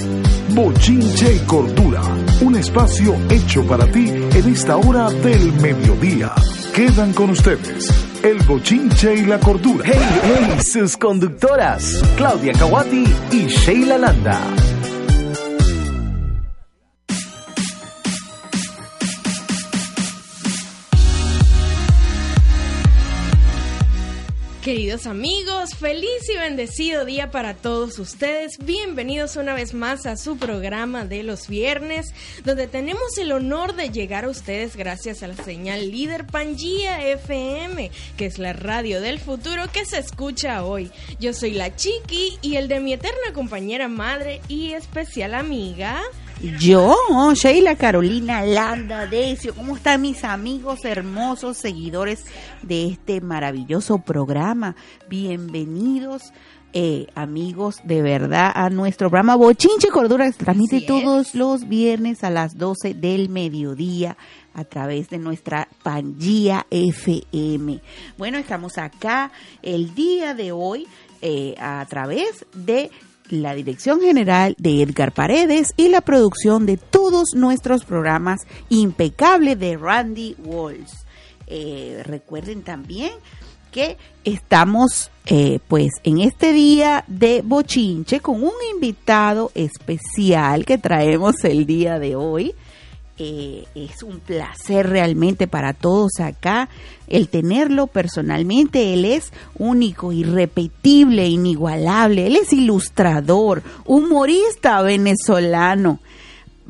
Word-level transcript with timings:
Bochinche 0.54 1.36
y 1.36 1.38
Cordura, 1.46 2.02
un 2.42 2.56
espacio 2.56 3.16
hecho 3.30 3.64
para 3.66 3.86
ti 3.86 4.10
en 4.10 4.52
esta 4.52 4.76
hora 4.76 5.08
del 5.08 5.50
mediodía. 5.54 6.32
Quedan 6.74 7.14
con 7.14 7.30
ustedes 7.30 7.88
el 8.22 8.38
bochinche 8.42 9.14
y 9.14 9.24
la 9.24 9.38
cordura. 9.40 9.84
¡Hey, 9.86 10.20
hey! 10.22 10.60
Sus 10.62 10.98
conductoras, 10.98 12.02
Claudia 12.16 12.52
Kawati 12.52 13.04
y 13.30 13.46
Sheila 13.46 13.96
Landa. 13.96 14.40
Queridos 24.72 25.06
amigos, 25.06 25.74
feliz 25.74 26.30
y 26.34 26.38
bendecido 26.38 27.04
día 27.04 27.30
para 27.30 27.52
todos 27.52 27.98
ustedes. 27.98 28.56
Bienvenidos 28.56 29.36
una 29.36 29.52
vez 29.52 29.74
más 29.74 30.06
a 30.06 30.16
su 30.16 30.38
programa 30.38 31.04
de 31.04 31.22
los 31.22 31.46
viernes, 31.46 32.14
donde 32.42 32.68
tenemos 32.68 33.18
el 33.18 33.32
honor 33.32 33.74
de 33.74 33.90
llegar 33.90 34.24
a 34.24 34.30
ustedes 34.30 34.74
gracias 34.74 35.22
a 35.22 35.28
la 35.28 35.36
señal 35.36 35.90
líder 35.90 36.26
Pangía 36.26 37.06
FM, 37.06 37.90
que 38.16 38.24
es 38.24 38.38
la 38.38 38.54
radio 38.54 39.02
del 39.02 39.18
futuro 39.18 39.64
que 39.70 39.84
se 39.84 39.98
escucha 39.98 40.64
hoy. 40.64 40.90
Yo 41.20 41.34
soy 41.34 41.50
la 41.50 41.76
Chiqui 41.76 42.38
y 42.40 42.56
el 42.56 42.68
de 42.68 42.80
mi 42.80 42.94
eterna 42.94 43.34
compañera 43.34 43.88
madre 43.88 44.40
y 44.48 44.72
especial 44.72 45.34
amiga. 45.34 46.00
Yo, 46.42 46.96
Sheila 47.34 47.76
Carolina 47.76 48.42
Landa 48.44 49.06
Decio, 49.06 49.54
¿cómo 49.54 49.76
están 49.76 50.02
mis 50.02 50.24
amigos 50.24 50.84
hermosos 50.84 51.56
seguidores 51.56 52.24
de 52.62 52.88
este 52.88 53.20
maravilloso 53.20 53.98
programa? 53.98 54.74
Bienvenidos. 55.08 56.32
Eh, 56.72 57.06
amigos, 57.14 57.76
de 57.84 58.02
verdad, 58.02 58.50
a 58.52 58.70
nuestro 58.70 59.08
programa 59.08 59.36
Bochinche 59.36 59.88
Cordura 59.88 60.26
que 60.26 60.32
se 60.32 60.42
transmite 60.42 60.80
todos 60.80 61.36
los 61.36 61.68
viernes 61.68 62.24
a 62.24 62.30
las 62.30 62.58
12 62.58 62.94
del 62.94 63.28
mediodía 63.28 64.16
a 64.52 64.64
través 64.64 65.10
de 65.10 65.18
nuestra 65.18 65.68
Pangía 65.84 66.66
FM. 66.70 67.80
Bueno, 68.18 68.38
estamos 68.38 68.78
acá 68.78 69.30
el 69.62 69.94
día 69.94 70.34
de 70.34 70.50
hoy 70.50 70.88
eh, 71.20 71.54
a 71.60 71.86
través 71.88 72.46
de 72.52 72.90
la 73.28 73.54
dirección 73.54 74.00
general 74.00 74.54
de 74.58 74.82
Edgar 74.82 75.12
Paredes 75.12 75.72
y 75.76 75.88
la 75.88 76.00
producción 76.00 76.66
de 76.66 76.76
todos 76.76 77.34
nuestros 77.34 77.84
programas 77.84 78.40
impecable 78.68 79.56
de 79.56 79.76
Randy 79.76 80.36
Walls. 80.44 81.06
Eh, 81.46 82.02
recuerden 82.04 82.62
también 82.62 83.12
que 83.70 83.96
estamos 84.24 85.10
eh, 85.26 85.58
pues 85.66 85.90
en 86.04 86.20
este 86.20 86.52
día 86.52 87.04
de 87.08 87.42
bochinche 87.42 88.20
con 88.20 88.42
un 88.42 88.52
invitado 88.74 89.50
especial 89.54 90.64
que 90.64 90.78
traemos 90.78 91.42
el 91.44 91.66
día 91.66 91.98
de 91.98 92.14
hoy. 92.14 92.54
Eh, 93.18 93.64
es 93.74 94.02
un 94.02 94.20
placer 94.20 94.88
realmente 94.88 95.46
para 95.46 95.74
todos 95.74 96.12
acá 96.20 96.68
el 97.08 97.28
tenerlo 97.28 97.86
personalmente. 97.86 98.94
Él 98.94 99.04
es 99.04 99.32
único, 99.54 100.12
irrepetible, 100.12 101.28
inigualable. 101.28 102.26
Él 102.26 102.36
es 102.36 102.52
ilustrador, 102.52 103.62
humorista 103.84 104.80
venezolano 104.82 106.00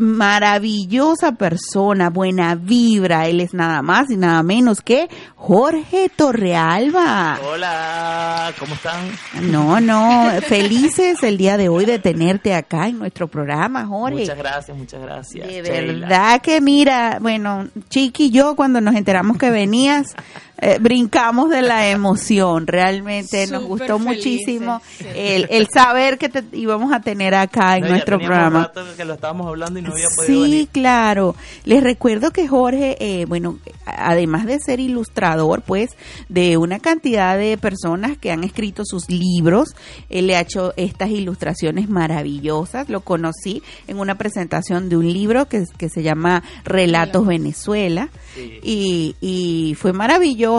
maravillosa 0.03 1.33
persona, 1.33 2.11
buena 2.11 2.57
vibra. 2.57 3.29
Él 3.29 3.41
es 3.41 3.55
nada 3.55 3.83
más 3.83 4.11
y 4.11 4.17
nada 4.17 4.43
menos 4.43 4.81
que 4.81 5.09
Jorge 5.37 6.11
Torrealba. 6.15 7.39
Hola, 7.43 8.53
¿cómo 8.59 8.75
están? 8.75 9.11
No, 9.43 9.81
no, 9.81 10.29
felices 10.43 11.23
el 11.23 11.39
día 11.39 11.57
de 11.57 11.69
hoy 11.69 11.85
de 11.85 12.01
tenerte 12.01 12.55
acá 12.55 12.89
en 12.89 12.99
nuestro 12.99 13.29
programa, 13.29 13.87
Jorge. 13.87 14.21
Muchas 14.21 14.39
gracias, 14.39 14.77
muchas 14.77 15.03
gracias. 15.03 15.47
De 15.47 15.63
verdad 15.63 16.41
que 16.43 16.61
mira, 16.61 17.19
bueno, 17.21 17.69
Chiqui 17.89 18.25
y 18.25 18.31
yo 18.31 18.57
cuando 18.57 18.81
nos 18.81 18.97
enteramos 18.97 19.39
que 19.39 19.51
venías, 19.51 20.17
eh, 20.65 20.79
brincamos 20.81 21.51
de 21.51 21.61
la 21.61 21.89
emoción. 21.89 22.69
Realmente 22.69 23.49
nos 23.49 23.65
gustó 23.65 23.99
muchísimo 23.99 24.81
el, 25.13 25.67
saber 25.67 26.19
que 26.19 26.29
te 26.29 26.45
íbamos 26.53 26.93
a 26.93 27.01
tener 27.01 27.35
acá 27.35 27.79
en 27.79 27.89
nuestro 27.89 28.17
programa. 28.21 28.71
que 28.97 29.05
lo 29.05 29.15
estábamos 29.15 29.49
hablando 29.49 29.81
y 29.81 29.83
no 29.83 29.91
había 29.91 30.07
podido 30.15 30.45
sí, 30.45 30.69
claro. 30.71 31.35
Les 31.65 31.83
recuerdo 31.83 32.31
que 32.31 32.47
Jorge, 32.47 32.97
eh, 33.01 33.25
bueno, 33.25 33.59
además 33.87 34.47
de 34.47 34.61
ser 34.61 34.79
ilustrador, 34.79 35.63
pues, 35.63 35.97
de 36.29 36.57
una 36.57 36.79
cantidad 36.79 37.37
de 37.37 37.59
personas 37.59 38.17
que 38.17 38.31
han 38.31 38.45
escrito 38.45 38.85
sus 38.85 39.11
libros, 39.11 39.75
él 40.11 40.29
le 40.29 40.37
ha 40.37 40.43
hecho 40.43 40.75
estas 40.77 41.11
ilustraciones 41.11 41.89
maravillosas. 41.89 42.89
Lo 42.89 43.01
conocí 43.01 43.65
en 43.89 43.99
una 43.99 44.15
presentación 44.15 44.89
de 44.89 44.97
un 44.97 45.13
libro 45.13 45.49
que, 45.49 45.65
que 45.77 45.89
se 45.89 46.05
llama 46.05 46.45
Relatos 46.65 47.27
Venezuela. 47.27 48.11
Y, 48.63 49.17
y 49.21 49.75
fue 49.75 49.93
maravilloso 49.93 50.52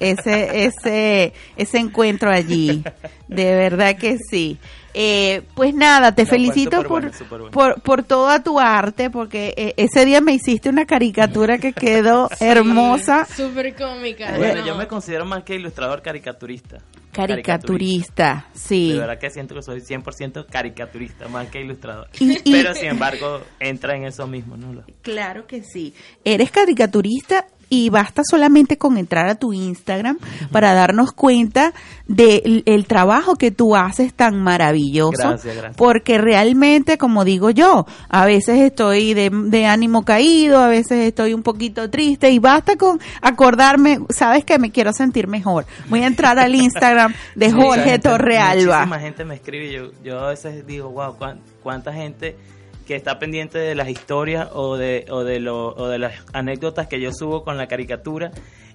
ese, 0.00 0.64
ese, 0.64 1.32
ese 1.56 1.78
encuentro 1.78 2.30
allí. 2.30 2.82
De 3.28 3.54
verdad 3.56 3.96
que 3.96 4.18
sí. 4.18 4.58
Eh, 4.96 5.42
pues 5.56 5.74
nada, 5.74 6.14
te 6.14 6.22
No, 6.22 6.28
fue 6.28 6.38
felicito 6.38 6.82
por, 6.84 7.10
bueno, 7.28 7.50
por, 7.50 7.80
por 7.82 8.02
toda 8.04 8.44
tu 8.44 8.60
arte, 8.60 9.10
porque 9.10 9.52
eh, 9.56 9.74
ese 9.76 10.04
día 10.04 10.20
me 10.20 10.32
hiciste 10.34 10.68
una 10.68 10.86
caricatura 10.86 11.58
que 11.58 11.72
quedó 11.72 12.30
hermosa. 12.40 13.24
Súper 13.26 13.74
cómica. 13.74 14.36
Bueno, 14.36 14.60
no. 14.60 14.66
yo 14.68 14.76
me 14.76 14.86
considero 14.86 15.24
más 15.24 15.42
que 15.42 15.56
ilustrador 15.56 16.00
caricaturista. 16.00 16.78
Caricaturista, 17.12 18.46
sí. 18.54 18.92
De 18.92 18.98
verdad 18.98 19.18
que 19.18 19.30
siento 19.30 19.54
que 19.54 19.62
soy 19.62 19.80
100% 19.80 20.46
caricaturista, 20.48 21.28
más 21.28 21.48
que 21.48 21.60
ilustrador. 21.60 22.08
Y- 22.20 22.38
y- 22.44 22.52
Pero 22.52 22.74
sin 22.74 22.86
embargo, 22.88 23.40
entra 23.60 23.96
en 23.96 24.04
eso 24.04 24.26
mismo, 24.26 24.56
¿no? 24.56 24.72
Lo- 24.72 24.84
Claro 25.02 25.46
que 25.46 25.62
sí. 25.62 25.94
Eres 26.24 26.50
caricaturista 26.50 27.46
y 27.68 27.90
basta 27.90 28.22
solamente 28.24 28.78
con 28.78 28.96
entrar 28.98 29.28
a 29.28 29.34
tu 29.34 29.52
Instagram 29.52 30.18
para 30.52 30.74
darnos 30.74 31.12
cuenta 31.12 31.72
del 32.06 32.62
el 32.66 32.86
trabajo 32.86 33.36
que 33.36 33.50
tú 33.50 33.74
haces 33.76 34.12
tan 34.14 34.42
maravilloso. 34.42 35.12
Gracias, 35.16 35.54
gracias. 35.56 35.76
Porque 35.76 36.18
realmente, 36.18 36.98
como 36.98 37.24
digo 37.24 37.50
yo, 37.50 37.86
a 38.08 38.26
veces 38.26 38.60
estoy 38.60 39.14
de, 39.14 39.30
de 39.30 39.66
ánimo 39.66 40.04
caído, 40.04 40.58
a 40.60 40.68
veces 40.68 40.98
estoy 41.06 41.34
un 41.34 41.42
poquito 41.42 41.88
triste 41.90 42.30
y 42.30 42.38
basta 42.38 42.76
con 42.76 43.00
acordarme, 43.22 44.00
sabes 44.10 44.44
que 44.44 44.58
me 44.58 44.70
quiero 44.70 44.92
sentir 44.92 45.26
mejor. 45.28 45.66
Voy 45.88 46.02
a 46.02 46.06
entrar 46.06 46.38
al 46.38 46.54
Instagram 46.54 47.14
de 47.34 47.48
Mucha 47.52 47.66
Jorge 47.66 47.84
gente- 47.90 48.08
Torrealba. 48.08 48.76
Muchísima 48.80 49.00
gente 49.00 49.24
me 49.24 49.34
escribe 49.34 49.66
y 49.66 49.72
yo, 49.72 49.90
yo 50.02 50.18
a 50.20 50.28
veces 50.30 50.66
digo, 50.66 50.90
wow, 50.90 51.16
cuán- 51.16 51.40
cuánta 51.62 51.92
gente 51.92 52.36
que 52.86 52.96
está 52.96 53.18
pendiente 53.18 53.58
de 53.58 53.74
las 53.74 53.88
historias 53.88 54.48
o 54.52 54.76
de, 54.76 55.06
o, 55.10 55.24
de 55.24 55.40
lo, 55.40 55.74
o 55.74 55.88
de 55.88 55.98
las 55.98 56.14
anécdotas 56.32 56.86
que 56.86 57.00
yo 57.00 57.10
subo 57.12 57.44
con 57.44 57.56
la 57.56 57.66
caricatura 57.66 58.30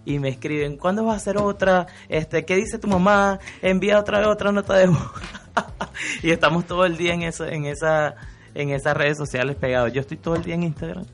y 0.05 0.19
me 0.19 0.29
escriben, 0.29 0.77
¿cuándo 0.77 1.05
vas 1.05 1.13
a 1.13 1.17
hacer 1.17 1.37
otra? 1.37 1.87
Este, 2.07 2.45
¿Qué 2.45 2.55
dice 2.55 2.79
tu 2.79 2.87
mamá? 2.87 3.39
Envía 3.61 3.99
otra 3.99 4.27
otra 4.29 4.51
nota 4.51 4.75
de 4.75 4.87
voz. 4.87 5.11
y 6.23 6.31
estamos 6.31 6.65
todo 6.65 6.85
el 6.85 6.97
día 6.97 7.13
en, 7.13 7.23
eso, 7.23 7.45
en, 7.45 7.65
esa, 7.65 8.15
en 8.55 8.69
esas 8.69 8.95
redes 8.95 9.17
sociales 9.17 9.55
pegados. 9.55 9.93
Yo 9.93 10.01
estoy 10.01 10.17
todo 10.17 10.35
el 10.35 10.43
día 10.43 10.55
en 10.55 10.63
Instagram. 10.63 11.05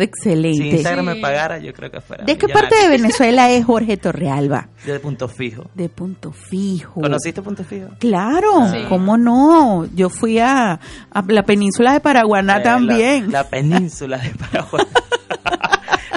Si 0.00 0.04
Excelente. 0.04 0.66
Instagram 0.68 1.06
Sí. 1.08 1.14
me 1.14 1.20
pagara, 1.20 1.58
yo 1.58 1.72
creo 1.72 1.90
que 1.90 2.00
fuera. 2.00 2.24
¿De 2.24 2.36
qué 2.38 2.48
parte 2.48 2.74
de 2.76 2.88
Venezuela 2.96 3.50
es 3.50 3.64
Jorge 3.64 3.96
Torrealba? 3.96 4.68
De 4.86 4.98
punto 5.00 5.28
fijo. 5.28 5.70
De 5.74 5.88
Punto 5.88 6.32
Fijo. 6.32 7.00
¿Conociste 7.00 7.42
punto 7.42 7.62
fijo? 7.64 7.88
Claro, 7.98 8.68
Sí. 8.70 8.78
¿cómo 8.88 9.16
no? 9.18 9.86
Yo 9.94 10.08
fui 10.08 10.38
a, 10.38 10.72
a 11.10 11.22
la 11.28 11.42
península 11.44 11.92
de 11.92 12.00
Paraguaná 12.00 12.58
Eh, 12.58 12.62
también. 12.62 13.30
La, 13.32 13.42
la 13.42 13.48
península 13.50 14.18
de 14.18 14.30
Paraguay. 14.30 14.84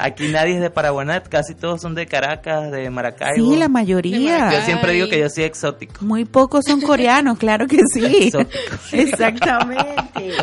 Aquí 0.04 0.28
nadie 0.28 0.56
es 0.56 0.60
de 0.60 0.68
Paraguaná, 0.68 1.22
casi 1.22 1.54
todos 1.54 1.80
son 1.80 1.94
de 1.94 2.04
Caracas, 2.04 2.70
de 2.70 2.90
Maracaibo. 2.90 3.50
sí, 3.52 3.56
la 3.56 3.68
mayoría. 3.68 4.38
Maracay. 4.38 4.58
Yo 4.60 4.64
siempre 4.66 4.92
digo 4.92 5.08
que 5.08 5.18
yo 5.18 5.30
soy 5.30 5.44
exótico. 5.44 6.04
Muy 6.04 6.26
pocos 6.26 6.66
son 6.66 6.80
coreanos, 6.82 7.38
claro 7.38 7.66
que 7.66 7.78
sí. 7.90 8.04
Exótico. 8.04 8.60
Exactamente. 8.92 10.34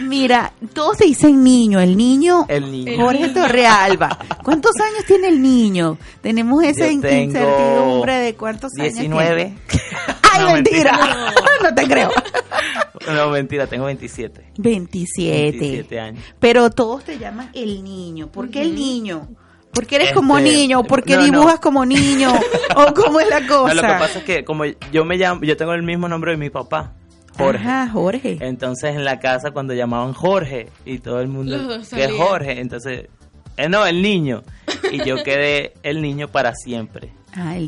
Mira, 0.00 0.50
todos 0.72 0.96
se 0.96 1.04
dicen 1.04 1.44
niño, 1.44 1.78
el 1.78 1.94
niño 1.94 2.46
El 2.48 2.70
niño. 2.72 2.96
Jorge 2.96 3.28
Torrealba. 3.28 4.18
¿Cuántos 4.42 4.72
años 4.80 5.04
tiene 5.06 5.28
el 5.28 5.42
niño? 5.42 5.98
Tenemos 6.22 6.64
esa 6.64 6.90
incertidumbre 6.90 8.14
de 8.16 8.34
cuántos 8.34 8.72
años 8.80 8.94
19. 8.94 9.54
tiene. 10.36 10.44
¡Ay, 10.44 10.46
No, 10.46 10.52
mentira! 10.54 11.00
no 11.62 11.74
te 11.74 11.84
creo. 11.88 12.10
No, 13.14 13.30
mentira, 13.30 13.66
tengo 13.66 13.84
27. 13.86 14.52
27. 14.58 15.58
27 15.58 16.00
años. 16.00 16.24
Pero 16.40 16.70
todos 16.70 17.04
te 17.04 17.18
llaman 17.18 17.50
el 17.54 17.82
niño. 17.84 18.28
¿Por 18.28 18.50
qué 18.50 18.62
el 18.62 18.74
niño? 18.74 19.28
¿Por 19.72 19.86
qué 19.86 19.96
eres 19.96 20.08
Este, 20.08 20.16
como 20.16 20.40
niño? 20.40 20.82
¿Por 20.84 21.02
qué 21.04 21.14
no, 21.16 21.18
no. 21.20 21.24
dibujas 21.26 21.60
como 21.60 21.84
niño? 21.84 22.32
¿O 22.76 22.94
cómo 22.94 23.20
es 23.20 23.28
la 23.28 23.40
No, 23.40 23.46
cosa? 23.46 23.74
lo 23.74 23.82
que 23.82 23.88
pasa 23.88 24.18
es 24.20 24.24
que 24.24 24.44
como 24.44 24.64
yo 24.64 25.04
me 25.04 25.16
llamo, 25.16 25.42
yo 25.42 25.56
tengo 25.56 25.74
el 25.74 25.82
mismo 25.82 26.08
nombre 26.08 26.30
de 26.32 26.38
mi 26.38 26.48
papá, 26.50 26.94
Jorge. 27.36 27.58
Ajá, 27.68 27.88
Jorge. 27.92 28.38
Entonces 28.40 28.94
en 28.96 29.04
la 29.04 29.20
casa 29.20 29.50
cuando 29.50 29.74
llamaban 29.74 30.14
Jorge 30.14 30.70
y 30.86 30.98
todo 31.00 31.20
el 31.20 31.28
mundo 31.28 31.58
que 31.94 32.04
es. 32.04 32.12
Jorge, 32.12 32.60
entonces 32.60 33.08
eh, 33.58 33.68
no, 33.68 33.84
el 33.86 34.00
niño. 34.00 34.42
Y 34.90 35.04
yo 35.04 35.22
quedé 35.22 35.74
el 35.82 36.00
niño 36.00 36.28
para 36.28 36.54
siempre. 36.54 37.12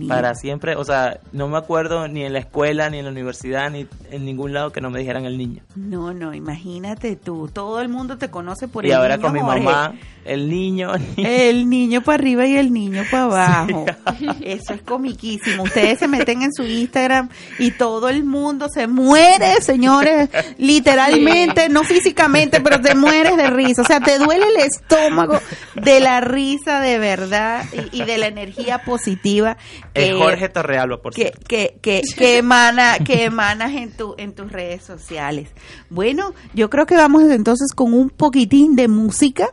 Para 0.09 0.35
siempre, 0.35 0.77
o 0.77 0.85
sea, 0.85 1.21
no 1.33 1.47
me 1.49 1.59
acuerdo 1.59 2.09
ni 2.09 2.25
en 2.25 2.33
la 2.33 2.39
escuela, 2.39 2.89
ni 2.89 2.99
en 2.99 3.05
la 3.05 3.11
universidad, 3.11 3.71
ni 3.71 3.87
en 4.11 4.25
ningún 4.25 4.55
lado 4.55 4.73
que 4.73 4.81
no 4.81 4.89
me 4.91 4.99
dijeran 4.99 5.27
el 5.27 5.37
niño. 5.37 5.63
No, 5.77 6.15
no, 6.15 6.33
imagínate 6.33 7.17
tú. 7.17 7.49
Todo 7.53 7.81
el 7.81 7.91
mundo 7.91 8.17
te 8.17 8.31
conoce 8.31 8.67
por 8.67 8.87
y 8.87 8.91
el 8.91 8.97
ahora 8.97 9.17
niño 9.17 9.27
con 9.27 9.33
mi 9.35 9.43
mamá, 9.43 9.95
el 10.25 10.49
niño, 10.49 10.93
El 11.19 11.69
niño 11.69 12.01
para 12.01 12.15
arriba 12.15 12.47
y 12.47 12.57
el 12.57 12.73
niño 12.73 13.03
para 13.11 13.25
abajo. 13.25 13.85
Eso 14.43 14.73
es 14.73 14.83
comiquísimo. 14.83 15.65
Ustedes 15.65 15.99
se 15.99 16.09
meten 16.09 16.43
en 16.43 16.53
su 16.53 16.63
Instagram 16.63 17.29
y 17.59 17.73
todo 17.73 18.09
el 18.09 18.25
mundo 18.25 18.69
se 18.73 18.87
muere, 18.87 19.61
señores, 19.61 20.31
literalmente, 20.57 21.69
no 21.69 21.85
físicamente, 21.85 22.63
pero 22.63 22.81
te 22.81 22.95
mueres 22.95 23.37
de 23.37 23.49
risa. 23.49 23.83
O 23.83 23.85
sea, 23.85 24.01
te 24.01 24.19
duele 24.19 24.47
el 24.47 24.63
estómago 24.63 25.41
de 25.75 26.01
la 26.01 26.23
risa 26.23 26.81
de 26.81 26.99
verdad 26.99 27.65
y, 27.93 28.01
y 28.01 28.05
de 28.05 28.17
la 28.17 28.29
energía 28.29 28.79
positiva. 28.79 29.58
Es 29.95 30.05
que- 30.07 30.13
Jorge 30.15 30.49
Torrealba, 30.49 31.01
por 31.03 31.15
que, 31.15 31.23
cierto. 31.23 31.41
que, 31.49 31.79
que, 31.81 32.03
que 32.17 32.39
emana, 32.39 32.99
que 32.99 33.25
emanas 33.25 33.73
en 33.73 33.97
tu, 33.97 34.15
en 34.19 34.35
tus 34.35 34.51
redes 34.53 34.83
sociales. 34.83 35.49
Bueno, 35.91 36.35
yo 36.55 36.69
creo 36.71 36.87
que 36.87 36.97
vamos 36.97 37.23
entonces 37.25 37.73
con 37.75 37.95
un 37.95 38.11
poquitín 38.11 38.77
de 38.77 38.89
música 38.89 39.49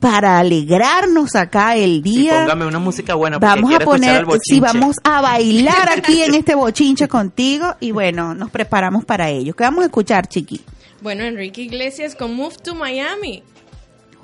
para 0.00 0.38
alegrarnos 0.38 1.34
acá 1.34 1.74
el 1.76 2.02
día. 2.02 2.40
póngame 2.42 2.66
una 2.66 2.78
música 2.78 3.14
buena 3.14 3.38
vamos 3.38 3.74
a 3.74 3.80
poner, 3.80 4.26
sí, 4.42 4.60
vamos 4.60 4.96
a 5.02 5.20
bailar 5.22 5.88
aquí 5.90 6.22
en 6.22 6.34
este 6.34 6.54
bochinche 6.54 7.08
contigo 7.08 7.74
y 7.80 7.92
bueno, 7.92 8.34
nos 8.34 8.50
preparamos 8.50 9.04
para 9.04 9.30
ello. 9.30 9.54
¿Qué 9.54 9.64
vamos 9.64 9.82
a 9.82 9.86
escuchar, 9.86 10.28
chiqui? 10.28 10.60
Bueno, 11.00 11.24
Enrique 11.24 11.62
Iglesias 11.62 12.14
con 12.14 12.34
Move 12.34 12.56
to 12.62 12.74
Miami. 12.74 13.42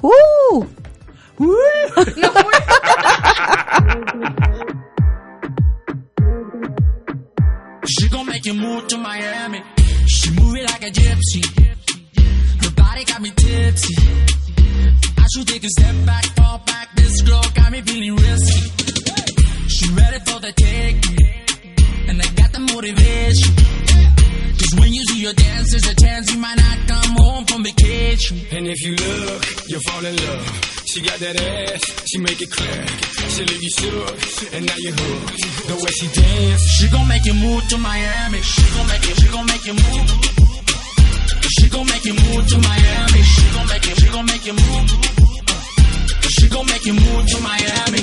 ¡Uh! 0.02 0.64
She 7.86 8.08
gon' 8.08 8.26
make 8.26 8.44
you 8.46 8.54
move 8.54 8.86
to 8.88 8.96
Miami. 8.96 9.60
She 10.06 10.30
move 10.30 10.54
it 10.56 10.70
like 10.70 10.82
a 10.84 10.90
gypsy. 10.90 11.42
Her 12.64 12.70
body 12.70 13.04
got 13.04 13.20
me 13.20 13.30
tipsy. 13.30 13.94
I 15.18 15.26
should 15.34 15.48
take 15.48 15.64
a 15.64 15.68
step 15.68 15.94
back, 16.06 16.24
fall 16.36 16.58
back. 16.64 16.94
This 16.94 17.22
girl 17.22 17.42
got 17.54 17.72
me 17.72 17.80
feeling 17.82 18.14
risky. 18.14 19.68
She 19.68 19.92
ready 19.94 20.18
for 20.26 20.38
the 20.40 20.52
taking, 20.52 22.08
and 22.08 22.22
I 22.22 22.28
got 22.40 22.52
the 22.52 22.60
motivation. 22.60 23.54
Cause 24.58 24.74
when 24.78 24.92
you 24.92 25.04
see 25.06 25.22
your 25.22 25.32
dance, 25.32 25.70
there's 25.72 25.86
a 25.86 25.94
chance 25.96 26.32
you 26.32 26.38
might 26.38 26.56
not 26.56 26.78
come 26.86 27.16
home 27.18 27.44
from 27.46 27.64
vacation. 27.64 28.40
And 28.52 28.68
if 28.68 28.80
you 28.82 28.94
look, 28.94 29.44
you'll 29.68 29.80
fall 29.80 30.04
in 30.04 30.16
love. 30.16 30.81
She 30.92 31.00
got 31.00 31.18
that 31.20 31.40
ass, 31.40 31.80
she 32.04 32.18
make 32.18 32.42
it 32.42 32.50
clap. 32.50 32.88
She 33.32 33.42
leave 33.48 33.62
you 33.64 33.70
shook, 33.80 34.52
and 34.52 34.66
now 34.66 34.76
you're 34.76 34.92
hooked. 34.92 35.40
The 35.64 35.76
way 35.80 35.92
she 35.96 36.06
dance, 36.12 36.68
She 36.68 36.86
gon' 36.92 37.08
make 37.08 37.24
you 37.24 37.32
move 37.32 37.64
to 37.68 37.78
Miami. 37.78 38.42
She 38.42 38.60
gon' 38.76 38.86
make 38.92 39.08
you, 39.08 39.14
she 39.16 39.28
gon' 39.32 39.46
make 39.46 39.64
you 39.64 39.72
move. 39.72 40.08
She 41.48 41.68
gon' 41.72 41.86
make 41.88 42.04
you 42.04 42.12
move 42.12 42.44
to 42.44 42.58
Miami. 42.60 43.22
She 43.24 43.44
gon' 43.56 43.66
make 43.72 43.86
you, 43.88 43.94
she 43.96 44.08
gon' 44.12 44.26
make 44.26 44.44
you 44.44 44.52
move. 44.52 44.88
She 46.28 46.48
gon' 46.52 46.66
make 46.66 46.84
you 46.84 46.92
move 46.92 47.24
to 47.24 47.38
Miami. 47.40 48.02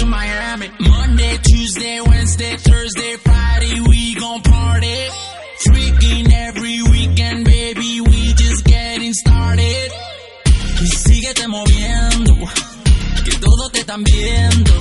To 0.00 0.06
Miami. 0.06 0.70
Monday, 0.80 1.36
Tuesday, 1.42 2.00
Wednesday, 2.00 2.56
Thursday, 2.56 3.16
Friday, 3.16 3.80
we 3.80 4.14
gon' 4.14 4.40
party. 4.42 5.00
Freaking 5.66 6.32
every 6.32 6.82
weekend, 6.82 7.44
baby, 7.44 8.00
we 8.00 8.32
just 8.34 8.64
getting 8.64 9.12
started. 9.12 9.90
Y 10.80 10.86
síguete 10.86 11.46
moviendo, 11.48 12.34
que 13.24 13.36
todos 13.40 13.72
te 13.72 13.80
están 13.80 14.02
viendo. 14.02 14.72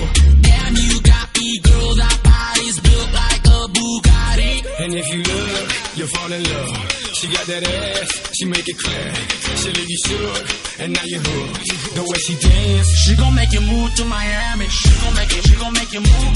Damn, 0.42 0.76
you 0.76 1.02
got 1.02 1.28
me, 1.38 1.60
girl, 1.60 1.96
that 1.96 2.20
body's 2.24 2.80
built 2.80 3.14
like 3.14 3.29
Bugatti. 3.74 4.54
and 4.84 4.94
if 4.94 5.08
you 5.14 5.22
look, 5.24 5.68
you'll 5.98 6.08
fall 6.16 6.32
in 6.32 6.44
love. 6.44 6.72
She 7.20 7.28
got 7.28 7.46
that 7.48 7.64
ass, 7.68 8.10
she 8.38 8.46
make 8.46 8.68
it 8.68 8.78
clear. 8.78 9.14
She 9.60 9.70
leave 9.72 9.90
you 9.90 10.00
shook, 10.08 10.46
and 10.80 10.94
now 10.94 11.04
you're 11.06 11.20
hooked. 11.20 11.96
The 11.96 12.04
way 12.10 12.20
she 12.20 12.36
dance, 12.36 12.88
She 13.04 13.16
gon' 13.16 13.36
make 13.36 13.52
you 13.52 13.62
move 13.62 13.94
to 13.96 14.06
Miami. 14.06 14.68
She 14.68 14.90
gon' 15.02 15.14
make 15.16 15.32
you, 15.36 15.42
she 15.42 15.56
gon' 15.56 15.74
make 15.74 15.92
you 15.92 16.02
move. 16.02 16.34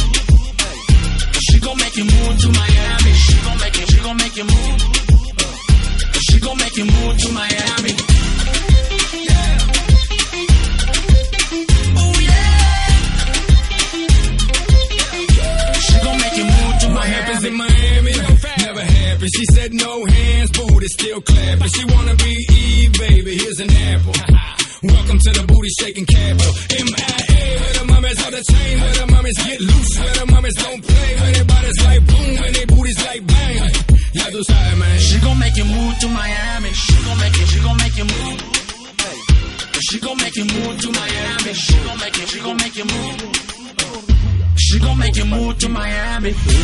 She 1.50 1.60
gon' 1.60 1.78
make 1.78 1.96
you 1.96 2.06
move 2.06 2.38
to 2.42 2.50
Miami. 2.52 2.73
Miami. 46.24 46.56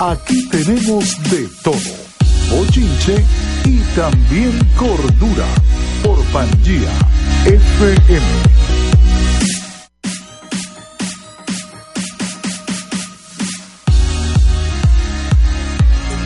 Aquí 0.00 0.48
tenemos 0.48 1.22
de 1.30 1.48
todo. 1.62 1.76
Bochinche 2.50 3.24
también 3.94 4.58
cordura. 4.76 5.46
Por 6.02 6.22
Pangía 6.32 6.90
FM. 7.44 8.22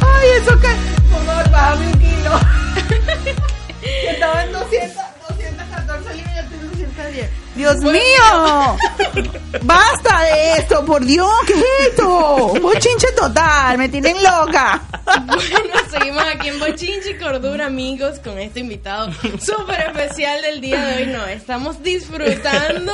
Ay, 0.00 0.28
eso 0.40 0.58
que. 0.60 0.68
Favor, 1.10 1.50
bájame 1.50 1.86
un 1.86 1.98
kilo. 1.98 2.30
Que 3.80 4.10
Estaba 4.10 4.44
en 4.44 4.52
200, 4.52 4.96
210. 7.56 7.56
Dios 7.56 7.80
mío. 7.80 8.76
Basta 9.62 10.22
de 10.22 10.52
esto, 10.58 10.84
por 10.84 11.04
Dios, 11.04 11.30
¿qué 11.46 11.54
es 11.54 11.88
esto? 11.88 12.54
Bochinche 12.60 13.12
total, 13.12 13.78
me 13.78 13.88
tienen 13.88 14.16
loca. 14.22 14.82
Bueno, 15.26 15.74
seguimos 15.90 16.24
aquí 16.24 16.48
en 16.48 16.58
Bochinchi 16.60 17.10
y 17.10 17.18
Cordura, 17.18 17.66
amigos, 17.66 18.18
con 18.20 18.38
este 18.38 18.60
invitado 18.60 19.12
súper 19.40 19.80
especial 19.80 20.42
del 20.42 20.60
día 20.60 20.84
de 20.84 20.96
hoy. 20.96 21.06
No, 21.06 21.24
estamos 21.26 21.82
disfrutando 21.82 22.92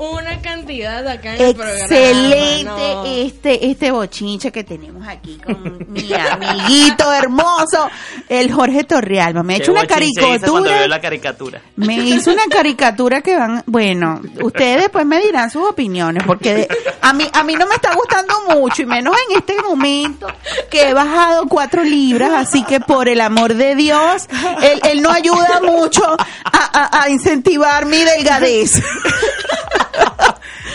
una 0.00 0.40
cantidad 0.40 1.06
acá 1.06 1.34
en 1.36 1.42
el 1.42 1.54
programa. 1.54 1.78
Excelente 1.80 2.64
no. 2.94 3.04
este 3.04 3.70
este 3.70 3.90
bochinche 3.90 4.50
que 4.50 4.64
tenemos 4.64 5.06
aquí 5.06 5.38
con 5.44 5.86
mi 5.90 6.10
amiguito 6.14 7.12
hermoso, 7.12 7.88
el 8.28 8.50
Jorge 8.52 8.84
Torrealba. 8.84 9.42
Me 9.42 9.54
ha 9.54 9.56
hecho 9.58 9.72
una 9.72 9.86
caricatura. 9.86 10.78
veo 10.78 10.88
la 10.88 11.00
caricatura. 11.00 11.60
Me 11.76 11.96
hizo 11.96 12.32
una 12.32 12.44
caricatura 12.50 13.20
que 13.20 13.36
van, 13.36 13.62
bueno, 13.66 14.20
ustedes 14.42 14.82
después 14.82 15.04
me 15.04 15.20
dirán 15.20 15.50
sus 15.50 15.68
opiniones, 15.68 16.24
porque 16.26 16.54
de- 16.54 16.68
a 17.02 17.12
mí 17.12 17.26
a 17.32 17.42
mí 17.44 17.54
no 17.54 17.66
me 17.66 17.74
está 17.74 17.94
gustando 17.94 18.34
mucho 18.56 18.82
y 18.82 18.86
menos 18.86 19.14
en 19.28 19.36
este 19.38 19.60
momento 19.62 20.26
que 20.70 20.88
he 20.88 20.94
bajado 20.94 21.46
cuatro 21.46 21.84
libras, 21.84 22.30
así 22.34 22.62
que 22.64 22.80
por 22.80 23.08
el 23.08 23.20
amor 23.20 23.54
de 23.54 23.74
Dios, 23.74 24.28
él, 24.62 24.80
él 24.90 25.02
no 25.02 25.10
ayuda 25.10 25.60
mucho 25.62 26.04
a, 26.06 26.16
a- 26.52 27.02
a 27.02 27.10
incentivar 27.10 27.84
mi 27.84 27.98
delgadez. 28.02 28.80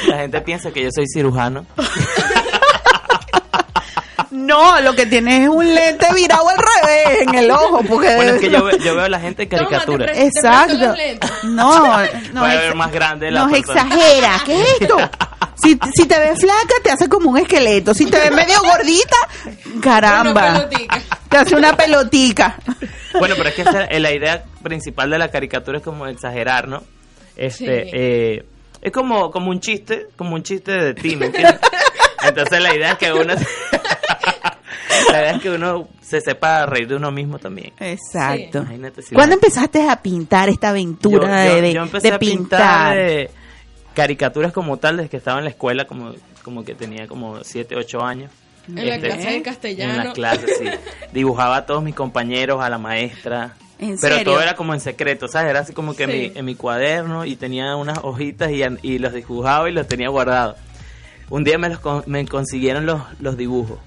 La 0.08 0.18
gente 0.18 0.42
piensa 0.42 0.72
que 0.72 0.84
yo 0.84 0.90
soy 0.94 1.06
cirujano. 1.08 1.66
No, 4.32 4.82
lo 4.82 4.94
que 4.96 5.06
tienes 5.06 5.44
es 5.44 5.50
un 5.50 5.74
lente 5.74 6.08
virado 6.14 6.48
al 6.50 6.58
revés 6.58 7.22
en 7.22 7.36
el 7.36 7.52
ojo, 7.52 7.82
porque 7.88 8.16
Bueno, 8.16 8.34
es 8.34 8.42
que 8.42 8.50
yo, 8.50 8.64
ve- 8.66 8.78
yo 8.84 8.96
veo 8.96 9.06
a 9.06 9.10
la 9.10 9.20
gente 9.20 9.44
en 9.44 9.50
Toma, 9.50 9.64
te 9.64 9.70
caricatura. 9.70 10.06
Exacto. 10.14 10.94
No, 11.44 11.80
no, 12.34 12.42
Puede 12.42 12.54
ex- 12.56 12.62
ver 12.64 12.76
más 12.76 12.92
grande 12.92 13.32
la 13.32 13.42
nos 13.46 13.52
persona. 13.52 13.82
exagera. 13.84 14.42
¿Qué 14.46 14.62
es 14.62 14.68
esto? 14.82 14.98
Si, 15.56 15.80
si 15.96 16.06
te 16.06 16.20
ves 16.20 16.40
flaca, 16.42 16.74
te 16.84 16.92
hace 16.92 17.08
como 17.08 17.32
un 17.32 17.38
esqueleto. 17.38 17.94
Si 17.94 18.06
te 18.08 18.20
ves 18.20 18.32
medio 18.32 18.62
gordita, 18.62 19.16
caramba. 19.82 20.50
Una 20.50 20.54
pelotica. 20.70 21.02
Te 21.30 21.38
hace 21.38 21.56
una 21.56 21.78
pelotica. 21.78 22.56
Bueno, 23.18 23.36
pero 23.38 23.50
es 23.50 23.56
que 23.56 23.62
esa- 23.62 23.88
la 23.90 24.12
idea 24.12 24.44
principal 24.62 25.10
de 25.10 25.18
la 25.18 25.30
caricatura 25.32 25.78
es 25.78 25.84
como 25.84 26.08
exagerar, 26.08 26.68
¿no? 26.68 26.84
Este, 27.38 27.84
Sí. 27.86 27.90
eh, 27.94 28.46
es 28.86 28.92
como, 28.92 29.32
como 29.32 29.50
un 29.50 29.60
chiste, 29.60 30.08
como 30.15 30.36
un 30.36 30.44
chiste 30.44 30.72
de 30.72 30.94
ti, 30.94 31.15
¿me 31.15 31.25
entiendes? 31.27 31.60
Entonces 32.27 32.62
la 32.62 32.75
idea 32.75 32.92
es 32.94 32.98
que 32.98 33.12
uno, 33.13 33.34
la 35.12 35.22
idea 35.22 35.32
es 35.36 35.42
que 35.42 35.50
uno 35.50 35.88
se 36.01 36.22
sepa 36.22 36.65
reír 36.65 36.88
de 36.88 36.96
uno 36.96 37.12
mismo 37.12 37.39
también. 37.39 37.74
Exacto. 37.80 38.60
Imagínate 38.60 39.01
si 39.01 39.15
¿Cuándo 39.15 39.32
la- 39.36 39.36
empezaste 39.36 39.88
a 39.89 40.01
pintar 40.01 40.50
esta 40.50 40.70
aventura 40.70 41.46
yo, 41.46 41.56
yo- 41.56 41.62
de, 41.62 41.74
yo 41.74 41.82
empecé 41.84 42.10
de 42.10 42.15
a 42.15 42.20
pintar, 42.20 42.96
pintar? 42.98 43.30
caricaturas 43.94 44.51
como 44.54 44.77
tal 44.77 44.98
desde 44.98 45.10
que 45.10 45.18
estaba 45.18 45.38
en 45.39 45.46
la 45.46 45.50
escuela, 45.51 45.86
como, 45.86 46.13
como 46.44 46.63
que 46.63 46.75
tenía 46.75 47.08
como 47.08 47.44
7, 47.44 47.75
8 47.75 48.01
años. 48.04 48.32
En 48.68 48.75
la 48.88 48.96
Este, 48.96 49.08
clase 49.08 49.27
de 49.30 49.36
En 49.36 49.44
castellano. 49.44 50.04
las 50.06 50.13
clases, 50.13 50.58
sí. 50.58 50.65
Dibujaba 51.12 51.58
a 51.58 51.65
todos 51.65 51.84
mis 51.84 51.94
compañeros, 51.96 52.62
a 52.63 52.70
la 52.70 52.77
maestra. 52.80 53.56
¿En 53.79 53.98
Pero 54.00 54.15
serio? 54.15 54.24
todo 54.34 54.41
era 54.41 54.55
como 54.55 54.74
en 54.74 54.79
secreto, 54.79 55.27
¿sabes? 55.27 55.50
Era 55.50 55.60
así 55.60 55.74
como 55.74 55.96
que 55.96 56.03
en, 56.03 56.10
mi, 56.10 56.32
en 56.39 56.46
mi 56.46 56.55
cuaderno 56.55 57.25
y 57.25 57.36
tenía 57.36 57.75
unas 57.75 58.00
hojitas 58.03 58.50
y, 58.82 59.00
los 59.00 59.13
dibujaba 59.13 59.70
y 59.70 59.74
los 59.74 59.88
tenía 59.88 60.10
guardados. 60.10 60.55
Un 61.29 61.44
día 61.44 61.58
me, 61.58 61.70
los 61.70 61.79
con- 61.79 62.03
me 62.08 62.25
consiguieron 62.25 62.86
los, 62.86 63.01
los 63.20 63.36
dibujos. 63.36 63.77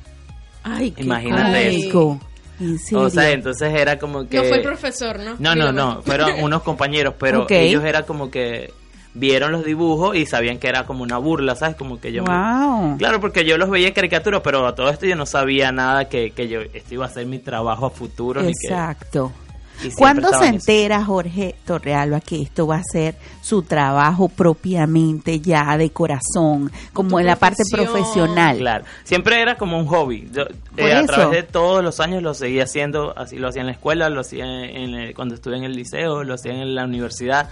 Ay, 0.63 0.91
qué 0.91 1.03
Imagínate 1.05 1.77
eso. 1.89 2.21
En 2.61 2.79
serio. 2.79 3.05
O 3.05 3.09
sea, 3.11 3.31
entonces 3.31 3.73
era 3.73 3.99
como 3.99 4.29
que... 4.29 4.37
No 4.37 4.45
fue 4.45 4.57
el 4.59 4.63
profesor, 4.63 5.19
¿no? 5.21 5.37
No, 5.39 5.55
no, 5.55 5.73
no, 5.73 6.03
fueron 6.03 6.33
unos 6.43 6.63
compañeros, 6.63 7.15
pero 7.19 7.47
ellos 7.49 7.85
era 7.85 8.03
como 8.03 8.31
que 8.31 8.75
vieron 9.15 9.53
los 9.53 9.65
dibujos 9.65 10.17
y 10.17 10.27
sabían 10.27 10.59
que 10.59 10.69
era 10.69 10.85
como 10.85 11.03
una 11.03 11.17
burla, 11.19 11.55
¿sabes? 11.57 11.77
Como 11.77 11.99
que 12.01 12.13
yo... 12.13 12.25
me- 12.25 12.31
Wow. 12.31 12.99
Claro, 12.99 13.21
porque 13.21 13.45
yo 13.45 13.57
los 13.57 13.71
veía 13.71 13.89
en 13.89 13.95
caricatura, 13.95 14.43
pero 14.43 14.67
a 14.67 14.75
todo 14.75 14.91
esto 14.91 15.07
yo 15.07 15.17
no 15.17 15.25
sabía 15.25 15.73
nada 15.73 16.09
que, 16.09 16.33
que 16.33 16.49
yo 16.49 16.61
esto 16.61 16.93
iba 16.95 17.07
a 17.07 17.09
ser 17.09 17.25
mi 17.27 17.39
trabajo 17.39 17.87
a 17.87 17.91
futuro. 17.91 18.43
ni 18.43 18.53
que- 18.53 18.67
Exacto. 18.69 19.33
y 19.33 19.33
siempre 19.33 19.48
¿Cuándo 19.97 20.29
se 20.39 20.47
entera 20.47 21.05
Jorge 21.05 21.55
Torrealba 21.65 22.21
que 22.21 22.43
esto 22.43 22.67
va 22.67 22.77
a 22.77 22.83
ser 22.83 23.15
su 23.41 23.63
trabajo 23.63 24.29
propiamente 24.29 25.41
ya 25.41 25.77
de 25.77 25.91
corazón, 25.91 26.71
como 26.93 27.21
en 27.21 27.27
la 27.27 27.37
parte 27.37 27.63
profesional? 27.71 28.59
Claro, 28.59 28.85
siempre 29.05 29.41
era 29.41 29.57
como 29.57 29.79
un 29.79 29.87
hobby. 29.87 30.29
Yo, 30.33 30.43
eh, 30.77 30.93
a 30.93 31.07
través 31.07 31.31
de 31.31 31.43
todos 31.43 31.83
los 31.83 32.01
años 32.01 32.23
lo 32.23 32.35
seguía 32.35 32.65
haciendo, 32.65 33.17
así 33.17 33.37
lo 33.37 33.49
hacía 33.49 33.61
en 33.63 33.67
la 33.67 33.73
escuela, 33.73 34.09
lo 34.11 34.21
hacía 34.21 34.45
en 34.45 35.13
cuando 35.15 35.35
estuve 35.35 35.57
en 35.57 35.65
el 35.65 35.73
liceo, 35.75 36.25
lo 36.25 36.35
hacía 36.35 36.53
en 36.53 36.75
la 36.75 36.85
universidad. 36.85 37.49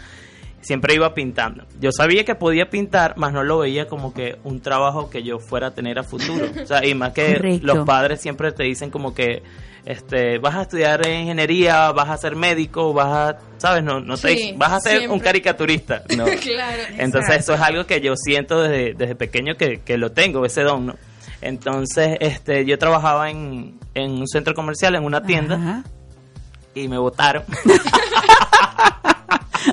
Siempre 0.60 0.94
iba 0.94 1.14
pintando. 1.14 1.64
Yo 1.80 1.92
sabía 1.92 2.24
que 2.24 2.34
podía 2.34 2.70
pintar, 2.70 3.16
más 3.16 3.32
no 3.32 3.44
lo 3.44 3.58
veía 3.58 3.86
como 3.86 4.12
que 4.12 4.36
un 4.42 4.60
trabajo 4.60 5.10
que 5.10 5.22
yo 5.22 5.38
fuera 5.38 5.68
a 5.68 5.70
tener 5.70 5.96
a 6.00 6.02
futuro. 6.02 6.46
O 6.60 6.66
sea, 6.66 6.84
y 6.84 6.92
más 6.92 7.12
que 7.12 7.34
Correcto. 7.36 7.66
los 7.66 7.86
padres 7.86 8.20
siempre 8.20 8.50
te 8.50 8.64
dicen 8.64 8.90
como 8.90 9.14
que 9.14 9.44
este 9.86 10.38
vas 10.38 10.54
a 10.56 10.62
estudiar 10.62 11.06
ingeniería, 11.06 11.92
vas 11.92 12.10
a 12.10 12.16
ser 12.18 12.36
médico, 12.36 12.92
vas 12.92 13.06
a, 13.06 13.38
sabes, 13.56 13.82
no 13.84 14.00
no 14.00 14.18
te 14.18 14.36
Sí, 14.36 14.54
vas 14.56 14.72
a 14.72 14.80
ser 14.80 15.08
un 15.08 15.20
caricaturista. 15.20 16.02
No. 16.16 16.24
Claro. 16.42 16.82
Entonces 16.98 17.36
eso 17.36 17.54
es 17.54 17.60
algo 17.60 17.86
que 17.86 18.00
yo 18.00 18.14
siento 18.16 18.60
desde, 18.60 18.94
desde 18.94 19.14
pequeño 19.14 19.56
que, 19.56 19.80
que 19.80 19.96
lo 19.96 20.12
tengo, 20.12 20.44
ese 20.44 20.62
don, 20.62 20.86
¿no? 20.86 20.96
Entonces, 21.40 22.16
este, 22.20 22.64
yo 22.64 22.78
trabajaba 22.78 23.30
en, 23.30 23.78
en 23.94 24.10
un 24.12 24.26
centro 24.26 24.54
comercial, 24.54 24.94
en 24.96 25.04
una 25.04 25.22
tienda, 25.22 25.54
Ajá. 25.56 25.84
y 26.74 26.88
me 26.88 26.98
votaron. 26.98 27.44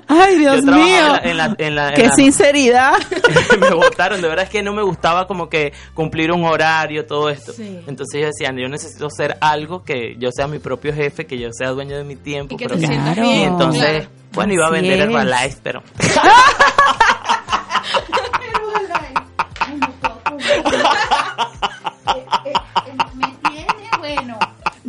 Ay, 0.08 0.38
Dios 0.40 0.64
Yo 0.66 0.72
mío. 0.72 0.86
en 0.86 1.12
la- 1.12 1.18
en 1.24 1.38
la- 1.38 1.56
en 1.58 1.76
la- 1.76 1.90
en 1.90 1.96
Qué 1.96 2.08
la- 2.08 2.16
sinceridad. 2.16 2.94
me 3.60 3.74
votaron, 3.74 4.22
de 4.22 4.28
verdad 4.28 4.46
es 4.46 4.50
que 4.50 4.62
no 4.64 4.74
me 4.74 4.82
gustaba 4.84 5.28
como 5.28 5.50
que 5.50 5.74
cumplir 5.94 6.32
un 6.32 6.44
horario, 6.46 7.06
todo 7.06 7.30
esto. 7.30 7.54
Sí. 7.54 7.80
Entonces 7.88 8.22
yo 8.22 8.28
decía, 8.28 8.52
yo 8.56 8.68
necesito 8.70 9.10
ser 9.10 9.38
algo 9.42 9.84
que 9.84 10.16
yo 10.20 10.30
sea 10.32 10.48
mi 10.48 10.60
propio 10.60 10.94
jefe, 10.94 11.26
que 11.26 11.38
yo 11.38 11.50
sea 11.52 11.70
dueño 11.70 11.98
de 11.98 12.04
mi 12.04 12.16
tiempo. 12.16 12.54
Y 12.56 12.58
que 12.58 12.66
pero 12.68 12.80
te 12.80 12.88
sientas 12.88 13.14
Claro. 13.16 13.30
bien. 13.30 13.40
Y 13.42 13.44
entonces, 13.44 13.84
claro. 13.92 14.10
bueno, 14.34 14.54
iba 14.54 14.68
a 14.68 14.70
vender 14.72 15.00
es. 15.00 15.06
Herbalife, 15.06 15.58
pero... 15.64 15.84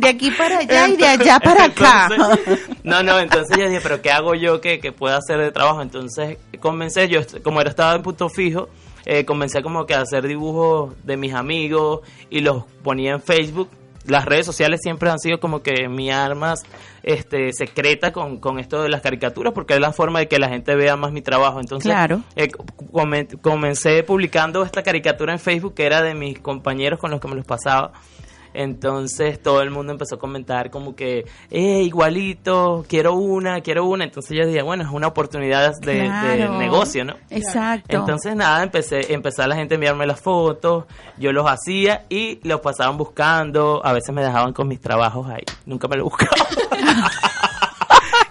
De 0.05 0.09
aquí 0.11 0.31
para 0.31 0.59
allá 0.59 0.87
y 0.87 0.95
de 0.97 1.05
allá 1.05 1.39
para 1.39 1.65
acá. 1.65 2.07
Entonces, 2.11 2.59
no, 2.83 3.03
no, 3.03 3.19
entonces 3.19 3.57
yo 3.57 3.67
dije, 3.67 3.79
pero 3.81 4.01
¿qué 4.01 4.11
hago 4.11 4.33
yo 4.35 4.61
que, 4.61 4.79
que 4.79 4.91
pueda 4.91 5.17
hacer 5.17 5.39
de 5.39 5.51
trabajo? 5.51 5.81
Entonces 5.81 6.37
comencé, 6.59 7.07
yo 7.09 7.21
como 7.43 7.61
era 7.61 7.69
estaba 7.69 7.95
en 7.95 8.01
punto 8.01 8.29
fijo, 8.29 8.69
eh, 9.05 9.25
comencé 9.25 9.61
como 9.61 9.85
que 9.85 9.93
a 9.93 10.01
hacer 10.01 10.27
dibujos 10.27 10.93
de 11.03 11.17
mis 11.17 11.33
amigos 11.33 11.99
y 12.29 12.41
los 12.41 12.63
ponía 12.83 13.11
en 13.13 13.21
Facebook 13.21 13.69
las 14.07 14.25
redes 14.25 14.45
sociales 14.45 14.81
siempre 14.83 15.09
han 15.09 15.17
sido 15.17 15.39
como 15.39 15.63
que 15.63 15.89
mi 15.89 16.11
arma 16.11 16.53
este, 17.01 17.51
secreta 17.53 18.11
con, 18.13 18.37
con 18.37 18.59
esto 18.59 18.83
de 18.83 18.89
las 18.89 19.01
caricaturas, 19.01 19.51
porque 19.51 19.73
es 19.73 19.79
la 19.79 19.93
forma 19.93 20.19
de 20.19 20.27
que 20.27 20.37
la 20.37 20.47
gente 20.47 20.75
vea 20.75 20.95
más 20.95 21.11
mi 21.11 21.23
trabajo. 21.23 21.59
Entonces, 21.59 21.91
Claro. 21.91 22.21
eh, 22.35 22.49
comen- 22.91 23.41
comencé 23.41 24.03
publicando 24.03 24.61
esta 24.63 24.83
caricatura 24.83 25.33
en 25.33 25.39
Facebook 25.39 25.73
que 25.73 25.87
era 25.87 26.03
de 26.03 26.13
mis 26.13 26.37
compañeros 26.39 26.99
con 26.99 27.09
los 27.09 27.19
que 27.19 27.27
me 27.27 27.33
los 27.35 27.45
pasaba. 27.47 27.93
Entonces 28.55 29.41
todo 29.41 29.61
el 29.61 29.69
mundo 29.69 29.91
empezó 29.91 30.15
a 30.15 30.19
comentar 30.19 30.69
como 30.69 30.95
que, 30.95 31.25
eh, 31.51 31.81
igualito, 31.81 32.85
quiero 32.87 33.13
una, 33.13 33.61
quiero 33.61 33.85
una. 33.85 34.05
Entonces 34.05 34.37
yo 34.37 34.45
dije, 34.45 34.61
bueno, 34.61 34.83
es 34.83 34.89
una 34.89 35.07
oportunidad 35.07 35.73
de, 35.81 36.09
de 36.09 36.49
negocio, 36.49 37.05
¿no? 37.05 37.15
Exacto. 37.29 37.97
Entonces 37.97 38.35
nada, 38.35 38.63
empecé, 38.63 39.13
empezó 39.13 39.45
la 39.47 39.55
gente 39.55 39.73
a 39.73 39.75
enviarme 39.75 40.05
las 40.05 40.19
fotos, 40.19 40.85
yo 41.17 41.31
los 41.31 41.45
hacía 41.49 42.05
y 42.09 42.39
los 42.47 42.61
pasaban 42.61 42.97
buscando, 42.97 43.81
a 43.83 43.93
veces 43.93 44.13
me 44.13 44.23
dejaban 44.23 44.53
con 44.53 44.67
mis 44.67 44.79
trabajos 44.79 45.27
ahí, 45.27 45.43
nunca 45.65 45.87
me 45.87 45.97
lo 45.97 46.05
buscaban. 46.05 46.35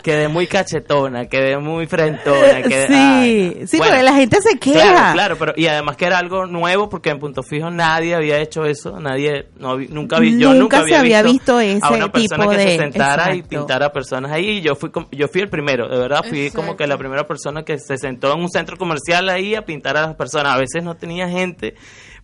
quedé 0.04 0.28
muy 0.28 0.46
cachetona, 0.46 1.25
quedé 1.26 1.56
muy 1.58 1.87
frentona, 1.87 2.62
quedé, 2.62 2.87
sí, 2.88 2.94
ay, 2.94 3.66
sí, 3.66 3.78
bueno, 3.78 3.92
porque 3.94 4.02
la 4.04 4.12
gente 4.14 4.37
se 4.42 4.58
queja. 4.58 4.80
Claro, 4.92 5.12
claro, 5.14 5.37
pero 5.38 5.52
y 5.56 5.66
además 5.66 5.96
que 5.96 6.04
era 6.04 6.18
algo 6.18 6.44
nuevo 6.46 6.90
porque 6.90 7.08
en 7.08 7.18
Punto 7.18 7.42
Fijo 7.42 7.70
nadie 7.70 8.14
había 8.14 8.38
hecho 8.38 8.66
eso, 8.66 9.00
nadie, 9.00 9.46
no, 9.58 9.78
nunca 9.78 10.20
vi, 10.20 10.38
yo 10.38 10.50
Nunca 10.52 10.61
nunca 10.61 10.76
se 10.88 10.94
había, 10.94 11.20
había 11.20 11.32
visto 11.32 11.58
ese 11.58 11.80
a 11.82 11.90
una 11.90 12.12
persona 12.12 12.44
tipo 12.44 12.50
que 12.50 12.56
de- 12.58 12.68
se 12.68 12.76
sentara 12.78 13.25
y 13.34 13.38
exacto. 13.38 13.49
pintara 13.49 13.92
personas 13.92 14.30
ahí. 14.30 14.58
Y 14.58 14.61
yo 14.61 14.75
fui, 14.76 14.90
yo 15.11 15.26
fui 15.28 15.40
el 15.40 15.49
primero, 15.49 15.88
de 15.88 15.99
verdad, 15.99 16.20
fui 16.28 16.50
como 16.50 16.76
que 16.76 16.87
la 16.87 16.99
primera 16.99 17.26
persona 17.26 17.62
que 17.64 17.78
se 17.78 17.96
sentó 17.96 18.32
en 18.34 18.40
un 18.40 18.50
centro 18.50 18.76
comercial 18.76 19.28
ahí 19.30 19.54
a 19.54 19.62
pintar 19.64 19.96
a 19.96 20.02
las 20.02 20.14
personas. 20.16 20.54
A 20.54 20.58
veces 20.58 20.84
no 20.84 20.94
tenía 20.96 21.28
gente 21.30 21.75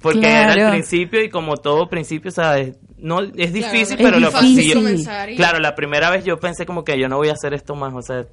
porque 0.03 0.27
era 0.31 0.53
el 0.53 0.71
principio 0.71 1.23
y 1.23 1.31
como 1.31 1.57
todo 1.57 1.89
principio, 1.89 2.31
¿sabes? 2.31 2.77
No, 3.03 3.21
es 3.21 3.53
difícil, 3.53 3.97
Es 3.99 4.05
pero 4.05 4.19
lo 4.21 4.31
difícil. 4.31 5.05
yo- 5.05 5.37
Claro, 5.37 5.59
la 5.59 5.75
primera 5.75 6.11
vez 6.11 6.25
yo 6.25 6.39
pensé 6.39 6.67
como 6.67 6.85
que 6.85 6.99
yo 6.99 7.09
no 7.09 7.17
voy 7.17 7.29
a 7.29 7.33
hacer 7.33 7.55
esto 7.55 7.75
más, 7.75 7.93
o 7.95 8.03
sea, 8.03 8.25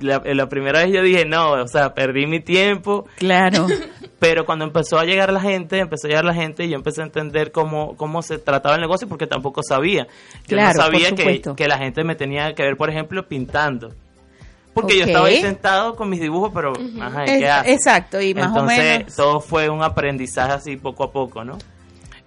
la, 0.00 0.20
la 0.24 0.48
primera 0.48 0.80
vez 0.84 0.92
yo 0.92 1.02
dije, 1.02 1.24
no, 1.24 1.52
o 1.52 1.68
sea, 1.68 1.94
perdí 1.94 2.26
mi 2.26 2.40
tiempo, 2.40 3.06
Claro. 3.16 3.66
pero 4.18 4.44
cuando 4.44 4.64
empezó 4.64 4.98
a 4.98 5.04
llegar 5.04 5.32
la 5.32 5.40
gente, 5.40 5.78
empezó 5.78 6.06
a 6.06 6.10
llegar 6.10 6.24
la 6.24 6.34
gente 6.34 6.64
y 6.64 6.70
yo 6.70 6.76
empecé 6.76 7.00
a 7.02 7.04
entender 7.04 7.52
cómo, 7.52 7.96
cómo 7.96 8.22
se 8.22 8.38
trataba 8.38 8.74
el 8.74 8.80
negocio 8.80 9.06
porque 9.08 9.26
tampoco 9.28 9.62
sabía. 9.62 10.06
Yo 10.48 10.56
Claro, 10.56 10.76
no 10.78 10.82
sabía 10.84 11.12
que, 11.12 11.40
que 11.56 11.68
la 11.68 11.78
gente 11.78 12.02
me 12.02 12.16
tenía 12.16 12.54
que 12.54 12.64
ver, 12.64 12.76
por 12.76 12.90
ejemplo, 12.90 13.26
pintando. 13.28 13.92
Porque 14.74 14.98
yo 14.98 15.04
estaba 15.06 15.26
ahí 15.26 15.40
sentado 15.40 15.96
con 15.96 16.08
mis 16.08 16.20
dibujos, 16.20 16.52
pero, 16.54 16.72
ajá, 17.00 17.24
¿y 17.26 17.30
Es- 17.30 17.38
¿qué 17.38 17.48
haces? 17.48 17.72
exacto, 17.72 18.20
y 18.20 18.32
más 18.34 18.44
o 18.46 18.60
Entonces, 18.60 18.78
menos. 18.98 19.16
todo 19.16 19.40
fue 19.40 19.68
un 19.68 19.82
aprendizaje 19.82 20.52
así 20.52 20.76
poco 20.76 21.04
a 21.04 21.10
poco, 21.12 21.44
¿no? 21.44 21.58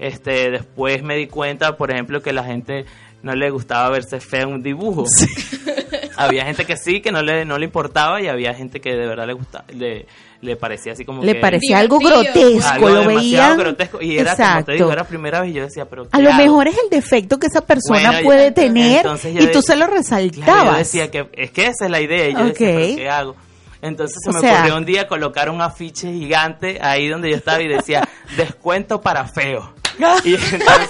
Este, 0.02 0.50
después 0.52 1.02
me 1.04 1.16
di 1.16 1.28
cuenta, 1.28 1.78
por 1.78 1.92
ejemplo, 1.92 2.22
que 2.22 2.34
la 2.34 2.44
gente 2.44 2.86
no 3.24 3.36
le 3.36 3.50
gustaba 3.52 3.88
verse 3.90 4.20
feo 4.20 4.48
en 4.48 4.54
un 4.56 4.64
dibujo. 4.64 5.06
había 6.18 6.46
gente 6.46 6.66
que 6.66 6.76
sí, 6.78 7.02
que 7.02 7.12
no 7.12 7.22
le, 7.22 7.46
no 7.46 7.58
le 7.58 7.66
importaba 7.66 8.22
y 8.22 8.28
había 8.28 8.54
gente 8.54 8.80
que 8.82 8.92
de 8.96 9.06
verdad 9.08 9.28
le 9.28 9.34
gustaba, 9.34 9.66
le, 9.74 10.08
le 10.42 10.56
parecía 10.56 10.94
así 10.94 11.06
como 11.06 11.24
Le 11.24 11.34
que... 11.36 11.40
parecía 11.40 11.78
algo 11.80 12.00
grotesco, 12.00 12.68
algo 12.68 12.90
lo 12.90 13.00
demasiado 13.02 13.18
veían. 13.22 13.58
grotesco 13.58 14.02
y 14.02 14.18
era 14.18 14.36
como 14.36 14.64
te 14.66 14.72
digo 14.74 14.88
era 14.92 15.04
la 15.04 15.08
primera 15.08 15.42
vez 15.42 15.52
y 15.52 15.54
yo 15.54 15.64
decía 15.64 15.86
pero 15.86 16.08
A 16.12 16.18
¿qué 16.18 16.24
lo 16.24 16.30
hago? 16.32 16.38
mejor 16.44 16.68
es 16.68 16.76
el 16.84 16.90
defecto 16.90 17.38
que 17.40 17.48
esa 17.48 17.62
persona 17.62 18.10
Bueno, 18.12 18.24
puede 18.26 18.48
yo- 18.48 18.54
tener 18.54 19.06
y 19.06 19.48
tú 19.52 19.62
se 19.62 19.76
lo 19.76 19.86
Claro, 19.86 19.94
resaltabas. 19.98 20.66
yo 20.74 20.78
decía 20.78 21.12
que 21.12 21.28
es 21.34 21.52
que 21.52 21.68
esa 21.68 21.86
es 21.86 21.92
la 21.92 22.02
idea 22.02 22.30
y 22.30 22.34
yo 22.34 22.46
decía 22.46 22.70
Ok. 22.70 22.76
pero 22.76 22.96
¿qué 22.96 23.10
hago? 23.10 23.36
entonces 23.84 24.18
se 24.24 24.30
O 24.30 24.34
me 24.34 24.40
sea- 24.40 24.56
ocurrió 24.60 24.78
un 24.78 24.86
día 24.86 25.08
colocar 25.08 25.50
un 25.50 25.62
afiche 25.62 26.12
gigante 26.12 26.80
ahí 26.82 27.08
donde 27.08 27.30
yo 27.30 27.36
estaba 27.36 27.62
y 27.62 27.68
decía 27.68 28.08
descuento 28.38 29.00
para 29.02 29.26
feo 29.26 29.74
y 30.24 30.34
entonces 30.36 30.90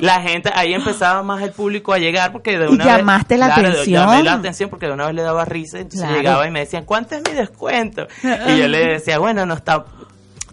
la 0.00 0.20
gente 0.22 0.50
ahí 0.54 0.74
empezaba 0.74 1.22
más 1.22 1.42
el 1.42 1.50
público 1.52 1.92
a 1.92 1.98
llegar 1.98 2.30
porque 2.32 2.56
de 2.58 2.66
Y 2.66 2.68
una 2.68 2.84
llamaste 2.84 3.34
vez 3.34 3.40
la 3.40 3.46
claro, 3.54 3.68
atención. 3.68 4.06
llamé 4.08 4.22
la 4.22 4.32
atención 4.34 4.70
porque 4.70 4.86
de 4.86 4.92
una 4.92 5.06
vez 5.06 5.14
le 5.14 5.22
daba 5.22 5.44
risa 5.44 5.78
entonces 5.78 6.00
Claro. 6.02 6.16
llegaba 6.16 6.46
y 6.46 6.50
me 6.50 6.60
decían 6.60 6.84
¿cuánto 6.84 7.16
es 7.16 7.22
mi 7.28 7.32
descuento? 7.36 8.06
y 8.22 8.58
yo 8.58 8.68
le 8.68 8.78
decía 8.94 9.18
bueno 9.18 9.44
no 9.46 9.54
está 9.54 9.84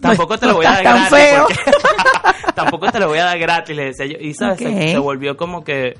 tampoco 0.00 0.36
te 0.38 0.46
lo 0.46 0.54
voy 0.54 0.66
a 0.66 0.70
dar 0.72 0.82
gratis 0.82 1.08
feo. 1.10 1.46
porque- 1.46 1.70
tampoco 2.54 2.90
te 2.90 2.98
lo 3.00 3.08
voy 3.08 3.18
a 3.18 3.24
dar 3.24 3.38
gratis 3.38 3.76
le 3.76 3.84
decía 3.86 4.06
yo 4.06 4.16
y 4.20 4.34
sabes 4.34 4.58
Se- 4.58 4.66
Ok. 4.68 4.80
se, 4.90 4.98
volvió 4.98 5.36
como 5.36 5.62
que 5.64 5.96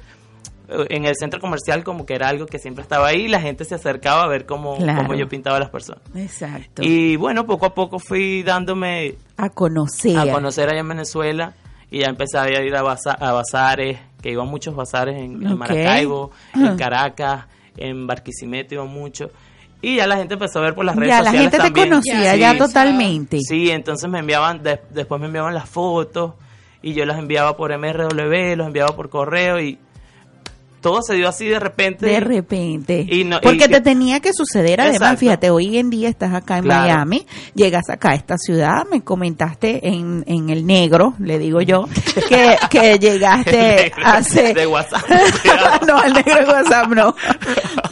eh, 0.69 0.87
en 0.91 1.05
el 1.05 1.15
centro 1.17 1.41
comercial 1.41 1.85
como 1.85 2.05
que 2.05 2.15
era 2.15 2.29
algo 2.29 2.47
que 2.47 2.59
siempre 2.59 2.83
estaba 2.83 3.07
ahí 3.09 3.23
y 3.27 3.29
la 3.29 3.41
gente 3.41 3.65
se 3.65 3.77
acercaba 3.77 4.25
a 4.25 4.27
ver 4.27 4.45
cómo, 4.45 4.77
Claro. 4.79 5.03
cómo 5.03 5.15
yo 5.15 5.29
pintaba 5.29 5.57
a 5.59 5.61
las 5.61 5.71
personas 5.71 6.03
Exacto. 6.17 6.83
y 6.83 7.15
bueno 7.17 7.47
poco 7.47 7.67
a 7.67 7.75
poco 7.75 8.01
fui 8.01 8.43
dándome 8.43 9.15
a 9.37 9.51
conocer. 9.51 10.19
a 10.19 10.33
conocer 10.33 10.69
allá 10.69 10.81
en 10.81 10.89
Venezuela 10.89 11.53
y 11.91 12.01
ya 12.01 12.07
empecé 12.07 12.39
a 12.39 12.49
ir 12.63 12.75
a, 12.75 12.83
baza- 12.83 13.13
a 13.19 13.33
bazares, 13.33 13.99
que 14.23 14.31
iban 14.33 14.49
muchos 14.49 14.75
bazares 14.75 15.17
en. 15.17 15.39
Maracaibo, 15.57 16.31
en 16.55 16.77
Caracas, 16.77 17.45
en 17.77 18.07
Barquisimeto 18.07 18.75
iban 18.75 18.89
muchos. 18.89 19.31
Y 19.83 19.97
ya 19.97 20.07
la 20.07 20.17
gente 20.17 20.35
empezó 20.35 20.59
a 20.59 20.63
ver 20.63 20.75
por 20.75 20.85
las 20.85 20.97
redes 20.97 21.11
ya 21.11 21.23
la 21.23 21.31
sociales 21.31 21.53
gente 21.53 21.69
te 21.71 21.81
conocía 21.89 22.33
Sí. 22.33 22.39
ya 22.41 22.59
totalmente. 22.59 23.39
Sí, 23.41 23.71
entonces 23.71 24.09
me 24.11 24.19
enviaban, 24.21 24.63
de- 24.63 24.81
después 24.91 25.21
me 25.21 25.27
enviaban 25.27 25.55
las 25.55 25.69
fotos 25.69 26.33
y 26.83 26.95
yo 26.95 27.05
las 27.05 27.19
enviaba 27.19 27.57
por 27.57 27.71
MRW, 27.77 28.57
los 28.57 28.67
enviaba 28.67 28.97
por 28.97 29.11
correo 29.11 29.61
y 29.61 29.79
todo 30.87 31.03
se 31.03 31.15
dio 31.15 31.29
así 31.29 31.47
de 31.47 31.59
repente. 31.59 32.07
De 32.07 32.21
repente. 32.21 33.05
Y 33.11 33.25
no- 33.25 33.39
y 33.39 33.41
Porque 33.41 33.59
que- 33.59 33.69
te 33.69 33.81
tenía 33.81 34.21
que 34.21 34.31
suceder. 34.33 34.81
Además, 34.81 34.97
Exacto. 35.01 35.19
fíjate, 35.21 35.51
hoy 35.51 35.79
en 35.79 35.91
día 35.91 36.09
estás 36.09 36.33
acá 36.33 36.59
en 36.59 36.65
Claro. 36.65 36.83
Miami, 36.83 37.27
llegas 37.55 37.91
acá 37.91 38.11
a 38.11 38.15
esta 38.15 38.37
ciudad, 38.39 38.85
me 38.91 39.03
comentaste 39.03 39.89
en, 39.89 40.23
en 40.29 40.49
el 40.51 40.65
negro, 40.65 41.15
le 41.19 41.41
digo 41.41 41.61
yo, 41.61 41.87
que, 42.29 42.57
que 42.71 42.99
llegaste 43.01 43.93
hace... 44.05 44.55
de 44.55 44.67
WhatsApp. 44.69 45.03
no, 45.89 46.03
el 46.05 46.13
negro 46.13 46.35
de 46.37 46.45
WhatsApp 46.53 46.87
no. 46.89 47.15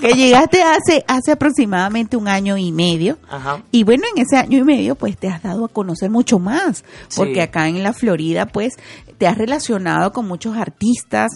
que 0.01 0.13
llegaste 0.13 0.63
hace, 0.63 1.05
hace 1.09 1.33
aproximadamente 1.33 2.17
un 2.17 2.29
año 2.29 2.57
y 2.57 2.71
medio. 2.71 3.19
Ajá. 3.29 3.63
Y 3.73 3.83
bueno, 3.83 4.05
en 4.15 4.23
ese 4.23 4.37
año 4.37 4.59
y 4.59 4.63
medio, 4.65 4.95
pues 4.95 5.17
te 5.19 5.29
has 5.29 5.43
dado 5.43 5.65
a 5.65 5.69
conocer 5.69 6.11
mucho 6.11 6.39
más, 6.39 6.85
porque 7.17 7.35
Sí. 7.35 7.41
acá 7.41 7.67
en 7.69 7.83
la 7.83 7.93
Florida, 7.93 8.47
pues 8.47 8.75
te 9.19 9.27
has 9.27 9.39
relacionado 9.39 10.13
con 10.13 10.27
muchos 10.27 10.57
artistas, 10.57 11.31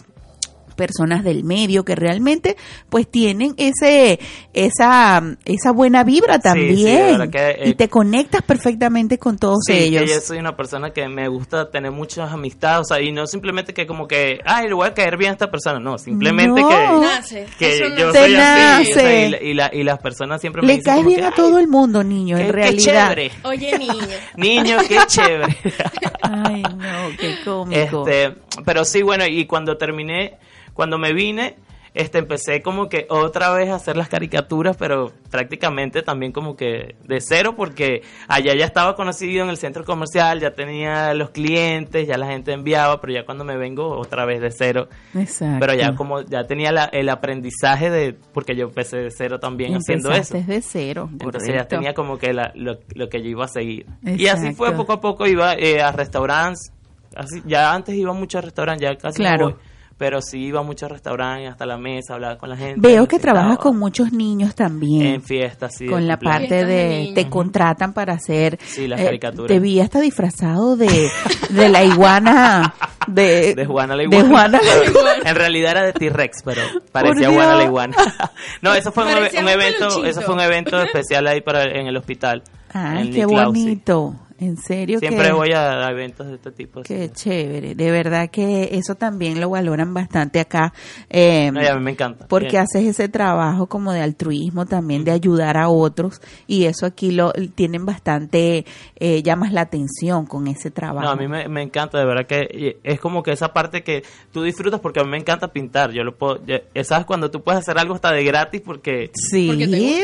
personas 0.79 1.25
del 1.25 1.43
medio 1.45 1.85
que 1.85 1.95
realmente 1.97 2.57
pues 2.88 3.07
tienen 3.11 3.53
ese 3.59 4.19
esa 4.55 5.23
esa 5.45 5.73
buena 5.73 6.05
vibra 6.05 6.37
Sí, 6.37 6.41
sí, 6.77 6.85
de 6.85 6.99
también 7.19 7.31
que, 7.31 7.51
eh, 7.51 7.69
y 7.71 7.75
te 7.75 7.88
conectas 7.88 8.43
perfectamente 8.43 9.19
con 9.19 9.37
todos 9.38 9.59
Sí, 9.67 9.73
ellos. 9.75 10.05
que 10.05 10.09
yo 10.09 10.21
soy 10.21 10.38
una 10.38 10.57
persona 10.57 10.91
que 10.91 11.09
me 11.09 11.27
gusta 11.29 11.69
tener 11.71 11.91
muchas 11.91 12.33
amistades, 12.33 12.81
o 12.81 12.85
sea, 12.95 13.03
y 13.03 13.11
no 13.12 13.27
simplemente 13.27 13.75
que 13.75 13.87
como 13.87 14.07
que, 14.07 14.38
ay, 14.47 14.69
le 14.69 14.75
voy 14.75 14.87
a 14.87 14.95
caer 14.95 15.17
bien 15.17 15.31
a 15.31 15.33
esta 15.33 15.51
persona, 15.51 15.81
no, 15.81 15.99
simplemente 15.99 16.61
No. 16.61 16.69
que, 16.69 16.75
Nace. 17.01 17.47
que 17.59 17.79
yo 17.99 18.07
nace. 18.07 18.19
soy 18.19 18.35
así, 18.37 18.91
o 18.93 18.95
sea, 18.95 19.27
y, 19.27 19.31
la- 19.31 19.43
y 19.43 19.55
la- 19.55 19.71
y 19.75 19.83
las 19.83 19.99
personas 19.99 20.41
siempre 20.41 20.62
me 20.62 20.69
Le 20.69 20.75
dicen 20.77 20.95
caes 20.95 21.05
bien 21.07 21.19
que, 21.21 21.25
a 21.27 21.29
"Ay, 21.29 21.35
todo 21.37 21.59
el 21.59 21.67
mundo, 21.67 22.05
niño, 22.05 22.37
qué- 22.37 22.43
en 22.43 22.47
qué 22.47 22.53
realidad. 22.53 23.09
chévere. 23.09 23.31
Oye, 23.43 23.79
niño. 23.79 23.97
Niño, 24.37 24.77
qué 24.88 24.99
chévere. 25.07 25.57
Ay, 26.23 26.62
no, 26.62 27.17
qué 27.19 27.35
cómico. 27.45 28.07
Este, 28.09 28.35
pero 28.64 28.85
sí, 28.85 29.03
bueno, 29.03 29.25
y 29.27 29.47
cuando 29.47 29.77
terminé, 29.77 30.38
cuando 30.75 30.99
me 30.99 31.12
vine, 31.12 31.57
este, 31.94 32.18
empecé 32.18 32.62
como 32.62 32.88
que 32.88 33.07
otra 33.09 33.51
vez 33.53 33.71
a 33.71 33.77
hacer 33.77 33.97
las 33.97 34.09
caricaturas, 34.09 34.77
pero 34.77 35.11
prácticamente 35.31 36.03
también 36.03 36.33
como 36.33 36.55
que 36.55 36.94
de 37.05 37.21
cero, 37.21 37.55
porque 37.57 38.03
allá 38.29 38.55
ya 38.57 38.66
estaba 38.66 38.94
conocido 38.94 39.42
en 39.42 39.51
el 39.51 39.57
centro 39.57 39.85
comercial, 39.85 40.38
ya 40.38 40.53
tenía 40.53 41.14
los 41.14 41.31
clientes, 41.31 42.07
ya 42.07 42.16
la 42.18 42.27
gente 42.27 42.53
enviaba, 42.53 43.01
pero 43.01 43.14
ya 43.14 43.25
cuando 43.25 43.42
me 43.42 43.57
vengo 43.57 43.99
otra 43.99 44.27
vez 44.27 44.40
de 44.40 44.51
cero, 44.53 44.88
Exacto. 45.14 45.57
pero 45.61 45.75
ya 45.75 45.94
como 45.97 46.21
ya 46.23 46.44
tenía 46.44 46.71
la- 46.73 46.85
el 46.92 47.09
aprendizaje 47.09 47.90
de, 47.90 48.14
porque 48.33 48.55
yo 48.55 48.66
empecé 48.66 48.99
de 48.99 49.11
cero 49.11 49.40
también 49.40 49.75
haciendo 49.75 50.12
eso. 50.12 50.35
Desde 50.35 50.61
cero, 50.62 51.09
Entonces 51.11 51.53
ya 51.55 51.64
tenía 51.66 51.94
como 51.94 52.18
que 52.18 52.33
la- 52.33 52.53
lo, 52.55 52.79
lo 52.94 53.09
que 53.09 53.23
yo 53.23 53.31
iba 53.31 53.47
a 53.47 53.49
seguir. 53.49 53.87
Y 54.05 54.27
así 54.29 54.53
fue, 54.55 54.73
poco 54.73 54.92
a 54.92 55.01
poco 55.01 55.27
iba 55.27 55.55
eh, 55.55 55.81
a 55.83 55.90
restaurantes. 55.90 56.73
Así, 57.16 57.42
ya 57.47 57.73
antes 57.73 57.94
iba 57.94 58.12
mucho 58.12 58.38
a 58.38 58.40
restaurantes, 58.42 58.88
ya 58.88 58.97
casi 58.97 59.23
no 59.23 59.29
Claro. 59.29 59.44
voy. 59.51 59.55
Pero 59.99 60.23
sí 60.23 60.38
iba 60.44 60.62
mucho 60.62 60.87
a 60.87 60.90
restaurantes, 60.90 61.51
hasta 61.51 61.66
la 61.66 61.77
mesa, 61.77 62.14
hablaba 62.14 62.38
con 62.38 62.49
la 62.49 62.57
gente. 62.57 62.79
Veo 62.81 63.09
que 63.09 63.18
trabajas 63.18 63.59
con 63.59 63.77
muchos 63.77 64.12
niños 64.12 64.55
también. 64.55 65.05
En 65.07 65.23
fiestas, 65.23 65.73
sí. 65.77 65.87
de 65.87 65.90
con 65.90 66.07
la 66.07 66.14
cumpleaños. 66.16 66.40
parte 66.51 66.64
de 66.64 66.75
de 67.09 67.12
te 67.16 67.29
contratan 67.29 67.92
para 67.92 68.12
hacer 68.12 68.61
Sí, 68.64 68.87
las 68.87 69.01
eh, 69.01 69.05
caricaturas. 69.07 69.49
te 69.49 69.59
vi 69.59 69.81
hasta 69.81 69.99
disfrazado 69.99 70.77
de, 70.77 71.11
de 71.51 71.68
la 71.68 71.83
iguana 71.83 72.73
de, 73.09 73.55
De 73.57 73.66
Juana 73.66 73.97
la 73.97 74.03
de 74.05 74.05
Iguana. 74.05 74.29
Juana 74.29 74.61
la 74.62 74.85
Iguana. 74.88 75.31
en 75.31 75.35
realidad 75.35 75.71
era 75.73 75.83
de 75.87 75.92
T-Rex, 75.92 76.42
pero 76.44 76.62
parecía 76.92 77.31
Juana 77.33 77.57
la. 77.57 77.64
Iguana. 77.64 77.97
no, 78.62 78.75
eso 78.75 78.92
fue 78.92 79.03
un, 79.03 79.11
evento, 79.49 79.79
peluchito. 79.81 80.05
eso 80.07 80.21
fue 80.23 80.35
un 80.35 80.40
evento 80.42 80.81
especial 80.81 81.27
ahí 81.27 81.40
para 81.40 81.64
en 81.64 81.88
el 81.88 81.97
hospital. 81.97 82.44
Ay, 82.73 83.09
en 83.09 83.12
qué 83.14 83.27
bonito. 83.27 84.14
En 84.40 84.57
serio 84.57 85.01
Siempre 85.01 85.27
que... 85.27 85.33
voy 85.33 85.53
a, 85.53 85.87
a 85.87 85.90
eventos 85.90 86.27
de 86.29 86.35
este 86.37 86.53
tipo. 86.53 86.81
así. 86.81 86.94
Qué 86.94 87.11
chévere, 87.11 87.74
de 87.74 87.90
verdad 87.90 88.31
que 88.31 88.68
eso 88.72 88.94
también 88.94 89.40
lo 89.40 89.51
valoran 89.51 89.92
bastante 89.92 90.38
acá. 90.38 90.72
eh, 91.11 91.51
No, 91.51 91.61
a 91.61 91.74
mí 91.74 91.83
me 91.83 91.90
encanta. 91.90 92.27
porque 92.29 92.51
Bien. 92.51 92.62
haces 92.62 92.85
ese 92.87 93.09
trabajo 93.09 93.66
como 93.66 93.92
de 93.92 94.01
altruismo 94.01 94.64
también, 94.66 95.03
de 95.05 95.11
ayudar 95.11 95.57
a 95.57 95.68
otros, 95.68 96.20
y 96.46 96.66
eso 96.66 96.87
aquí 96.87 97.11
lo 97.11 97.33
tienen 97.55 97.85
bastante, 97.85 98.64
eh, 99.01 99.22
llamas 99.24 99.53
la 99.53 99.62
atención 99.62 100.24
con 100.27 100.46
ese 100.46 100.70
trabajo. 100.70 101.05
No, 101.05 101.11
a 101.11 101.16
mí 101.16 101.27
me, 101.27 101.48
me 101.48 101.62
encanta, 101.62 101.98
de 101.98 102.05
verdad 102.05 102.27
que 102.27 102.79
es 102.85 103.01
como 103.01 103.24
que 103.24 103.33
esa 103.33 103.53
parte 103.53 103.83
que 103.83 104.05
tú 104.33 104.42
disfrutas 104.44 104.79
porque 104.81 105.01
a 105.01 105.05
mí 105.05 105.11
me 105.11 105.18
encanta 105.18 105.48
pintar. 105.53 105.90
Yo 105.90 106.05
lo 106.05 106.16
puedo, 106.16 106.44
ya- 106.46 106.62
¿sabes? 106.85 107.07
Cuando 107.07 107.31
tú 107.31 107.42
puedes 107.42 107.59
hacer 107.61 107.77
algo 107.77 107.94
hasta 107.94 108.12
de 108.12 108.22
gratis 108.22 108.62
porque, 108.64 109.11
Sí, 109.14 109.48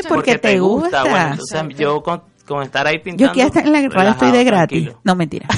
porque 0.09 0.37
te 0.37 0.59
gusta. 0.59 1.03
Bueno, 1.03 1.19
entonces 1.31 1.51
Exacto. 1.55 1.77
yo 1.77 2.03
con, 2.03 2.21
con 2.45 2.63
estar 2.63 2.85
ahí 2.87 2.99
pintando. 2.99 3.25
Yo 3.25 3.29
aquí 3.31 3.41
hasta 3.41 3.59
en 3.61 3.71
la 3.71 3.81
radio 3.89 4.11
estoy 4.11 4.31
de 4.31 4.43
gratis. 4.43 4.79
tranquilo. 4.83 5.01
No, 5.03 5.15
mentira. 5.15 5.47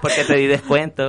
Porque 0.00 0.24
te 0.24 0.36
di 0.36 0.46
descuento. 0.46 1.08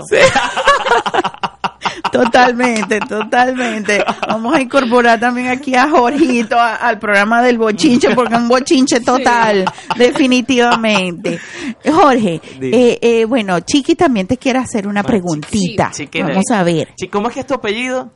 Totalmente, 2.12 3.00
totalmente. 3.02 4.04
Vamos 4.28 4.56
a 4.56 4.62
incorporar 4.62 5.20
también 5.20 5.50
aquí 5.50 5.76
a 5.76 5.88
Jorgito 5.90 6.58
a- 6.60 6.76
al 6.76 6.98
programa 6.98 7.44
del 7.44 7.58
bochinche, 7.58 8.16
porque 8.16 8.34
es 8.36 8.40
un 8.40 8.48
bochinche 8.48 9.02
total, 9.02 9.66
definitivamente. 9.98 11.40
Jorge, 11.86 12.42
eh, 12.62 12.98
eh, 13.02 13.26
bueno, 13.26 13.60
Chiqui 13.60 13.96
también 13.96 14.26
te 14.26 14.38
quiere 14.38 14.58
hacer 14.60 14.88
una 14.88 15.04
preguntita. 15.04 15.92
Chiqui, 15.92 16.22
Vamos 16.24 16.46
a 16.52 16.64
ver. 16.64 16.90
¿Cómo 17.12 17.28
es 17.28 17.34
que 17.36 17.40
es 17.42 17.48
tu 17.48 17.54
apellido? 17.56 18.12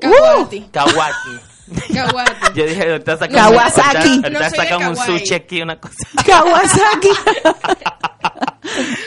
Kawati. 0.00 0.60
Kawaki. 0.72 0.92
Kawati. 0.94 1.53
Yo 2.54 2.66
dije, 2.66 2.90
ahorita 2.90 3.16
sacan, 3.16 3.36
Kawasaki. 3.36 3.96
ahorita- 3.96 4.10
ahorita 4.10 4.30
No 4.30 4.38
soy 4.38 4.50
de 4.50 4.56
sacan 4.56 4.88
un 4.88 4.94
kawaii. 4.94 5.18
sushi 5.18 5.34
aquí, 5.34 5.62
una 5.62 5.80
cosa. 5.80 5.94
Kawasaki. 6.26 7.08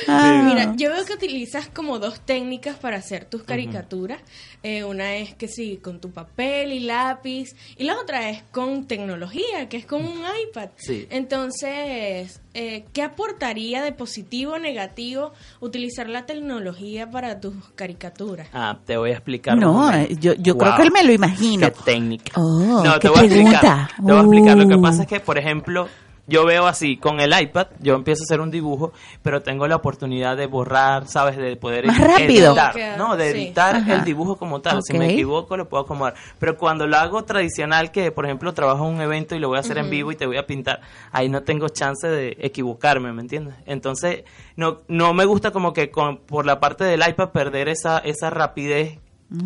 Ah. 0.10 0.41
Mira, 0.45 0.73
yo 0.77 0.89
veo 0.91 1.03
que 1.06 1.13
utilizas 1.13 1.67
como 1.67 1.99
dos 1.99 2.21
técnicas 2.21 2.77
para 2.77 2.97
hacer 2.97 3.25
tus 3.25 3.43
caricaturas. 3.43 4.19
Eh, 4.63 4.84
una 4.84 5.15
es 5.15 5.36
que 5.36 5.47
sí, 5.47 5.77
con 5.84 5.99
tu 5.99 6.12
papel 6.12 6.71
y 6.71 6.80
lápiz, 6.80 7.49
y 7.77 7.84
la 7.84 7.97
otra 7.99 8.30
es 8.30 8.43
con 8.51 8.86
tecnología, 8.88 9.67
que 9.69 9.77
es 9.77 9.86
con 9.86 10.06
un 10.06 10.19
iPad. 10.47 10.69
Sí. 10.77 11.08
Entonces, 11.10 12.41
eh, 12.53 12.86
¿qué 12.93 13.01
aportaría 13.03 13.82
de 13.84 13.91
positivo 13.91 14.53
o 14.53 14.60
negativo 14.60 15.34
utilizar 15.60 16.08
la 16.10 16.25
tecnología 16.25 17.10
para 17.10 17.39
tus 17.39 17.53
caricaturas? 17.75 18.47
Ah, 18.53 18.80
te 18.86 18.95
voy 18.97 19.10
a 19.12 19.13
explicar. 19.13 19.58
No, 19.58 19.91
menos. 19.91 20.19
yo, 20.19 20.34
yo 20.36 20.58
creo 20.58 20.75
que 20.75 20.84
él 20.84 20.91
me 20.91 21.03
lo 21.03 21.12
imagino. 21.13 21.67
Qué 21.71 21.75
técnica. 21.84 22.32
Oh, 22.39 22.82
no, 22.84 22.93
qué 22.95 22.99
te 22.99 23.10
voy 23.10 23.19
a 23.19 23.23
explicar. 23.23 23.89
Te 23.95 24.01
voy 24.01 24.15
a 24.15 24.19
explicar. 24.21 24.58
Lo 24.58 24.67
que 24.67 24.75
Uh. 24.75 24.82
pasa 24.82 25.01
es 25.03 25.08
que, 25.08 25.19
por 25.19 25.38
ejemplo, 25.38 25.88
yo 26.27 26.45
veo 26.45 26.67
así, 26.67 26.97
con 26.97 27.19
el 27.21 27.33
iPad, 27.39 27.67
yo 27.79 27.95
empiezo 27.95 28.21
a 28.23 28.25
hacer 28.25 28.41
un 28.41 28.51
dibujo, 28.51 28.91
pero 29.23 29.41
tengo 29.41 29.65
la 29.67 29.77
oportunidad 29.77 30.35
de 30.35 30.45
borrar, 30.47 31.07
¿sabes? 31.07 31.37
De 31.37 31.55
poder 31.55 31.85
Más 31.87 31.97
rápido. 31.99 32.51
editar, 32.51 32.97
¿no? 32.97 33.15
De 33.15 33.29
editar 33.29 33.83
el 33.89 34.03
dibujo 34.03 34.35
como 34.37 34.59
tal. 34.61 34.81
Si 34.83 34.97
me 34.97 35.11
equivoco, 35.13 35.55
lo 35.55 35.69
puedo 35.69 35.83
acomodar. 35.83 36.15
Pero 36.39 36.57
cuando 36.57 36.85
lo 36.85 36.97
hago 36.97 37.23
tradicional, 37.23 37.91
que 37.91 38.11
por 38.11 38.25
ejemplo 38.25 38.53
trabajo 38.53 38.87
en 38.87 38.95
un 38.95 39.01
evento 39.01 39.35
y 39.35 39.39
lo 39.39 39.47
voy 39.47 39.57
a 39.57 39.61
hacer 39.61 39.77
en 39.77 39.89
vivo 39.89 40.11
y 40.11 40.15
te 40.15 40.25
voy 40.25 40.37
a 40.37 40.45
pintar, 40.45 40.81
ahí 41.11 41.29
no 41.29 41.43
tengo 41.43 41.69
chance 41.69 42.07
de 42.07 42.35
equivocarme, 42.39 43.13
¿me 43.13 43.21
entiendes? 43.21 43.55
Entonces, 43.65 44.23
no, 44.55 44.79
no 44.89 45.13
me 45.13 45.23
gusta 45.25 45.51
como 45.51 45.71
que 45.71 45.89
con, 45.91 46.17
por 46.17 46.45
la 46.45 46.59
parte 46.59 46.83
del 46.83 47.01
iPad 47.07 47.29
perder 47.29 47.69
esa, 47.69 47.99
esa 47.99 48.29
rapidez 48.29 48.99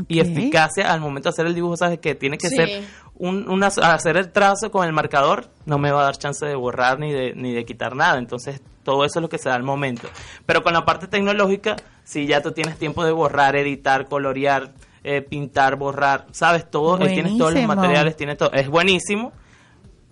y 0.07 0.19
eficacia 0.19 0.93
al 0.93 0.99
momento 1.01 1.29
de 1.29 1.33
hacer 1.33 1.45
el 1.47 1.55
dibujo, 1.55 1.75
sabes 1.75 1.99
que 1.99 2.13
tiene 2.15 2.37
que 2.37 2.49
Sí. 2.49 2.55
ser 2.55 2.83
un, 3.21 3.47
una, 3.47 3.67
hacer 3.67 4.17
el 4.17 4.31
trazo 4.31 4.71
con 4.71 4.83
el 4.83 4.93
marcador, 4.93 5.45
no 5.67 5.77
me 5.77 5.91
va 5.91 6.01
a 6.01 6.03
dar 6.05 6.17
chance 6.17 6.43
de 6.43 6.55
borrar 6.55 6.97
ni 6.97 7.11
de, 7.11 7.33
ni 7.35 7.53
de 7.53 7.65
quitar 7.65 7.95
nada, 7.95 8.17
entonces 8.17 8.61
todo 8.83 9.05
eso 9.05 9.19
es 9.19 9.21
lo 9.21 9.29
que 9.29 9.37
se 9.37 9.47
da 9.47 9.55
al 9.55 9.61
momento. 9.61 10.07
Pero 10.47 10.63
con 10.63 10.73
la 10.73 10.85
parte 10.85 11.07
tecnológica, 11.07 11.75
si 12.03 12.25
ya 12.25 12.41
tú 12.41 12.51
tienes 12.51 12.77
tiempo 12.77 13.05
de 13.05 13.11
borrar, 13.11 13.55
editar, 13.55 14.07
colorear, 14.07 14.71
eh, 15.03 15.21
pintar, 15.21 15.75
borrar, 15.75 16.25
sabes, 16.31 16.69
todo, 16.69 16.99
eh, 17.05 17.13
tienes 17.13 17.37
todos 17.37 17.53
los 17.53 17.63
materiales, 17.63 18.15
tienes 18.15 18.37
todo, 18.37 18.51
es 18.53 18.67
buenísimo, 18.67 19.33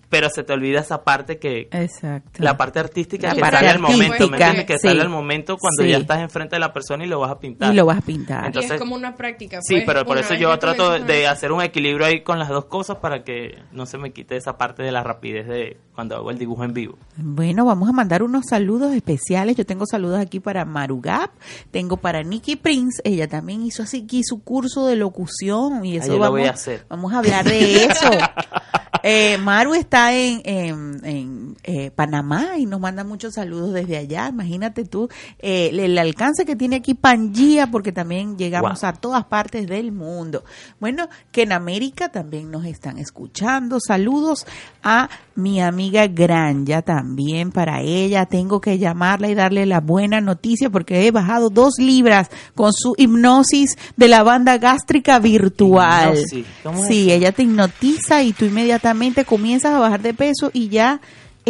pero 0.10 0.30
se 0.30 0.44
te 0.44 0.54
olvida 0.54 0.80
esa 0.80 1.04
parte 1.04 1.38
que, 1.38 1.70
Exacto. 1.72 2.42
la 2.44 2.58
parte 2.58 2.80
artística 2.80 3.34
que 3.34 3.40
sale 3.42 3.70
al 3.70 3.80
momento, 3.80 4.28
¿me 4.30 4.38
entiendes? 4.38 4.66
Que 4.66 4.78
sí. 4.80 4.88
sale 4.88 5.02
al 5.02 5.10
momento 5.10 5.58
cuando 5.58 5.84
Sí. 5.84 5.90
ya 5.90 5.98
estás 5.98 6.20
enfrente 6.20 6.56
de 6.56 6.60
la 6.60 6.74
persona 6.74 7.06
y 7.06 7.08
lo 7.08 7.20
vas 7.20 7.32
a 7.32 7.40
pintar. 7.40 7.72
Y 7.72 7.76
lo 7.76 7.86
vas 7.86 8.00
a 8.00 8.02
pintar. 8.02 8.46
Entonces- 8.48 8.72
y 8.72 8.74
es 8.76 8.80
como 8.80 8.96
una 8.96 9.16
práctica. 9.16 9.60
Sí, 9.62 9.76
pues, 9.76 9.84
pero 9.86 10.06
por 10.06 10.18
eso 10.18 10.34
yo 10.34 10.52
que 10.52 10.58
trato 10.58 10.84
comienzas 10.86 11.08
de 11.08 11.28
a- 11.28 11.32
hacer 11.32 11.52
un 11.52 11.62
equilibrio 11.62 12.06
ahí 12.06 12.22
con 12.22 12.40
las 12.40 12.50
dos 12.50 12.66
cosas 12.66 12.98
para 12.98 13.24
que 13.24 13.60
no 13.72 13.86
se 13.86 13.98
me 13.98 14.12
quite 14.12 14.36
esa 14.36 14.58
parte 14.58 14.84
de 14.84 14.92
la 14.92 15.04
rapidez 15.04 15.48
de 15.48 15.78
cuando 15.94 16.16
hago 16.16 16.32
el 16.32 16.38
dibujo 16.38 16.64
en 16.64 16.74
vivo. 16.74 16.98
Bueno, 17.18 17.66
vamos 17.66 17.88
a 17.90 17.92
mandar 17.92 18.24
unos 18.24 18.46
saludos 18.50 18.94
especiales. 18.94 19.56
Yo 19.58 19.66
tengo 19.66 19.86
saludos 19.86 20.20
aquí 20.20 20.40
para 20.40 20.66
Marugap, 20.66 21.30
tengo 21.72 21.98
para 21.98 22.24
Nikki 22.24 22.56
Prince. 22.56 23.02
Ella 23.04 23.28
también 23.28 23.62
hizo 23.64 23.84
así 23.84 24.04
aquí 24.06 24.24
su 24.24 24.44
curso 24.44 24.88
de 24.88 24.96
locución 24.96 25.86
y 25.86 25.98
eso 25.98 26.08
yo 26.08 26.14
lo 26.14 26.20
vamos, 26.20 26.40
voy 26.40 26.48
a 26.48 26.52
hacer. 26.52 26.86
vamos 26.90 27.14
a 27.14 27.20
hablar 27.20 27.46
de 27.46 27.86
eso. 27.86 28.10
Eh, 29.04 29.38
Maru 29.38 29.74
está 29.74 30.14
en, 30.14 30.42
en, 30.46 31.02
en, 31.06 31.58
eh, 31.64 31.92
Panamá 31.92 32.58
y 32.58 32.66
nos 32.66 32.80
manda 32.80 33.04
muchos 33.04 33.34
saludos 33.36 33.74
desde 33.74 33.98
allá. 33.98 34.28
Imagínate 34.30 34.86
tú 34.86 35.10
eh, 35.40 35.70
el, 35.72 35.80
el 35.80 35.98
alcance 35.98 36.46
que 36.46 36.56
tiene 36.56 36.78
aquí 36.78 36.94
Pangía, 36.94 37.68
porque 37.72 37.92
también 37.92 38.38
llegamos 38.38 38.82
Wow. 38.82 38.90
a 38.90 38.94
todas 38.94 39.26
partes 39.26 39.68
del 39.68 39.92
mundo. 39.92 40.44
Bueno, 40.80 41.08
que 41.32 41.44
en 41.44 41.52
América 41.52 42.10
también 42.10 42.52
nos 42.52 42.66
están 42.66 42.98
escuchando. 42.98 43.80
Saludos 43.80 44.46
a 44.84 45.10
mi 45.40 45.62
amiga 45.62 46.08
Granja 46.08 46.82
también 46.82 47.52
para 47.52 47.82
ella. 47.82 48.26
Tengo 48.26 48.62
que 48.62 48.78
llamarla 48.78 49.30
y 49.30 49.36
darle 49.36 49.66
la 49.66 49.80
buena 49.80 50.22
noticia 50.22 50.70
porque 50.70 51.08
he 51.08 51.12
bajado 51.12 51.50
dos 51.50 51.76
libras 51.80 52.30
con 52.56 52.74
su 52.74 52.94
hipnosis 52.98 53.78
de 53.96 54.08
la 54.08 54.24
banda 54.24 54.58
gástrica 54.58 55.20
virtual. 55.20 56.16
Hipnosis, 56.16 56.46
¿cómo 56.64 56.84
es 56.84 56.88
Sí, 56.88 57.12
ella 57.12 57.32
te 57.32 57.44
hipnotiza 57.44 58.24
y 58.24 58.34
tú 58.34 58.46
inmediatamente 58.46 59.26
comienzas 59.26 59.74
a 59.74 59.80
bajar 59.80 60.02
de 60.02 60.14
peso 60.14 60.52
y 60.54 60.70
ya 60.70 61.02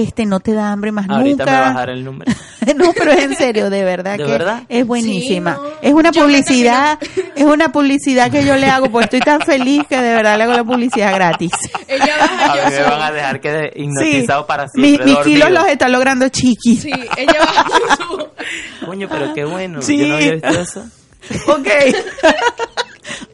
este 0.03 0.25
no 0.25 0.39
te 0.39 0.53
da 0.53 0.71
hambre 0.71 0.91
más 0.91 1.09
Ahorita 1.09 1.45
nunca. 1.45 1.51
me 1.51 1.67
bajaré 1.67 1.93
el 1.93 2.03
número. 2.05 2.31
no, 2.75 2.93
pero 2.93 3.11
es 3.11 3.23
en 3.23 3.35
serio, 3.35 3.69
de 3.69 3.83
verdad 3.83 4.11
¿De 4.17 4.25
que 4.25 4.31
verdad? 4.31 4.63
es 4.69 4.85
buenísima. 4.85 5.55
Sí, 5.55 5.61
no. 5.61 5.69
Es 5.81 5.93
una 5.93 6.11
Yo 6.11 6.21
publicidad, 6.23 6.99
es 7.35 7.43
una 7.45 7.71
publicidad 7.71 8.31
que 8.31 8.43
yo 8.45 8.55
le 8.55 8.67
hago, 8.67 8.89
porque 8.91 9.05
estoy 9.05 9.19
tan 9.21 9.41
feliz 9.41 9.83
que 9.87 9.97
de 9.97 10.13
verdad 10.15 10.37
le 10.37 10.43
hago 10.43 10.53
la 10.53 10.63
publicidad 10.63 11.13
gratis. 11.13 11.51
Ella 11.87 12.17
baja 12.19 12.51
A 12.51 12.55
yo 12.57 12.69
mí 12.69 12.75
me 12.75 12.83
van 12.83 13.01
a 13.01 13.11
dejar 13.11 13.39
que 13.41 13.71
hipnotizado 13.75 14.45
para 14.47 14.65
mis, 14.75 14.85
siempre. 14.97 15.05
mis 15.05 15.17
kilos 15.19 15.51
los 15.51 15.67
está 15.67 15.87
logrando 15.89 16.27
chiqui. 16.29 16.75
Sí, 16.77 16.91
ella 17.17 17.35
baja 17.39 17.65
su... 17.97 18.27
Coño, 18.85 19.07
pero 19.09 19.33
qué 19.33 19.45
bueno. 19.45 19.81
Sí. 19.81 19.97
Yo 19.97 20.07
no 20.07 20.15
había 20.15 20.31
visto 20.33 20.47
eso. 20.59 20.85
Ok. 21.47 21.67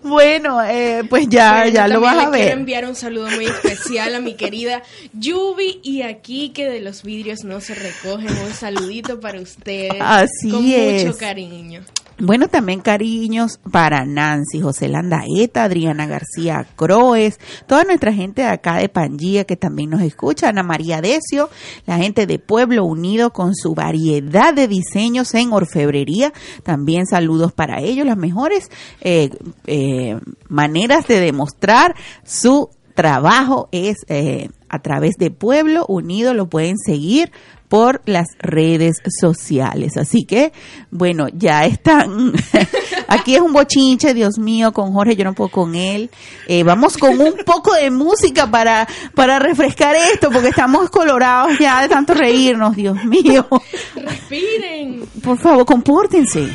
Bueno, 0.05 0.63
eh, 0.63 1.03
pues 1.09 1.27
ya, 1.29 1.51
Bueno, 1.61 1.71
ya 1.73 1.87
lo 1.87 1.99
vas 2.01 2.13
a 2.13 2.15
le 2.15 2.19
quiero 2.31 2.31
ver. 2.45 2.57
enviar 2.57 2.85
un 2.85 2.95
saludo 2.95 3.27
muy 3.31 3.45
especial 3.45 4.15
a 4.15 4.19
mi 4.19 4.35
querida 4.35 4.81
Yubi 5.13 5.79
y 5.83 6.01
aquí 6.03 6.49
que 6.49 6.69
de 6.69 6.81
los 6.81 7.03
vidrios 7.03 7.43
no 7.43 7.59
se 7.61 7.75
recogen. 7.75 8.29
Un 8.29 8.53
saludito 8.53 9.19
para 9.19 9.39
ustedes. 9.41 9.95
Así 9.99 10.49
con 10.49 10.65
es. 10.65 11.03
mucho 11.05 11.17
cariño. 11.17 11.81
Bueno, 12.17 12.47
también 12.47 12.79
cariños 12.79 13.59
para 13.71 14.05
Nancy, 14.05 14.61
José 14.61 14.87
Landaeta, 14.87 15.65
Adriana 15.65 16.07
García 16.07 16.65
Croes, 16.77 17.41
toda 17.67 17.83
nuestra 17.83 18.13
gente 18.13 18.41
de 18.41 18.47
acá 18.47 18.77
de 18.77 18.87
Pangía 18.87 19.43
que 19.43 19.57
también 19.57 19.89
nos 19.89 20.01
escucha, 20.01 20.47
Ana 20.47 20.63
María 20.63 21.01
Decio, 21.01 21.49
la 21.85 21.97
gente 21.97 22.25
de 22.25 22.39
Pueblo 22.39 22.85
Unido 22.85 23.33
con 23.33 23.53
su 23.53 23.75
variedad 23.75 24.53
de 24.53 24.69
diseños 24.69 25.33
en 25.33 25.51
orfebrería. 25.51 26.31
También 26.63 27.05
saludos 27.05 27.51
para 27.51 27.81
ellos, 27.81 28.05
las 28.05 28.17
mejores 28.17 28.71
eh, 29.01 29.29
eh, 29.67 30.17
maneras 30.47 31.07
de 31.07 31.19
demostrar 31.19 31.95
su 32.23 32.69
trabajo 32.95 33.67
es 33.73 33.97
eh, 34.07 34.49
a 34.69 34.79
través 34.81 35.15
de 35.17 35.31
Pueblo 35.31 35.85
Unido, 35.87 36.33
lo 36.33 36.47
pueden 36.47 36.77
seguir 36.77 37.31
por 37.67 38.01
las 38.05 38.27
redes 38.39 38.97
sociales. 39.19 39.97
Así 39.97 40.25
que, 40.25 40.51
bueno, 40.91 41.27
ya 41.33 41.65
están. 41.65 42.33
Aquí 43.07 43.35
es 43.35 43.41
un 43.41 43.53
bochinche, 43.53 44.13
Dios 44.13 44.37
mío, 44.37 44.71
con 44.71 44.93
Jorge, 44.93 45.15
yo 45.15 45.23
no 45.23 45.33
puedo 45.33 45.49
con 45.49 45.75
él. 45.75 46.09
Eh, 46.47 46.63
vamos 46.63 46.97
con 46.97 47.19
un 47.19 47.33
poco 47.45 47.73
de 47.73 47.91
música 47.91 48.49
para, 48.49 48.87
para 49.13 49.39
refrescar 49.39 49.95
esto, 49.95 50.29
porque 50.31 50.49
estamos 50.49 50.89
colorados 50.89 51.57
ya 51.59 51.81
de 51.81 51.89
tanto 51.89 52.13
reírnos, 52.13 52.75
Dios 52.75 53.03
mío. 53.05 53.47
Respiren. 53.95 55.05
Por 55.23 55.37
favor, 55.37 55.65
compórtense. 55.65 56.49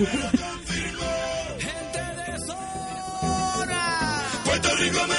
Puerto 4.44 4.77
Rico 4.77 5.10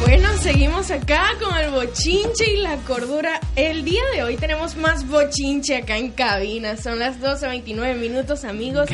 Bueno, 0.00 0.28
seguimos 0.40 0.90
acá 0.92 1.32
con 1.40 1.56
el 1.56 1.70
bochinche 1.70 2.52
y 2.54 2.56
la 2.58 2.76
cordura. 2.78 3.40
El 3.56 3.84
día 3.84 4.02
de 4.14 4.22
hoy 4.22 4.36
tenemos 4.36 4.76
más 4.76 5.06
bochinche 5.08 5.76
acá 5.76 5.96
en 5.96 6.10
cabina. 6.10 6.76
Son 6.76 7.00
las 7.00 7.20
12.29 7.20 7.96
minutos, 7.96 8.44
amigos. 8.44 8.88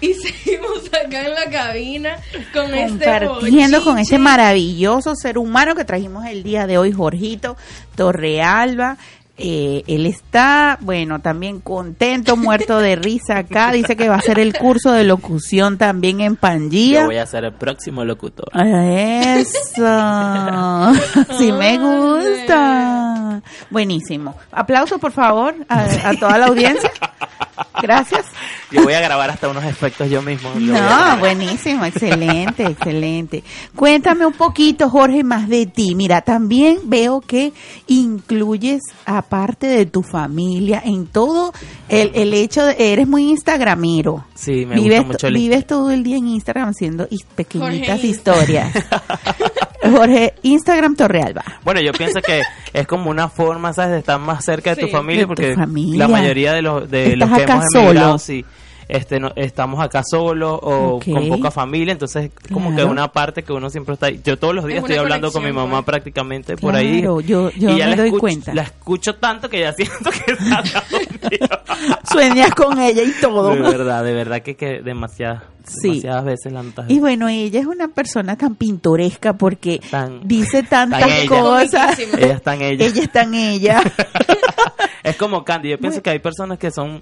Y 0.00 0.14
seguimos 0.44 0.86
acá 0.88 1.24
en 1.24 1.34
la 1.34 1.50
cabina 1.50 2.16
con 2.52 2.74
este 2.74 3.04
compartiendo 3.04 3.84
con 3.84 3.98
este 3.98 4.16
bochinche. 4.16 4.18
maravilloso 4.18 5.14
ser 5.14 5.38
humano 5.38 5.76
que 5.76 5.84
trajimos 5.84 6.26
el 6.26 6.42
día 6.42 6.66
de 6.66 6.78
hoy, 6.78 6.90
Jorgito 6.90 7.56
Torrealba. 7.94 8.98
Eh, 9.38 9.82
él 9.86 10.06
está, 10.06 10.78
bueno, 10.80 11.20
también 11.20 11.60
contento, 11.60 12.36
muerto 12.38 12.78
de 12.78 12.96
risa 12.96 13.38
acá. 13.38 13.70
Dice 13.70 13.94
que 13.94 14.08
va 14.08 14.14
a 14.14 14.18
hacer 14.18 14.38
el 14.38 14.56
curso 14.56 14.92
de 14.92 15.04
locución 15.04 15.76
también 15.76 16.20
en 16.22 16.34
Yo 16.34 16.40
Pangía. 16.40 17.04
voy 17.04 17.18
a 17.18 17.26
ser 17.26 17.44
el 17.44 17.52
próximo 17.52 18.04
locutor. 18.04 18.48
Eso. 18.54 19.84
Sí 21.38 21.52
me 21.52 21.76
gusta. 21.78 23.42
Buenísimo. 23.70 24.34
Aplauso, 24.52 24.98
por 24.98 25.12
favor, 25.12 25.54
a, 25.68 26.08
a 26.08 26.14
toda 26.18 26.38
la 26.38 26.46
audiencia. 26.46 26.90
Gracias. 27.82 28.26
Yo 28.70 28.82
voy 28.82 28.94
a 28.94 29.00
grabar 29.00 29.30
hasta 29.30 29.48
unos 29.48 29.64
efectos 29.64 30.10
yo 30.10 30.22
mismo. 30.22 30.50
No, 30.56 31.18
buenísimo, 31.18 31.84
excelente, 31.84 32.64
excelente. 32.66 33.44
Cuéntame 33.76 34.26
un 34.26 34.32
poquito, 34.32 34.90
Jorge, 34.90 35.22
más 35.22 35.48
de 35.48 35.66
ti. 35.66 35.94
Mira, 35.94 36.20
también 36.22 36.80
veo 36.84 37.20
que 37.20 37.52
incluyes, 37.86 38.80
aparte 39.04 39.68
de 39.68 39.86
tu 39.86 40.02
familia, 40.02 40.82
en 40.84 41.06
todo 41.06 41.52
el, 41.88 42.10
el 42.14 42.34
hecho 42.34 42.64
de, 42.64 42.92
eres 42.92 43.06
muy 43.06 43.30
instagramero. 43.30 44.24
Sí, 44.34 44.66
me 44.66 44.74
vives, 44.74 44.98
gusta 44.98 45.12
mucho 45.12 45.26
el 45.28 45.34
Vives 45.34 45.66
todo 45.66 45.90
el 45.92 46.02
día 46.02 46.16
en 46.16 46.26
Instagram 46.26 46.70
haciendo 46.70 47.06
pequeñitas 47.36 47.88
Jorge 47.88 48.06
historias. 48.06 48.72
Jorge, 49.90 50.34
Instagram 50.42 50.96
Torrealba. 50.96 51.44
Bueno, 51.64 51.80
yo 51.80 51.92
pienso 51.92 52.20
que 52.20 52.42
es 52.72 52.86
como 52.86 53.10
una 53.10 53.28
forma, 53.28 53.72
¿sabes?, 53.72 53.92
de 53.92 53.98
estar 53.98 54.18
más 54.18 54.44
cerca 54.44 54.74
de 54.74 54.82
tu 54.82 54.88
familia, 54.88 55.22
tu 55.22 55.28
porque 55.28 55.54
familia. 55.54 55.98
la 55.98 56.08
mayoría 56.08 56.52
de 56.52 56.62
los, 56.62 56.90
de 56.90 57.16
los 57.16 57.30
que 57.30 57.45
acá 57.54 57.62
hemos 57.62 57.74
emigrado, 57.74 58.06
solo. 58.06 58.18
sí, 58.18 58.44
este, 58.88 59.18
no, 59.18 59.32
estamos 59.34 59.80
acá 59.80 60.02
solos 60.08 60.60
o 60.62 61.00
con 61.04 61.28
poca 61.28 61.50
familia, 61.50 61.90
entonces 61.90 62.30
como 62.52 62.68
que 62.70 62.76
Claro. 62.76 62.90
una 62.92 63.10
parte 63.10 63.42
que 63.42 63.52
uno 63.52 63.68
siempre 63.68 63.94
está. 63.94 64.10
Yo 64.10 64.38
todos 64.38 64.54
los 64.54 64.64
días 64.64 64.78
Es 64.78 64.84
estoy 64.84 64.96
hablando 64.98 65.32
con 65.32 65.42
mi 65.42 65.50
mamá 65.52 65.82
pues. 65.82 65.86
prácticamente 65.86 66.56
por 66.56 66.76
ahí. 66.76 67.02
Yo- 67.02 67.20
yo 67.20 67.50
y 67.56 67.60
ya 67.60 67.68
me 67.68 67.78
la 67.78 67.96
doy 67.96 68.06
escucho- 68.10 68.20
cuenta. 68.20 68.54
La 68.54 68.62
escucho 68.62 69.16
tanto 69.16 69.50
que 69.50 69.58
ya 69.60 69.72
siento 69.76 70.10
que 70.10 70.32
está. 70.32 70.62
Sueñas 72.12 72.50
con 72.54 72.78
ella 72.80 73.02
y 73.02 73.10
todo. 73.20 73.50
De 73.54 73.60
verdad, 73.60 74.04
de 74.04 74.12
verdad 74.14 74.42
que, 74.42 74.54
que 74.54 74.80
demasiadas, 74.82 75.42
Sí. 75.66 75.88
demasiadas 75.88 76.24
veces 76.24 76.52
la 76.52 76.62
notas. 76.62 76.86
Y 76.88 77.00
bueno, 77.00 77.28
ella 77.28 77.58
es 77.58 77.66
una 77.66 77.88
persona 77.88 78.36
tan 78.36 78.54
pintoresca 78.54 79.32
porque 79.32 79.80
Tan- 79.90 80.20
dice 80.28 80.62
tantas 80.62 81.00
tan 81.00 81.10
ella. 81.10 81.28
cosas. 81.28 81.98
Ella 81.98 82.34
está 82.34 82.54
en 82.54 82.62
ella. 82.62 82.86
Ella 82.86 83.02
está 83.02 83.22
en 83.22 83.34
ella. 83.34 83.82
Es 85.02 85.16
como 85.16 85.44
Candy. 85.44 85.70
Yo 85.70 85.78
pienso 85.78 86.02
que 86.02 86.10
hay 86.10 86.18
personas 86.18 86.58
que 86.58 86.70
son 86.72 87.00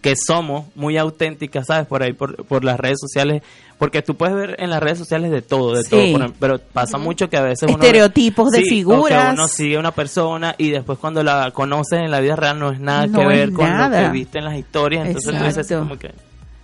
que 0.00 0.14
somos 0.16 0.66
muy 0.74 0.96
auténticas, 0.98 1.66
¿sabes? 1.66 1.86
Por 1.86 2.02
ahí, 2.02 2.12
por, 2.12 2.44
por 2.46 2.64
las 2.64 2.78
redes 2.78 2.98
sociales. 3.00 3.42
Porque 3.78 4.00
tú 4.02 4.14
puedes 4.16 4.34
ver 4.34 4.56
en 4.58 4.70
las 4.70 4.82
redes 4.82 4.96
sociales 4.98 5.30
de 5.30 5.42
todo, 5.42 5.74
de 5.74 5.82
Sí. 5.84 5.90
todo. 5.90 6.00
por 6.00 6.20
ejemplo, 6.22 6.36
pero 6.40 6.58
pasa 6.58 6.96
mucho 6.96 7.28
que 7.28 7.36
a 7.36 7.42
veces 7.42 7.68
uno... 7.68 7.72
Estereotipos 7.74 8.50
de 8.50 8.58
Sí, 8.60 8.64
o 8.64 8.68
figuras. 8.70 9.26
que 9.28 9.34
uno 9.34 9.48
sigue 9.48 9.76
a 9.76 9.80
una 9.80 9.90
persona 9.92 10.54
y 10.56 10.70
después 10.70 10.98
cuando 10.98 11.22
la 11.22 11.50
conoces 11.50 11.98
en 12.00 12.10
la 12.10 12.20
vida 12.20 12.36
real 12.36 12.58
no 12.58 12.72
es 12.72 12.80
nada 12.80 13.06
No 13.06 13.18
que 13.18 13.24
es 13.24 13.28
ver 13.28 13.52
con 13.52 13.78
lo 13.78 13.90
que 13.90 14.08
viste 14.10 14.38
en 14.38 14.44
las 14.46 14.56
historias. 14.56 15.06
Entonces 15.06 15.30
tú 15.38 15.44
dices 15.44 15.58
Exacto. 15.70 15.78
como 15.80 15.98
que... 15.98 16.10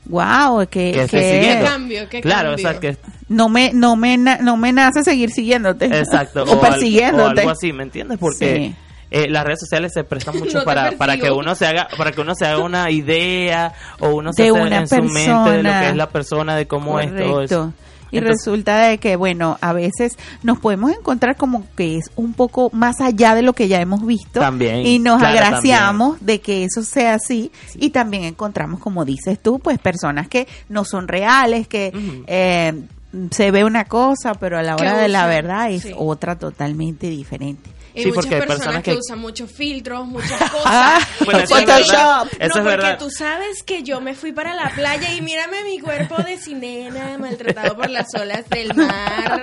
wow, 0.06 0.60
que, 0.68 0.92
Que 0.92 1.06
que 1.06 1.60
cambio, 1.64 2.08
qué 2.08 2.20
claro, 2.22 2.50
cambio. 2.50 2.68
o 2.68 2.70
sea, 2.72 2.80
que... 2.80 2.96
no 3.28 3.48
me 3.50 3.72
no 3.74 3.94
me 3.96 4.16
na- 4.18 4.38
no 4.38 4.56
me 4.56 4.72
nace 4.72 5.04
seguir 5.04 5.30
siguiéndote. 5.30 5.86
Exacto. 5.86 6.44
o, 6.48 6.52
al- 6.64 6.70
persiguiéndote. 6.70 7.22
o 7.22 7.40
algo 7.40 7.50
así, 7.50 7.72
¿me 7.72 7.82
entiendes? 7.84 8.18
Porque... 8.18 8.56
Sí. 8.56 8.74
Eh, 9.12 9.28
las 9.28 9.44
redes 9.44 9.60
sociales 9.60 9.92
se 9.94 10.04
prestan 10.04 10.38
mucho 10.40 10.58
No 10.58 10.64
para, 10.64 10.92
para 10.92 11.16
que 11.16 11.30
uno 11.30 11.54
se 11.54 11.66
haga 11.66 11.88
para 11.96 12.12
que 12.12 12.20
uno 12.20 12.34
se 12.34 12.46
haga 12.46 12.58
una 12.58 12.90
idea 12.90 13.72
o 14.00 14.10
uno 14.10 14.32
se 14.32 14.42
hace 14.44 14.52
una 14.52 14.78
en 14.78 14.88
su 14.88 15.02
mente 15.02 15.50
de 15.50 15.62
lo 15.62 15.70
que 15.70 15.88
es 15.90 15.96
la 15.96 16.08
persona 16.08 16.56
de 16.56 16.66
cómo 16.66 16.98
es 16.98 17.14
todo 17.14 17.42
eso. 17.42 17.72
Y 18.10 18.18
Entonces- 18.18 18.44
resulta 18.44 18.88
de 18.88 18.98
que, 18.98 19.16
bueno, 19.16 19.56
a 19.62 19.72
veces 19.72 20.18
nos 20.42 20.58
podemos 20.58 20.90
encontrar 20.92 21.34
como 21.36 21.64
que 21.74 21.96
es 21.96 22.10
un 22.14 22.34
poco 22.34 22.68
más 22.74 23.00
allá 23.00 23.34
de 23.34 23.40
lo 23.40 23.54
que 23.54 23.68
ya 23.68 23.80
hemos 23.80 24.04
visto. 24.04 24.38
También, 24.38 24.86
Y 24.86 24.98
nos 24.98 25.18
claro, 25.18 25.38
agraciamos 25.38 26.18
de 26.20 26.42
que 26.42 26.64
eso 26.64 26.82
sea 26.82 27.14
así. 27.14 27.50
Y 27.74 27.88
también 27.88 28.24
encontramos, 28.24 28.80
como 28.80 29.06
dices 29.06 29.38
tú, 29.40 29.60
pues 29.60 29.78
personas 29.78 30.28
que 30.28 30.46
no 30.68 30.84
son 30.84 31.08
reales, 31.08 31.66
que 31.68 31.90
eh, 32.26 32.82
se 33.30 33.50
ve 33.50 33.64
una 33.64 33.86
cosa, 33.86 34.34
pero 34.34 34.58
a 34.58 34.62
la 34.62 34.76
hora 34.76 34.98
de 34.98 35.08
la 35.08 35.26
verdad 35.26 35.70
es 35.70 35.84
sí. 35.84 35.94
otra 35.96 36.38
totalmente 36.38 37.08
diferente. 37.08 37.70
Hay 37.94 38.02
Sí, 38.04 38.08
muchas 38.08 38.24
porque 38.24 38.34
hay 38.36 38.40
personas, 38.40 38.58
personas 38.60 38.82
que, 38.84 38.90
que- 38.92 38.98
usan 38.98 39.18
muchos 39.18 39.50
filtros, 39.52 40.06
muchas 40.06 40.38
cosas. 40.50 40.62
Ah, 40.66 40.98
Bueno, 41.24 41.40
eso 41.40 41.54
Porque- 41.54 41.72
es 41.72 41.88
verdad. 41.88 42.18
Photoshop. 42.22 42.32
Eso 42.42 42.48
no, 42.58 42.64
porque 42.64 42.76
verdad. 42.76 42.98
tú 42.98 43.10
sabes 43.10 43.62
que 43.62 43.82
yo 43.82 44.00
me 44.00 44.14
fui 44.14 44.32
para 44.32 44.54
la 44.54 44.70
playa 44.70 45.12
y 45.14 45.20
mírame 45.20 45.62
mi 45.64 45.78
cuerpo 45.78 46.16
de 46.22 46.38
cinena 46.38 47.18
maltratado 47.18 47.76
por 47.76 47.90
las 47.90 48.06
olas 48.14 48.48
del 48.48 48.74
mar. 48.74 49.42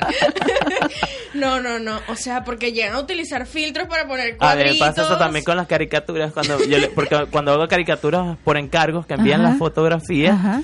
no, 1.33 1.59
no, 1.61 1.79
no. 1.79 1.99
O 2.07 2.15
sea, 2.15 2.43
porque 2.43 2.71
llegan 2.73 2.95
a 2.95 2.99
utilizar 2.99 3.45
filtros 3.45 3.87
para 3.87 4.07
poner 4.07 4.21
a 4.21 4.25
ver 4.25 4.37
cuadritos. 4.37 4.79
pasa 4.79 5.01
eso 5.03 5.17
también 5.17 5.45
con 5.45 5.55
las 5.57 5.67
caricaturas 5.67 6.33
cuando 6.33 6.59
yo 6.65 6.77
le- 6.77 6.87
porque 6.89 7.27
cuando 7.31 7.51
hago 7.53 7.67
caricaturas 7.67 8.37
por 8.43 8.57
encargos 8.57 9.05
que 9.05 9.13
envían 9.13 9.41
Ajá. 9.41 9.49
las 9.51 9.59
fotografías 9.59 10.33
Ajá. 10.33 10.61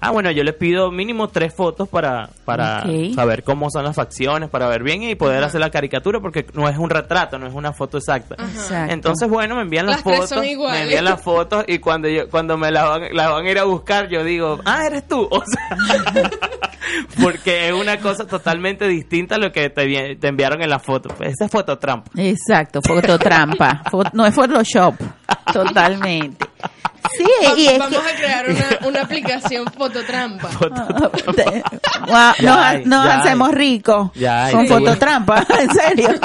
Ah 0.00 0.10
bueno 0.10 0.30
yo 0.30 0.42
le 0.42 0.52
pido 0.52 0.90
mínimo 0.90 1.28
tres 1.28 1.54
fotos 1.54 1.88
para 1.88 2.30
para 2.44 2.84
saber 3.14 3.42
cómo 3.44 3.70
son 3.70 3.84
las 3.84 3.96
facciones 3.96 4.48
para 4.48 4.68
ver 4.68 4.82
bien 4.82 5.02
y 5.02 5.14
poder 5.14 5.42
hacer 5.44 5.60
la 5.60 5.70
caricatura 5.70 6.20
porque 6.20 6.46
no 6.54 6.68
es 6.68 6.76
un 6.78 6.90
retrato 6.90 7.38
no 7.38 7.46
es 7.46 7.54
una 7.54 7.72
foto 7.72 7.98
exacta 7.98 8.36
Exacto. 8.38 8.92
Entonces, 8.92 9.28
bueno, 9.28 9.56
me 9.56 9.62
envían 9.62 9.86
las, 9.86 9.96
Las 9.96 10.04
tres 10.04 10.30
fotos, 10.30 10.44
me 10.44 10.82
envían 10.82 11.04
las 11.04 11.22
fotos 11.22 11.64
y 11.66 11.78
cuando 11.78 12.08
yo, 12.08 12.28
cuando 12.28 12.56
me 12.56 12.70
las 12.70 12.88
van, 12.88 13.02
las 13.12 13.30
van 13.30 13.46
a 13.46 13.50
ir 13.50 13.58
a 13.58 13.64
buscar, 13.64 14.08
yo 14.08 14.24
digo, 14.24 14.60
ah, 14.64 14.86
eres 14.86 15.06
tú. 15.06 15.28
O 15.40 15.42
sea, 15.44 16.30
porque 17.22 17.68
es 17.68 17.74
una 17.74 17.98
cosa 17.98 18.26
totalmente 18.26 18.86
distinta 18.88 19.36
a 19.36 19.38
lo 19.38 19.52
que 19.52 19.70
te, 19.70 19.84
vi- 19.86 20.16
te 20.16 20.28
enviaron 20.28 20.62
en 20.62 20.70
la 20.70 20.78
foto. 20.78 21.08
Pues, 21.16 21.32
esa 21.34 21.46
es 21.46 21.50
fototrampa. 21.50 22.10
Exacto, 22.16 22.80
fototrampa. 22.82 23.82
Fo- 23.90 24.10
no 24.12 24.26
es 24.26 24.34
Photoshop, 24.34 24.94
totalmente. 25.52 26.46
Sí, 27.16 27.24
y 27.56 27.66
es 27.66 27.78
Vamos 27.78 27.98
que... 28.02 28.08
a 28.10 28.16
crear 28.16 28.46
una, 28.48 28.88
una 28.88 29.02
aplicación 29.02 29.66
fototrampa. 29.66 30.48
Te- 31.34 31.62
Guau, 32.06 32.34
Ya 32.38 32.50
nos 32.50 32.58
hay, 32.58 32.84
nos 32.84 33.04
ya 33.04 33.18
hacemos 33.18 33.50
ricos 33.52 34.10
con 34.52 34.66
fototrampa, 34.68 35.44
en 35.60 35.70
serio. 35.74 36.08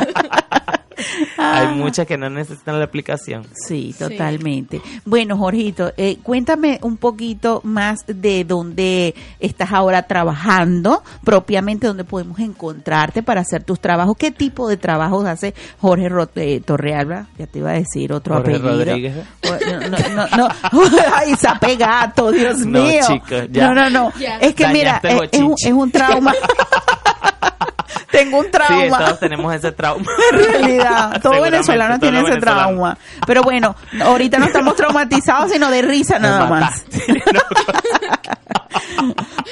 Hay 1.38 1.68
muchas 1.76 2.06
que 2.08 2.18
no 2.18 2.30
necesitan 2.30 2.80
la 2.80 2.86
aplicación. 2.86 3.46
Sí, 3.68 3.94
totalmente. 3.98 4.82
Bueno, 5.06 5.38
Jorgito, 5.38 5.92
eh, 5.98 6.18
cuéntame 6.24 6.80
un 6.82 6.98
poquito 6.98 7.62
más 7.64 8.06
de 8.08 8.44
dónde 8.46 9.16
estás 9.40 9.72
ahora 9.74 10.04
trabajando, 10.04 11.04
propiamente 11.24 11.88
dónde 11.88 12.04
podemos 12.04 12.40
encontrarte 12.40 13.24
para 13.24 13.42
hacer 13.42 13.64
tus 13.64 13.80
trabajos. 13.80 14.16
¿Qué 14.18 14.32
tipo 14.32 14.68
de 14.68 14.78
trabajos 14.78 15.26
hace 15.26 15.54
Jorge 15.80 16.10
Ro- 16.10 16.30
eh, 16.36 16.62
Torrealba? 16.66 17.28
Ya 17.38 17.48
te 17.48 17.60
iba 17.60 17.72
a 17.72 17.74
decir 17.74 18.14
otro 18.14 18.36
Jorge 18.36 18.56
apellido. 18.56 18.72
Rodríguez. 18.86 19.16
¿eh? 19.18 19.26
No, 19.44 19.90
no, 19.90 20.28
no, 20.28 20.38
no. 20.38 20.48
Ay, 21.16 21.36
Zapegato, 21.36 22.32
Dios 22.32 22.60
No, 22.60 22.84
mío. 22.84 23.02
chicos, 23.08 23.48
ya. 23.52 23.68
No, 23.68 23.74
no, 23.76 23.90
no. 23.90 24.14
Ya. 24.20 24.38
Es 24.38 24.54
que 24.56 24.68
mira, 24.68 25.00
Dañaste 25.04 25.26
es, 25.26 25.30
es 25.34 25.40
un, 25.42 25.48
bochinche. 25.50 25.68
es 25.70 25.74
un 25.74 25.92
trauma. 25.92 26.34
Tengo 28.12 28.38
un 28.40 28.46
Sí, 28.46 28.52
trauma. 28.52 28.98
todos 29.00 29.20
tenemos 29.20 29.54
ese 29.54 29.72
trauma. 29.74 30.06
En 30.32 30.40
realidad, 30.40 30.85
todo 31.24 31.42
venezolano 31.42 32.00
todos 32.00 32.12
tiene 32.14 32.28
ese 32.30 32.40
trauma. 32.40 32.98
Pero 33.26 33.42
bueno, 33.44 33.76
ahorita 34.02 34.38
no 34.40 34.46
estamos 34.46 34.76
traumatizados, 34.78 35.52
sino 35.52 35.70
de 35.72 35.82
risa 35.82 36.20
nada 36.20 36.46
más. 36.48 36.86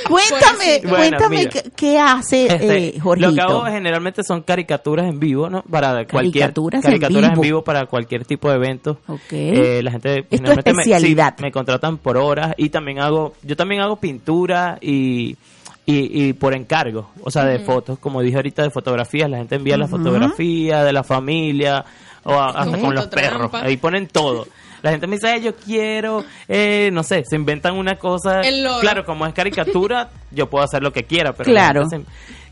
Cuéntame. 0.07 0.81
Bueno, 0.83 0.95
cuéntame 0.97 1.37
mira. 1.37 1.49
qué, 1.49 1.71
qué 1.75 1.99
hace 1.99 2.45
Este, 2.47 2.87
eh, 2.95 2.99
Jorgito. 2.99 3.29
lo 3.29 3.35
que 3.35 3.41
hago 3.41 3.63
generalmente 3.65 4.23
son 4.23 4.41
caricaturas 4.41 5.07
en 5.07 5.19
vivo, 5.19 5.49
¿no? 5.49 5.61
Para 5.63 6.05
cualquier 6.05 6.43
Caricaturas 6.45 6.83
en 6.83 6.91
caricaturas 6.91 7.23
en 7.25 7.31
vivo. 7.31 7.41
vivo 7.41 7.63
para 7.63 7.85
cualquier 7.85 8.25
tipo 8.25 8.49
de 8.49 8.55
evento. 8.55 8.99
Ok. 9.07 9.19
Eh, 9.31 9.81
la 9.83 9.91
gente 9.91 10.19
Es 10.19 10.27
tu 10.29 10.35
generalmente 10.37 10.73
me- 10.73 10.83
sí, 10.83 10.91
especialidad. 10.91 11.37
Me, 11.39 11.51
contratan 11.51 11.97
por 11.97 12.17
horas 12.17 12.53
y 12.57 12.69
también 12.69 12.99
hago, 12.99 13.33
yo 13.43 13.55
también 13.55 13.81
hago 13.81 13.95
pintura 13.97 14.77
y 14.81 15.37
y, 15.85 16.27
y 16.29 16.33
por 16.33 16.53
encargo, 16.53 17.09
o 17.23 17.29
sea, 17.31 17.43
de 17.45 17.59
fotos, 17.59 17.99
como 17.99 18.21
dije 18.21 18.35
ahorita, 18.37 18.63
de 18.63 18.69
fotografías, 18.69 19.29
la 19.29 19.37
gente 19.37 19.55
envía 19.55 19.75
las 19.77 19.89
fotografías 19.89 20.85
de 20.85 20.93
la 20.93 21.03
familia 21.03 21.83
o 22.23 22.33
a- 22.33 22.49
hasta 22.51 22.77
Con 22.77 22.95
los 22.95 23.07
perros, 23.07 23.53
ahí 23.53 23.77
ponen 23.77 24.07
todo. 24.07 24.47
La 24.81 24.91
gente 24.91 25.07
me 25.07 25.15
dice, 25.15 25.29
"Ay, 25.29 25.41
yo 25.41 25.55
quiero, 25.55 26.25
eh, 26.47 26.89
no 26.91 27.03
sé, 27.03 27.23
se 27.25 27.37
inventan 27.37 27.75
una 27.77 27.95
cosa. 27.97 28.41
El. 28.41 28.67
Claro, 28.81 29.05
como 29.05 29.25
es 29.25 29.33
caricatura, 29.33 30.09
yo 30.31 30.49
puedo 30.49 30.63
hacer 30.65 30.83
lo 30.83 30.91
que 30.91 31.03
quiera, 31.03 31.31
pero 31.33 31.49
Claro. 31.51 31.83
la 31.83 31.89
gente 31.89 32.05
se- 32.11 32.42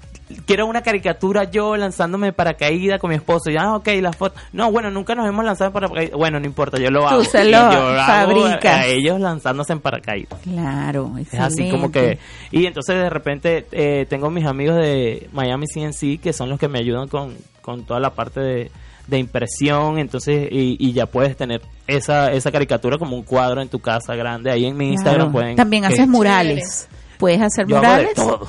quiero 0.46 0.66
una 0.68 0.82
caricatura 0.82 1.46
yo 1.46 1.76
lanzándome 1.78 2.28
de 2.28 2.34
paracaídas 2.34 3.00
con 3.00 3.10
mi 3.10 3.16
esposo. 3.16 3.50
Y, 3.50 3.58
ah, 3.58 3.76
ok, 3.76 3.88
la 4.02 4.14
foto. 4.14 4.36
No, 4.54 4.72
bueno, 4.72 4.92
nunca 4.92 5.16
nos 5.16 5.28
hemos 5.28 5.44
lanzado 5.46 5.70
en 5.70 5.74
paracaídas. 5.74 6.18
Bueno, 6.18 6.40
no 6.40 6.46
importa, 6.46 6.78
yo 6.78 6.90
lo 6.90 7.08
hago. 7.08 7.24
se 7.24 7.46
Y 7.46 7.52
lo 7.52 7.58
yo 7.58 7.58
hago 7.58 8.06
fabricas. 8.06 8.78
A 8.78 8.86
ellos 8.86 9.20
lanzándose 9.20 9.74
en 9.74 9.80
paracaídas. 9.80 10.40
Claro, 10.42 11.14
Es 11.18 11.34
así 11.40 11.70
como 11.70 11.92
que... 11.92 12.20
Y 12.52 12.66
entonces 12.66 12.96
de 12.96 13.10
repente 13.10 13.66
eh, 13.72 14.06
tengo 14.10 14.30
mis 14.30 14.46
amigos 14.46 14.76
de 14.78 15.30
Miami 15.32 15.68
CNC 15.68 16.20
que 16.22 16.34
son 16.34 16.50
los 16.50 16.60
que 16.60 16.68
me 16.68 16.80
ayudan 16.80 17.08
con, 17.08 17.36
con 17.62 17.86
toda 17.86 18.00
la 18.00 18.12
parte 18.12 18.40
de, 18.40 18.72
de 19.08 19.18
impresión. 19.20 20.00
Entonces, 20.00 20.48
y, 20.52 20.78
y 20.80 20.94
ya 20.94 21.06
puedes 21.06 21.36
tener 21.38 21.62
esa, 21.88 22.32
esa 22.32 22.52
caricatura 22.52 22.98
como 22.98 23.16
un 23.16 23.24
cuadro 23.24 23.62
en 23.62 23.70
tu 23.70 23.80
casa 23.80 24.16
grande. 24.16 24.52
Ahí 24.52 24.66
en 24.66 24.78
mi 24.78 24.90
Instagram 24.90 25.32
pueden... 25.32 25.56
También 25.56 25.86
haces 25.86 26.08
murales. 26.08 26.88
Puedes 27.22 27.42
hacer 27.42 27.68
Yo 27.68 27.78
hago 27.78 27.86
de 27.86 27.92
murales. 27.92 28.14
todo. 28.16 28.48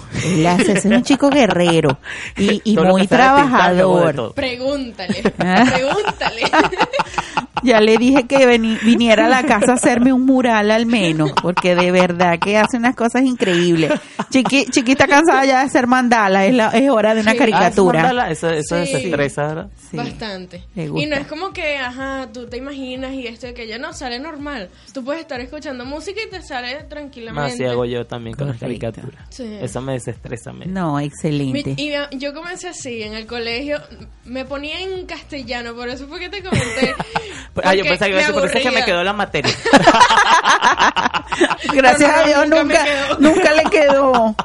Hace, 0.49 0.73
es 0.73 0.85
un 0.87 1.03
chico 1.05 1.29
guerrero 1.31 1.99
y, 2.37 2.61
muy 2.77 3.03
pintar, 3.03 3.21
hago 3.21 3.49
trabajador. 3.49 4.35
Pregúntale, 4.35 5.23
Ah. 5.39 5.65
pregúntale. 5.73 6.43
Ya 7.65 7.81
le 7.81 7.97
dije 7.97 8.27
que 8.27 8.45
veni- 8.45 8.77
viniera 8.83 9.27
a 9.27 9.29
la 9.29 9.45
casa 9.45 9.71
a 9.71 9.75
hacerme 9.75 10.13
un 10.13 10.27
mural 10.27 10.73
al 10.73 10.85
menos, 10.85 11.31
porque 11.41 11.77
de 11.77 11.93
verdad 11.93 12.41
que 12.41 12.57
hace 12.59 12.77
unas 12.77 12.97
cosas 12.97 13.23
increíbles. 13.23 13.93
Chiqui, 14.31 14.65
Chiqui 14.65 14.93
está 14.93 15.07
cansada 15.07 15.45
ya 15.45 15.59
de 15.61 15.67
hacer 15.67 15.87
mandala, 15.87 16.45
es, 16.45 16.55
la, 16.55 16.71
es 16.71 16.91
hora 16.91 17.15
de 17.15 17.21
una 17.21 17.31
Sí. 17.33 17.39
caricatura. 17.39 18.01
Ah, 18.01 18.03
mandala, 18.03 18.31
eso 18.33 18.51
eso 18.51 18.85
Sí. 18.85 18.93
desestresa, 18.93 19.47
¿verdad? 19.47 19.67
Sí. 19.93 19.97
Bastante. 19.97 20.65
Le 20.75 20.87
Y 20.87 21.07
no 21.07 21.15
es 21.15 21.27
como 21.29 21.53
que, 21.53 21.77
ajá, 21.77 22.27
tú 22.35 22.47
te 22.49 22.57
imaginas 22.57 23.13
y 23.13 23.29
esto 23.29 23.47
y 23.47 23.55
que 23.55 23.69
ya 23.69 23.79
no 23.79 23.93
sale 23.93 24.19
normal. 24.19 24.69
Tú 24.93 25.05
puedes 25.05 25.21
estar 25.23 25.41
escuchando 25.41 25.85
música 25.85 26.21
y 26.27 26.31
te 26.31 26.43
sale 26.43 26.83
tranquilamente. 26.89 27.59
si 27.59 27.65
hago 27.65 27.85
yo 27.85 28.05
también 28.07 28.35
con 28.37 28.49
las 28.49 28.59
Sí. 29.31 29.59
Eso 29.61 29.81
me 29.81 29.93
desestresa. 29.95 30.53
me- 30.53 30.67
No, 30.67 30.97
Mi- 30.97 31.05
excelente. 31.07 31.75
y 31.77 31.93
yo 32.19 32.35
comencé 32.35 32.69
así 32.69 33.03
en 33.03 33.15
el 33.15 33.27
colegio, 33.27 33.81
me 34.25 34.45
ponía 34.45 34.81
en 34.81 35.07
castellano, 35.07 35.75
por 35.75 35.89
eso 35.89 36.07
fue 36.09 36.19
que 36.21 36.29
te 36.29 36.43
comenté. 36.43 36.95
Ah, 37.65 37.75
yo 37.75 37.85
pensaba 37.85 38.09
que 38.11 38.17
me 38.17 38.33
por 38.33 38.47
eso 38.47 38.57
es 38.57 38.63
que 38.65 38.71
me 38.71 38.83
quedó 38.83 39.05
la 39.05 39.13
materia. 39.13 39.55
Gracias 41.75 42.11
No, 42.11 42.17
no, 42.17 42.23
a 42.23 42.27
Dios 42.27 42.49
nunca 42.49 42.87
nunca 43.19 43.53
le 43.53 43.65
quedó. 43.65 44.35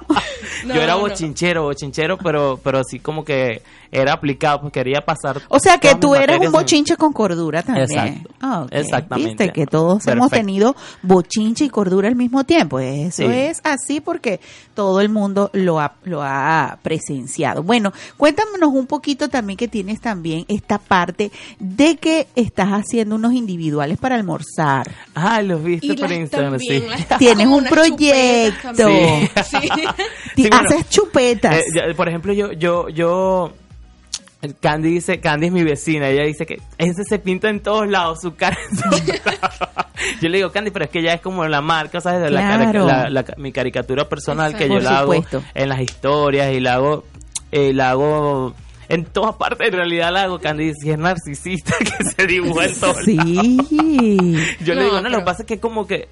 No, 0.67 0.75
yo 0.75 0.81
era 0.81 0.93
no. 0.93 1.01
bochinchero, 1.01 1.63
bochinchero, 1.63 2.17
pero, 2.17 2.59
pero 2.63 2.81
sí 2.83 2.99
como 2.99 3.23
que 3.23 3.61
era 3.91 4.13
aplicado, 4.13 4.61
pues 4.61 4.73
quería 4.73 5.01
pasar. 5.01 5.41
O 5.47 5.59
sea 5.59 5.77
que 5.77 5.95
tú 5.95 6.13
eres 6.13 6.37
un 6.39 6.45
en- 6.45 6.51
bochinche 6.51 6.97
con 6.97 7.13
cordura 7.13 7.63
también. 7.63 7.87
Exacto. 7.89 8.29
Ah. 8.41 8.65
Exactamente. 8.71 9.29
Viste 9.29 9.53
que 9.53 9.65
todos 9.65 10.05
hemos 10.07 10.29
tenido 10.29 10.75
bochinche 11.01 11.65
y 11.65 11.69
cordura 11.69 12.07
al 12.09 12.15
mismo 12.15 12.43
tiempo. 12.43 12.79
Eso 12.79 13.23
Sí. 13.23 13.29
es 13.31 13.61
así 13.63 14.01
porque 14.01 14.39
todo 14.75 14.99
el 15.01 15.09
mundo 15.09 15.49
lo 15.53 15.79
ha, 15.79 15.93
lo 16.03 16.21
ha 16.21 16.77
presenciado. 16.81 17.63
Bueno, 17.63 17.93
cuéntanos 18.17 18.69
un 18.73 18.87
poquito 18.87 19.29
también 19.29 19.55
que 19.57 19.67
tienes 19.67 20.01
también 20.01 20.43
esta 20.49 20.77
parte 20.79 21.31
de 21.59 21.95
que 21.97 22.27
estás 22.35 22.67
haciendo 22.69 23.15
unos 23.15 23.33
individuales 23.33 23.97
para 23.97 24.15
almorzar. 24.15 24.91
Ah, 25.15 25.41
los 25.41 25.63
viste 25.63 25.95
por 25.95 26.11
Instagram, 26.11 26.51
también, 26.57 26.83
sí. 26.83 27.05
Tienes 27.19 27.47
un 27.47 27.63
proyecto. 27.63 28.87
Sí. 28.89 29.29
Sí. 29.49 29.69
Haces 30.65 30.89
chupetas. 30.89 31.55
Eh, 31.57 31.93
por 31.95 32.07
ejemplo, 32.09 32.33
yo, 32.33 32.51
yo, 32.53 32.89
yo, 32.89 33.53
Candy 34.61 34.89
dice, 34.91 35.19
Candy 35.19 35.47
es 35.47 35.51
mi 35.53 35.63
vecina, 35.63 36.09
ella 36.09 36.23
dice 36.23 36.45
que 36.45 36.61
ese 36.77 37.03
se 37.07 37.19
pinta 37.19 37.49
en 37.49 37.59
todos 37.61 37.87
lados, 37.87 38.19
su 38.21 38.35
cara. 38.35 38.57
yo 40.21 40.29
le 40.29 40.37
digo, 40.37 40.51
Candy, 40.51 40.71
pero 40.71 40.85
es 40.85 40.91
que 40.91 41.01
ya 41.01 41.13
es 41.13 41.21
como 41.21 41.45
la 41.47 41.61
marca, 41.61 42.01
¿sabes? 42.01 42.21
De 42.21 42.29
la 42.31 42.41
Claro. 42.57 42.85
la- 42.85 43.09
la- 43.09 43.25
mi 43.37 43.51
caricatura 43.51 44.07
personal 44.07 44.55
que 44.55 44.67
yo 44.67 44.75
Por 44.75 44.83
la 44.83 44.99
hago 44.99 45.13
supuesto. 45.13 45.43
en 45.53 45.69
las 45.69 45.81
historias 45.81 46.53
y 46.53 46.59
la 46.59 46.75
hago, 46.75 47.03
eh, 47.51 47.73
la 47.73 47.91
hago 47.91 48.53
en 48.89 49.03
todas 49.05 49.35
partes, 49.35 49.67
en 49.67 49.73
realidad 49.73 50.13
la 50.13 50.23
hago. 50.23 50.39
Candy 50.39 50.65
dice, 50.71 50.91
es 50.91 50.97
narcisista 50.97 51.75
que 51.79 52.03
se 52.05 52.25
dibuja 52.27 52.65
en 52.65 52.79
todos 52.79 53.05
lados. 53.07 53.31
Sí. 53.69 54.35
Yo 54.63 54.75
le 54.75 54.83
digo, 54.85 55.01
no, 55.01 55.09
lo 55.09 55.19
que 55.19 55.25
pasa 55.25 55.41
es 55.43 55.47
que 55.47 55.59
como 55.59 55.85
que, 55.87 56.07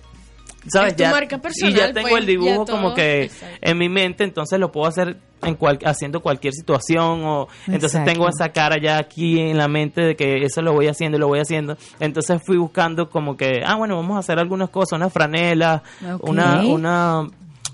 ¿sabes? 0.68 0.92
Es 0.92 0.96
tu 0.98 1.04
ya, 1.04 1.12
marca 1.12 1.38
personal, 1.38 1.74
y 1.74 1.76
ya 1.78 1.94
tengo 1.94 2.10
pues, 2.10 2.22
el 2.22 2.28
dibujo 2.28 2.66
como 2.66 2.94
que 2.94 3.24
exacto. 3.24 3.58
en 3.62 3.78
mi 3.78 3.90
mente, 3.90 4.24
entonces 4.24 4.60
lo 4.60 4.72
puedo 4.72 4.88
hacer 4.88 5.18
en 5.44 5.56
cual, 5.56 5.78
haciendo 5.86 6.22
cualquier 6.22 6.54
situación 6.54 7.24
o 7.24 7.48
entonces 7.68 7.96
Exacto. 7.96 8.12
tengo 8.12 8.28
esa 8.28 8.50
cara 8.50 8.78
ya 8.82 8.98
aquí 8.98 9.40
en 9.40 9.58
la 9.58 9.68
mente 9.68 10.02
de 10.02 10.16
que 10.16 10.44
eso 10.44 10.62
lo 10.62 10.74
voy 10.74 10.88
haciendo 10.88 11.18
y 11.18 11.20
lo 11.20 11.28
voy 11.28 11.40
haciendo. 11.40 11.78
Entonces 12.00 12.42
fui 12.44 12.58
buscando 12.58 13.10
como 13.10 13.38
que, 13.38 13.62
ah, 13.66 13.76
bueno, 13.76 13.96
vamos 13.96 14.16
a 14.16 14.20
hacer 14.20 14.40
algunas 14.40 14.70
cosas, 14.70 14.98
una 14.98 15.10
franela, 15.10 15.84
una, 16.22 16.62
una, 16.66 17.28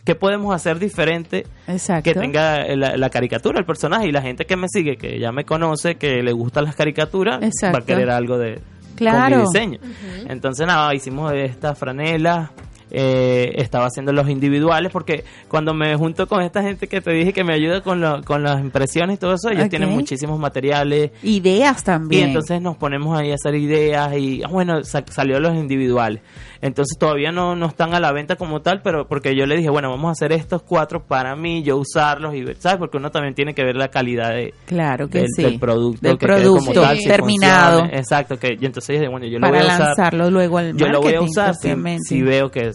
¿qué 0.04 0.16
podemos 0.16 0.54
hacer 0.54 0.80
diferente? 0.80 1.46
Exacto. 1.68 2.04
que 2.12 2.20
tenga 2.20 2.66
la, 2.76 2.98
la 2.98 3.10
caricatura, 3.10 3.60
el 3.60 3.66
personaje 3.66 4.08
y 4.08 4.12
la 4.12 4.22
gente 4.22 4.46
que 4.46 4.58
me 4.58 4.68
sigue, 4.68 4.98
que 4.98 5.18
ya 5.20 5.32
me 5.32 5.46
conoce, 5.46 5.96
que 5.96 6.22
le 6.24 6.34
gustan 6.34 6.66
las 6.66 6.76
caricaturas, 6.76 7.40
va 7.42 7.78
a 7.78 7.82
querer 7.86 8.10
algo 8.10 8.38
de 8.38 8.60
Claro. 8.96 9.30
con 9.30 9.38
mi 9.38 9.46
diseño. 9.46 9.80
Entonces 10.28 10.68
nada, 10.68 10.94
hicimos 10.94 11.32
esta 11.34 11.74
franela, 11.74 12.52
eh, 12.92 13.54
estaba 13.56 13.86
haciendo 13.86 14.12
los 14.14 14.30
individuales 14.30 14.92
porque 14.92 15.24
cuando 15.48 15.74
me 15.74 15.96
junto 15.96 16.28
con 16.28 16.42
esta 16.42 16.62
gente 16.62 16.88
que 16.88 17.02
te 17.02 17.12
dije 17.12 17.34
que 17.34 17.44
me 17.44 17.54
ayuda 17.54 17.82
con, 17.82 18.02
lo- 18.02 18.22
con 18.24 18.44
las 18.44 18.60
impresiones 18.62 19.16
y 19.16 19.20
todo 19.20 19.34
eso, 19.34 19.50
ellos 19.50 19.70
tienen 19.70 19.90
muchísimos 19.90 20.40
materiales. 20.40 21.12
Ideas 21.24 21.82
Y 21.82 21.86
también. 21.86 22.28
entonces 22.28 22.62
nos 22.62 22.78
ponemos 22.78 23.18
ahí 23.20 23.32
a 23.32 23.36
hacer 23.36 23.56
ideas 23.56 24.14
y 24.18 24.44
ah, 24.44 24.50
bueno, 24.50 24.84
sa- 24.84 25.04
salió 25.10 25.40
los 25.40 25.56
individuales. 25.56 26.22
Entonces 26.64 26.96
todavía 27.00 27.32
no, 27.32 27.56
no 27.56 27.66
están 27.66 27.96
a 27.96 28.00
la 28.00 28.12
venta 28.12 28.36
como 28.36 28.62
tal, 28.62 28.82
pero 28.84 29.08
porque 29.08 29.36
yo 29.36 29.48
le 29.48 29.58
dije, 29.58 29.70
bueno, 29.72 29.90
vamos 29.90 30.10
a 30.10 30.12
hacer 30.12 30.32
estos 30.32 30.62
cuatro 30.62 31.04
para 31.04 31.36
mí, 31.36 31.64
yo 31.64 31.78
usarlos 31.78 32.36
y 32.36 32.44
ver, 32.44 32.58
¿sabes? 32.60 32.78
Porque 32.78 32.98
uno 32.98 33.10
también 33.10 33.34
tiene 33.34 33.56
que 33.56 33.64
ver 33.64 33.76
la 33.76 33.88
calidad 33.88 34.30
de, 34.30 34.54
Claro 34.66 35.08
que 35.10 35.20
del, 35.22 35.28
sí. 35.36 35.42
del 35.42 35.60
producto, 35.60 36.08
Del 36.08 36.18
que 36.20 36.28
quede 36.28 36.44
como 36.44 36.58
producto 36.58 36.82
tal, 36.82 36.98
si 37.00 37.08
terminado. 37.08 37.86
Exacto, 37.92 38.38
que 38.38 38.58
y 38.60 38.66
entonces 38.66 39.00
dije, 39.00 39.10
bueno, 39.10 39.26
yo 39.26 39.40
lo 39.40 39.48
para 39.48 39.52
voy 39.58 39.60
a 39.62 39.74
usar. 39.74 39.80
lanzarlo 39.88 40.30
luego 40.30 40.58
al 40.60 40.78
yo 40.78 40.88
lo 40.88 41.02
voy 41.02 41.16
a 41.16 41.22
usar 41.22 41.56
si, 41.56 41.74
si 42.04 42.22
veo 42.22 42.52
que 42.52 42.72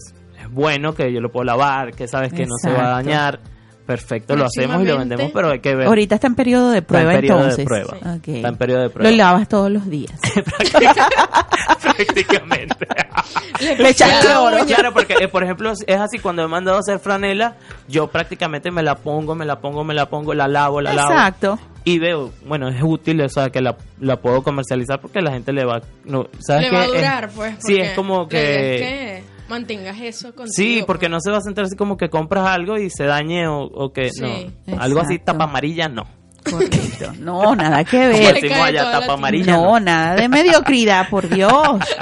es, 0.47 0.51
bueno, 0.53 0.93
que 0.93 1.11
yo 1.13 1.19
lo 1.21 1.29
puedo 1.29 1.43
lavar, 1.45 1.93
que 1.93 2.07
sabes 2.07 2.33
que 2.33 2.45
no 2.45 2.55
se 2.61 2.71
va 2.71 2.85
a 2.87 2.89
dañar. 3.01 3.39
Perfecto, 3.85 4.35
lo 4.35 4.43
hacemos 4.45 4.81
y 4.81 4.85
lo 4.85 4.97
vendemos, 4.97 5.31
pero 5.33 5.49
hay 5.49 5.59
que 5.61 5.73
ver. 5.73 5.87
Ahorita 5.87 6.15
está 6.15 6.27
en 6.27 6.35
periodo 6.35 6.71
de 6.71 6.79
Está 6.79 6.87
prueba 6.89 7.13
en 7.13 7.17
periodo 7.19 7.37
entonces. 7.37 7.57
de 7.59 7.63
prueba. 7.65 7.97
Está 8.25 8.47
en 8.49 8.55
periodo 8.57 8.81
de 8.81 8.89
prueba. 8.89 9.09
Lo 9.11 9.15
lavas 9.15 9.47
todos 9.47 9.71
los 9.71 9.89
días. 9.89 10.11
prácticamente. 11.81 12.75
Le 13.77 13.89
echaste 13.89 14.27
oro. 14.35 14.57
Claro, 14.65 14.93
porque 14.93 15.15
eh, 15.19 15.27
por 15.27 15.43
ejemplo 15.43 15.71
es 15.71 15.97
así 15.97 16.19
cuando 16.19 16.41
me 16.43 16.47
he 16.47 16.51
mandado 16.51 16.77
a 16.77 16.79
hacer 16.81 16.99
franela, 16.99 17.55
yo 17.87 18.07
prácticamente 18.07 18.71
me 18.71 18.83
la 18.83 18.95
pongo, 18.95 19.35
me 19.35 19.45
la 19.45 19.59
pongo, 19.59 19.83
me 19.83 19.93
la 19.93 20.07
pongo, 20.09 20.33
la 20.33 20.47
lavo, 20.47 20.81
la 20.81 20.93
lavo 20.93 21.11
Exacto. 21.11 21.59
y 21.83 21.97
veo, 21.99 22.31
bueno, 22.45 22.67
es 22.67 22.81
útil, 22.83 23.21
o 23.21 23.29
sea, 23.29 23.49
que 23.49 23.61
la, 23.61 23.75
la 23.99 24.17
puedo 24.17 24.43
comercializar 24.43 24.99
porque 25.01 25.21
la 25.21 25.31
gente 25.31 25.53
le 25.53 25.65
va, 25.65 25.81
no, 26.05 26.27
¿sabes 26.39 26.63
Le 26.63 26.69
qué? 26.69 26.75
va 26.75 26.81
a 26.81 26.85
Es- 26.85 26.91
durar, 26.91 27.29
pues. 27.35 27.55
sí, 27.59 27.77
es 27.79 27.93
como 27.93 28.27
que 28.27 29.23
mantengas 29.49 29.99
eso 30.01 30.29
contigo. 30.35 30.47
sí, 30.53 30.83
porque 30.85 31.05
pues. 31.07 31.11
no 31.11 31.19
se 31.21 31.31
va 31.31 31.37
a 31.37 31.41
sentir 31.41 31.63
así 31.63 31.75
como 31.75 31.97
que 31.97 32.09
compras 32.09 32.47
algo 32.47 32.77
y 32.77 32.89
se 32.89 33.05
dañe 33.05 33.47
o, 33.47 33.61
o 33.63 33.91
que 33.93 34.09
Sí, 34.09 34.51
no, 34.67 34.81
algo 34.81 34.99
así 34.99 35.13
exacto. 35.15 35.33
tapa 35.33 35.43
amarilla 35.45 35.87
no. 35.89 36.03
Correcto. 36.51 37.13
No, 37.19 37.55
nada 37.55 37.83
que 37.83 37.97
ver. 38.07 38.53
allá, 38.61 38.91
tapa 38.91 39.13
amarilla 39.13 39.53
No, 39.53 39.63
no. 39.73 39.79
nada 39.79 40.15
de 40.15 40.27
mediocridad, 40.29 41.09
por 41.09 41.27
Dios. 41.29 41.51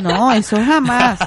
No, 0.02 0.32
eso 0.32 0.58
jamás. 0.58 1.20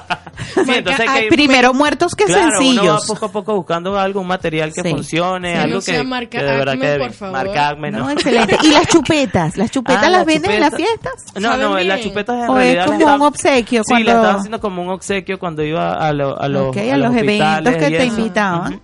Sí, 0.54 0.60
entonces 0.66 1.00
hay 1.00 1.08
Ay, 1.08 1.22
que- 1.24 1.28
primero 1.34 1.74
muertos 1.74 2.14
que 2.14 2.24
Claro, 2.24 2.42
uno 2.42 2.52
va 2.52 2.58
sencillos. 2.60 3.06
poco 3.06 3.26
a 3.26 3.32
poco 3.32 3.54
buscando 3.56 3.98
algo, 3.98 4.20
un 4.20 4.26
material 4.28 4.72
que 4.72 4.82
Sí. 4.82 4.90
funcione, 4.90 5.52
Sí, 5.54 5.58
algo 5.58 5.74
no 5.74 5.80
que, 5.80 5.92
sea 5.92 6.04
marca 6.04 6.38
que 6.38 6.44
de 6.44 6.50
verdad 6.52 6.74
Acme, 6.74 6.86
quede 6.86 6.98
por 6.98 7.12
favor. 7.12 7.32
Marca 7.36 7.68
Acme, 7.68 7.90
No, 7.90 7.98
no. 8.00 8.10
excelente. 8.10 8.56
¿Y 8.62 8.68
las 8.70 8.86
chupetas? 8.86 9.56
¿Las 9.56 9.70
chupetas 9.70 9.98
Ah, 10.04 10.08
las 10.08 10.18
las 10.18 10.26
venden 10.26 10.52
en 10.52 10.60
las 10.60 10.70
chupetas. 10.70 10.90
fiestas? 11.00 11.42
No, 11.42 11.48
¿Saben 11.50 11.60
no, 11.66 11.78
las 11.80 12.00
chupetas 12.00 12.36
en 12.36 12.50
¿O 12.50 12.58
es 12.58 12.64
realidad 12.64 12.86
como 12.86 13.06
las 13.06 13.14
un 13.16 13.22
obsequio 13.22 13.82
Sí, 13.84 13.92
la 13.92 13.96
cuando- 13.98 14.10
estaba 14.12 14.34
haciendo 14.38 14.60
como 14.60 14.82
un 14.82 14.88
obsequio 14.90 15.38
cuando 15.38 15.62
iba 15.64 15.92
a, 15.92 16.12
lo- 16.12 16.40
a 16.40 16.48
los, 16.48 16.76
a 16.76 16.96
los 16.96 17.16
eventos 17.16 17.74
que 17.76 17.90
te 17.90 18.04
invitaban. 18.06 18.80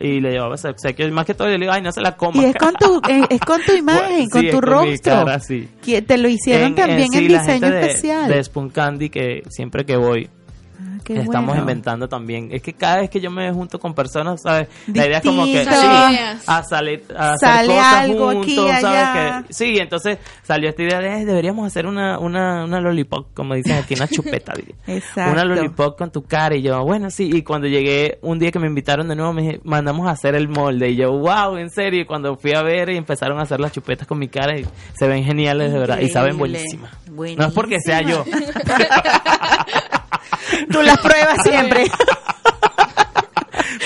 Y 0.00 0.20
le 0.20 0.32
llevaba 0.32 0.56
ese 0.56 0.68
obsequio. 0.68 1.06
Y 1.06 1.10
más 1.12 1.24
que 1.24 1.34
todo, 1.34 1.48
yo 1.48 1.54
le 1.54 1.60
digo, 1.60 1.72
ay, 1.72 1.82
no 1.82 1.92
se 1.92 2.00
la 2.00 2.16
coma. 2.16 2.42
Y 2.42 2.46
es 2.46 2.56
con 2.56 2.74
tu, 2.74 3.00
es, 3.08 3.24
es 3.30 3.40
con 3.40 3.60
tu 3.62 3.72
imagen, 3.76 4.28
con 4.28 4.48
tu 4.50 4.60
rostro. 4.60 5.12
cara, 5.24 5.38
sí. 5.40 5.68
Te 6.06 6.18
lo 6.18 6.28
hicieron 6.28 6.68
En- 6.68 6.74
también 6.74 7.12
en, 7.14 7.20
sí, 7.20 7.28
la 7.28 7.38
diseño 7.40 7.60
gente 7.60 7.70
de- 7.76 7.86
especial. 7.86 8.28
De, 8.30 8.42
Spoon 8.44 8.70
Candy, 8.70 9.08
que 9.10 9.42
siempre 9.48 9.84
que 9.86 9.96
voy, 9.96 10.28
Ah, 10.76 10.98
qué 11.04 11.14
estamos 11.20 11.46
bueno. 11.48 11.62
inventando 11.62 12.08
también. 12.08 12.48
Es 12.52 12.62
que 12.62 12.72
cada 12.72 12.98
vez 13.00 13.10
que 13.10 13.20
yo 13.20 13.30
me 13.30 13.52
junto 13.52 13.78
con 13.78 13.94
personas, 13.94 14.42
¿sabes? 14.42 14.68
La 14.92 15.06
idea 15.06 15.18
es 15.18 15.24
como 15.24 15.44
que 15.44 15.64
sí, 15.64 15.70
a 16.46 16.62
salir 16.64 17.04
a 17.16 17.32
hacer 17.34 17.48
Sale 17.48 17.68
cosas 17.74 17.94
algo 17.94 18.26
juntos, 18.32 18.46
aquí, 18.48 18.58
allá. 18.70 18.80
¿sabes? 18.80 19.46
Que, 19.46 19.52
sí, 19.54 19.78
entonces 19.78 20.18
salió 20.42 20.68
esta 20.68 20.82
idea 20.82 20.98
de 20.98 21.20
"Eh, 21.20 21.24
deberíamos 21.24 21.66
hacer 21.66 21.86
una, 21.86 22.18
una, 22.18 22.64
una 22.64 22.80
lollipop, 22.80 23.28
como 23.34 23.54
dicen 23.54 23.76
aquí, 23.82 23.94
una 23.94 24.08
chupeta. 24.08 24.52
Exacto. 24.86 25.32
Una 25.32 25.44
lollipop 25.44 25.96
con 25.96 26.10
tu 26.10 26.22
cara 26.24 26.56
y 26.56 26.62
yo, 26.62 26.82
bueno, 26.84 27.10
sí. 27.10 27.30
Y 27.32 27.42
cuando 27.42 27.66
llegué, 27.68 28.18
un 28.22 28.38
día 28.38 28.50
que 28.50 28.58
me 28.58 28.66
invitaron 28.66 29.08
de 29.08 29.16
nuevo, 29.16 29.32
me 29.32 29.42
dije, 29.42 29.60
mandamos 29.64 30.06
a 30.08 30.10
hacer 30.10 30.34
el 30.34 30.48
molde. 30.48 30.90
Y 30.90 30.96
yo, 30.96 31.12
wow, 31.12 31.56
en 31.56 31.70
serio. 31.70 32.02
Y 32.02 32.04
cuando 32.04 32.36
fui 32.36 32.52
a 32.54 32.62
ver 32.62 32.90
y 32.90 32.96
empezaron 32.96 33.38
a 33.38 33.42
hacer 33.42 33.60
las 33.60 33.72
chupetas 33.72 34.06
con 34.08 34.18
mi 34.18 34.28
cara, 34.28 34.58
y 34.58 34.66
se 34.98 35.06
ven 35.06 35.24
geniales, 35.24 35.72
de 35.72 35.78
verdad. 35.78 35.98
Y 36.00 36.08
saben 36.08 36.36
buenísimas. 36.38 36.90
No 37.10 37.24
es 37.46 37.52
porque 37.52 37.78
sea 37.80 38.00
yo. 38.02 38.24
Tú 40.70 40.82
las 40.82 40.98
pruebas 40.98 41.38
siempre. 41.42 41.84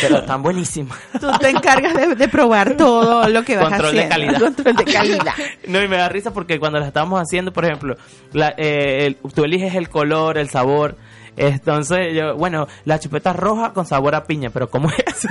pero 0.00 0.18
están 0.18 0.42
buenísimas. 0.42 0.96
Tú 1.20 1.30
te 1.40 1.50
encargas 1.50 1.94
de, 1.94 2.14
de 2.14 2.28
probar 2.28 2.76
todo 2.76 3.28
lo 3.28 3.42
que 3.44 3.56
vas 3.56 3.68
Control 3.68 3.92
de 3.94 4.04
haciendo. 4.04 4.14
calidad. 4.14 4.40
Control 4.40 4.76
de 4.76 4.84
calidad. 4.84 5.34
No, 5.68 5.82
y 5.82 5.88
me 5.88 5.96
da 5.98 6.08
risa 6.08 6.32
porque 6.32 6.58
cuando 6.58 6.78
las 6.78 6.88
estábamos 6.88 7.20
haciendo, 7.20 7.52
por 7.52 7.64
ejemplo, 7.66 7.96
la, 8.32 8.54
eh, 8.56 9.06
el- 9.06 9.16
tú 9.34 9.44
eliges 9.44 9.74
el 9.74 9.88
color, 9.90 10.38
el 10.38 10.48
sabor. 10.48 10.96
Entonces, 11.36 12.14
yo, 12.14 12.34
bueno, 12.36 12.66
la 12.84 12.98
chupeta 12.98 13.32
roja 13.32 13.72
con 13.72 13.86
sabor 13.86 14.14
a 14.14 14.24
piña, 14.24 14.50
pero 14.50 14.68
¿cómo 14.70 14.88
es 14.90 15.22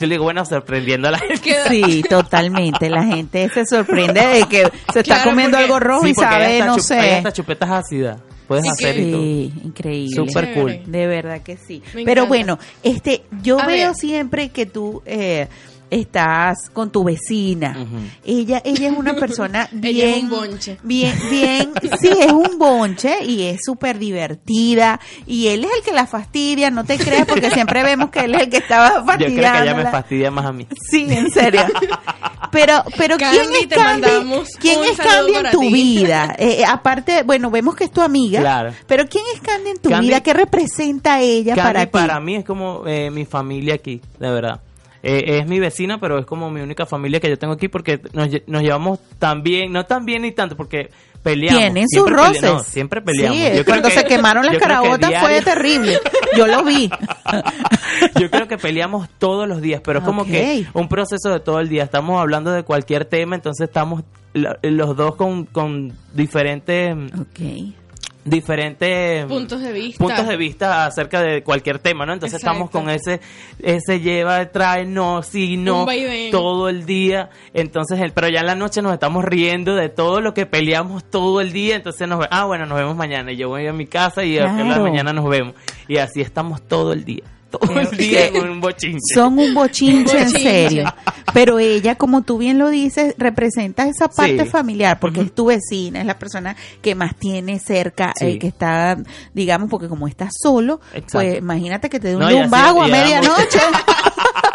yo 0.00 0.06
le 0.06 0.14
digo, 0.14 0.24
bueno, 0.24 0.44
sorprendiendo 0.44 1.08
a 1.08 1.10
la 1.12 1.18
gente. 1.18 1.56
Sí, 1.68 2.02
totalmente. 2.08 2.88
La 2.88 3.02
gente 3.04 3.48
se 3.48 3.66
sorprende 3.66 4.24
de 4.26 4.44
que 4.44 4.62
se 4.92 5.00
está 5.00 5.14
Claro, 5.16 5.30
comiendo 5.30 5.56
porque- 5.58 5.64
algo 5.64 5.80
rojo 5.80 6.04
Sí, 6.04 6.10
y 6.10 6.14
sabe, 6.14 6.60
no 6.64 6.78
sé. 6.78 7.16
hasta 7.16 7.32
chupetas 7.32 7.70
ácidas. 7.70 8.18
Puedes 8.48 8.64
Sí, 8.64 8.70
hacer 8.70 8.98
y 8.98 9.10
todo. 9.12 9.22
Sí, 9.22 9.52
increíble. 9.64 10.16
Súper 10.16 10.54
cool. 10.54 10.80
De 10.86 11.06
verdad 11.06 11.42
que 11.42 11.56
sí. 11.56 11.82
Me 11.94 12.04
Pero 12.04 12.22
encanta. 12.22 12.28
bueno, 12.28 12.58
este, 12.82 13.22
yo 13.42 13.60
A 13.60 13.66
veo 13.66 13.88
ver. 13.88 13.94
siempre 13.94 14.48
que 14.48 14.66
tú 14.66 15.02
eh, 15.06 15.46
estás 15.90 16.70
con 16.72 16.90
tu 16.90 17.04
vecina. 17.04 17.76
Ella, 18.24 18.60
ella 18.64 18.88
es 18.90 18.96
una 18.96 19.14
persona 19.14 19.68
bien, 19.72 19.96
Ella 19.96 20.16
es 20.16 20.22
un 20.22 20.30
bonche. 20.30 20.78
bien, 20.82 21.14
bien, 21.30 21.72
sí 22.00 22.08
es 22.20 22.32
un 22.32 22.58
bonche 22.58 23.24
y 23.24 23.42
es 23.44 23.60
súper 23.64 23.98
divertida 23.98 25.00
y 25.26 25.48
él 25.48 25.64
es 25.64 25.70
el 25.78 25.82
que 25.84 25.92
la 25.92 26.06
fastidia, 26.06 26.70
no 26.70 26.84
te 26.84 26.98
creas 26.98 27.26
porque 27.26 27.50
siempre 27.50 27.82
vemos 27.82 28.10
que 28.10 28.20
él 28.20 28.34
es 28.34 28.42
el 28.42 28.48
que 28.50 28.58
estaba 28.58 29.00
Yo 29.18 29.26
creo 29.26 29.52
que 29.52 29.62
ella 29.62 29.74
me 29.74 29.84
fastidia 29.90 30.30
más 30.30 30.46
a 30.46 30.52
mí. 30.52 30.66
Sí, 30.90 31.06
en 31.08 31.30
serio. 31.30 31.62
Pero, 32.50 32.82
pero 32.96 33.16
¿quién 33.18 33.46
es 33.60 33.68
te 33.68 33.74
Candy? 33.76 34.08
¿Quién 34.60 34.80
es 34.84 34.96
Candy 34.96 35.34
en 35.34 35.50
tu 35.50 35.60
ti. 35.60 35.72
vida? 35.72 36.34
Eh, 36.38 36.64
aparte, 36.66 37.22
bueno, 37.22 37.50
vemos 37.50 37.74
que 37.76 37.84
es 37.84 37.90
tu 37.92 38.00
amiga. 38.00 38.40
Claro. 38.40 38.72
Pero 38.86 39.06
¿quién 39.08 39.24
es 39.34 39.40
Candy 39.40 39.70
en 39.70 39.78
tu 39.78 39.90
Candy- 39.90 40.06
vida? 40.06 40.20
¿Qué 40.22 40.32
representa 40.32 41.20
ella 41.20 41.54
Candy 41.54 41.68
para 41.68 41.84
ti? 41.86 41.90
para 41.92 42.20
mí 42.20 42.36
es 42.36 42.44
como 42.44 42.84
eh, 42.86 43.10
mi 43.10 43.24
familia 43.26 43.74
aquí, 43.74 44.00
de 44.18 44.30
verdad. 44.30 44.60
Eh, 45.02 45.38
es 45.38 45.46
mi 45.46 45.60
vecina, 45.60 46.00
pero 46.00 46.18
es 46.18 46.26
como 46.26 46.50
mi 46.50 46.60
única 46.60 46.84
familia 46.86 47.20
que 47.20 47.28
yo 47.28 47.38
tengo 47.38 47.54
aquí 47.54 47.68
porque 47.68 48.00
nos, 48.12 48.28
nos 48.46 48.62
llevamos 48.62 48.98
tan 49.18 49.42
bien, 49.42 49.72
no 49.72 49.86
tan 49.86 50.04
bien 50.04 50.22
ni 50.22 50.32
tanto, 50.32 50.56
porque 50.56 50.90
peleamos. 51.22 51.60
Tienen 51.60 51.84
sus 51.88 52.02
siempre 52.04 52.16
roces. 52.16 52.42
no, 52.42 52.62
siempre 52.64 53.00
peleamos. 53.02 53.38
Sí, 53.38 53.56
Yo 53.58 53.64
cuando 53.64 53.88
que- 53.88 53.94
se 53.94 54.04
quemaron 54.04 54.44
las 54.44 54.54
que 54.54 54.60
carabotas 54.60 55.12
fue 55.20 55.40
terrible. 55.42 55.98
Yo 56.36 56.46
lo 56.46 56.64
vi. 56.64 56.90
Yo 58.20 58.30
creo 58.30 58.48
que 58.48 58.58
peleamos 58.58 59.08
todos 59.18 59.46
los 59.48 59.60
días, 59.60 59.80
pero 59.84 60.00
es 60.00 60.04
como 60.04 60.24
que 60.24 60.66
un 60.74 60.88
proceso 60.88 61.30
de 61.30 61.40
todo 61.40 61.60
el 61.60 61.68
día. 61.68 61.84
Estamos 61.84 62.20
hablando 62.20 62.50
de 62.52 62.62
cualquier 62.64 63.04
tema, 63.04 63.34
entonces 63.36 63.68
estamos 63.68 64.02
los 64.34 64.96
dos 64.96 65.14
con, 65.16 65.44
con 65.46 65.92
diferentes. 66.14 66.96
Diferentes 68.30 69.24
Puntos 69.26 69.60
de 69.60 69.72
vista. 69.72 70.04
puntos 70.04 70.26
de 70.26 70.36
vista 70.36 70.86
acerca 70.86 71.20
de 71.22 71.42
cualquier 71.42 71.78
tema, 71.78 72.06
¿no? 72.06 72.12
Entonces 72.12 72.40
Exacto. 72.40 72.52
estamos 72.64 72.70
con 72.70 72.90
ese 72.90 73.20
ese 73.62 74.00
lleva, 74.00 74.46
trae, 74.50 74.84
no, 74.86 75.22
sí, 75.22 75.56
no, 75.56 75.86
todo 76.30 76.68
el 76.68 76.86
día. 76.86 77.30
Entonces, 77.54 78.00
el, 78.00 78.12
pero 78.12 78.28
ya 78.28 78.40
en 78.40 78.46
la 78.46 78.54
noche 78.54 78.82
nos 78.82 78.92
estamos 78.92 79.24
riendo 79.24 79.74
de 79.74 79.88
todo 79.88 80.20
lo 80.20 80.34
que 80.34 80.46
peleamos 80.46 81.04
todo 81.04 81.40
el 81.40 81.52
día. 81.52 81.76
Entonces 81.76 82.06
nos 82.08 82.24
ah, 82.30 82.44
bueno, 82.44 82.66
nos 82.66 82.78
vemos 82.78 82.96
mañana. 82.96 83.32
Y 83.32 83.36
yo 83.36 83.48
voy 83.48 83.66
a 83.66 83.72
mi 83.72 83.86
casa 83.86 84.24
y 84.24 84.38
a 84.38 84.44
la 84.44 84.64
Claro. 84.64 84.82
mañana 84.82 85.12
nos 85.12 85.28
vemos. 85.28 85.54
Y 85.88 85.96
así 85.98 86.20
estamos 86.20 86.62
todo 86.62 86.92
el 86.92 87.04
día. 87.04 87.24
Todo 87.50 87.60
Creo 87.60 87.80
el 87.90 87.96
día 87.96 88.30
que 88.30 88.38
con 88.40 88.50
un 88.50 88.60
bochinche. 88.60 89.14
Son 89.14 89.38
un 89.38 89.54
bochinche 89.54 90.18
en 90.18 90.24
Bochinche. 90.26 90.38
serio. 90.68 90.94
Pero 91.32 91.58
ella, 91.58 91.94
como 91.94 92.22
tú 92.22 92.36
bien 92.38 92.58
lo 92.58 92.68
dices, 92.68 93.14
representa 93.16 93.86
esa 93.88 94.08
parte 94.08 94.44
Sí. 94.44 94.50
familiar, 94.50 94.98
porque 95.00 95.22
es 95.22 95.34
tu 95.34 95.46
vecina, 95.46 96.00
es 96.00 96.06
la 96.06 96.18
persona 96.18 96.56
que 96.82 96.94
más 96.94 97.16
tiene 97.16 97.58
cerca, 97.58 98.12
Sí. 98.16 98.24
eh, 98.26 98.38
que 98.38 98.48
está, 98.48 98.98
digamos, 99.32 99.70
porque 99.70 99.88
como 99.88 100.08
estás 100.08 100.32
solo, 100.42 100.80
Exacto. 100.92 101.12
pues 101.18 101.38
imagínate 101.38 101.88
que 101.88 101.98
te 102.00 102.08
dé 102.08 102.16
un 102.16 102.22
No, 102.22 102.30
lumbago 102.30 102.82
a 102.82 102.88
medianoche. 102.88 103.58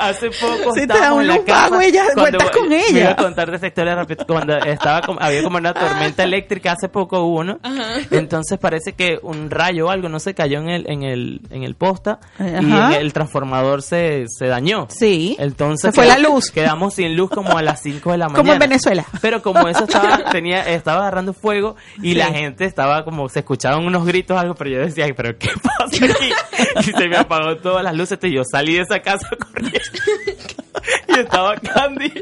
Hace 0.00 0.30
poco 0.30 0.72
Si 0.74 0.86
te 0.86 0.98
da 0.98 1.12
un 1.12 1.26
lumbago, 1.26 1.80
ella, 1.80 2.04
cuando- 2.14 2.38
cuentas 2.38 2.50
con 2.56 2.72
ella. 2.72 3.00
iba 3.00 3.10
a 3.10 3.16
contar 3.16 3.50
de 3.50 3.56
esa 3.56 3.66
historia 3.66 3.94
rápido. 3.94 4.24
Cuando 4.26 4.56
estaba 4.56 5.00
había 5.20 5.42
como 5.42 5.58
una 5.58 5.72
tormenta 5.74 6.24
eléctrica, 6.24 6.72
hace 6.72 6.88
poco 6.88 7.20
hubo, 7.20 7.44
¿no? 7.44 7.58
Ajá. 7.62 8.00
Entonces 8.10 8.58
parece 8.58 8.92
que 8.94 9.18
un 9.22 9.50
rayo 9.50 9.86
o 9.86 9.90
algo, 9.90 10.08
no 10.08 10.18
sé, 10.20 10.34
cayó 10.34 10.58
en 10.60 10.68
el, 10.68 10.90
en 10.90 11.02
el, 11.02 11.40
en 11.50 11.62
el 11.62 11.74
posta 11.74 12.18
y 12.38 12.42
Ajá. 12.42 12.94
en 12.96 13.00
el 13.00 13.12
transformador 13.12 13.82
se, 13.82 14.24
se 14.28 14.46
dañó. 14.46 14.86
Sí. 14.90 15.36
Entonces 15.38 15.90
Se 15.90 15.92
fue 15.92 16.04
queda- 16.06 16.18
la 16.18 16.28
luz. 16.28 16.50
Quedamos 16.50 16.94
sin 16.94 17.16
luz 17.16 17.30
como 17.30 17.56
a 17.56 17.62
las 17.62 17.82
5 17.82 18.12
de 18.12 18.18
la 18.18 18.26
mañana. 18.26 18.38
Como 18.42 18.52
en 18.52 18.58
Venezuela. 18.58 19.04
Pero 19.20 19.42
como 19.42 19.68
eso 19.68 19.84
estaba, 19.84 20.24
tenía, 20.30 20.62
estaba 20.62 21.00
agarrando 21.00 21.32
fuego 21.32 21.76
y 22.02 22.10
Sí. 22.12 22.14
la 22.14 22.26
gente 22.26 22.64
estaba 22.64 23.04
como, 23.04 23.28
se 23.28 23.40
escuchaban 23.40 23.84
unos 23.84 24.04
gritos, 24.06 24.38
algo, 24.38 24.54
pero 24.54 24.70
yo 24.70 24.78
decía, 24.80 25.04
"Ay, 25.06 25.12
pero 25.12 25.36
¿qué 25.38 25.50
pasa 25.62 26.04
aquí? 26.04 26.30
Y 26.80 26.92
se 26.92 27.08
me 27.08 27.16
apagó 27.16 27.56
todas 27.58 27.82
las 27.84 27.94
luces 27.94 28.18
y 28.22 28.32
yo 28.34 28.42
salí 28.50 28.74
de 28.74 28.82
esa 28.82 29.00
casa. 29.00 29.28
y 31.08 31.18
estaba 31.18 31.56
Candy 31.56 32.12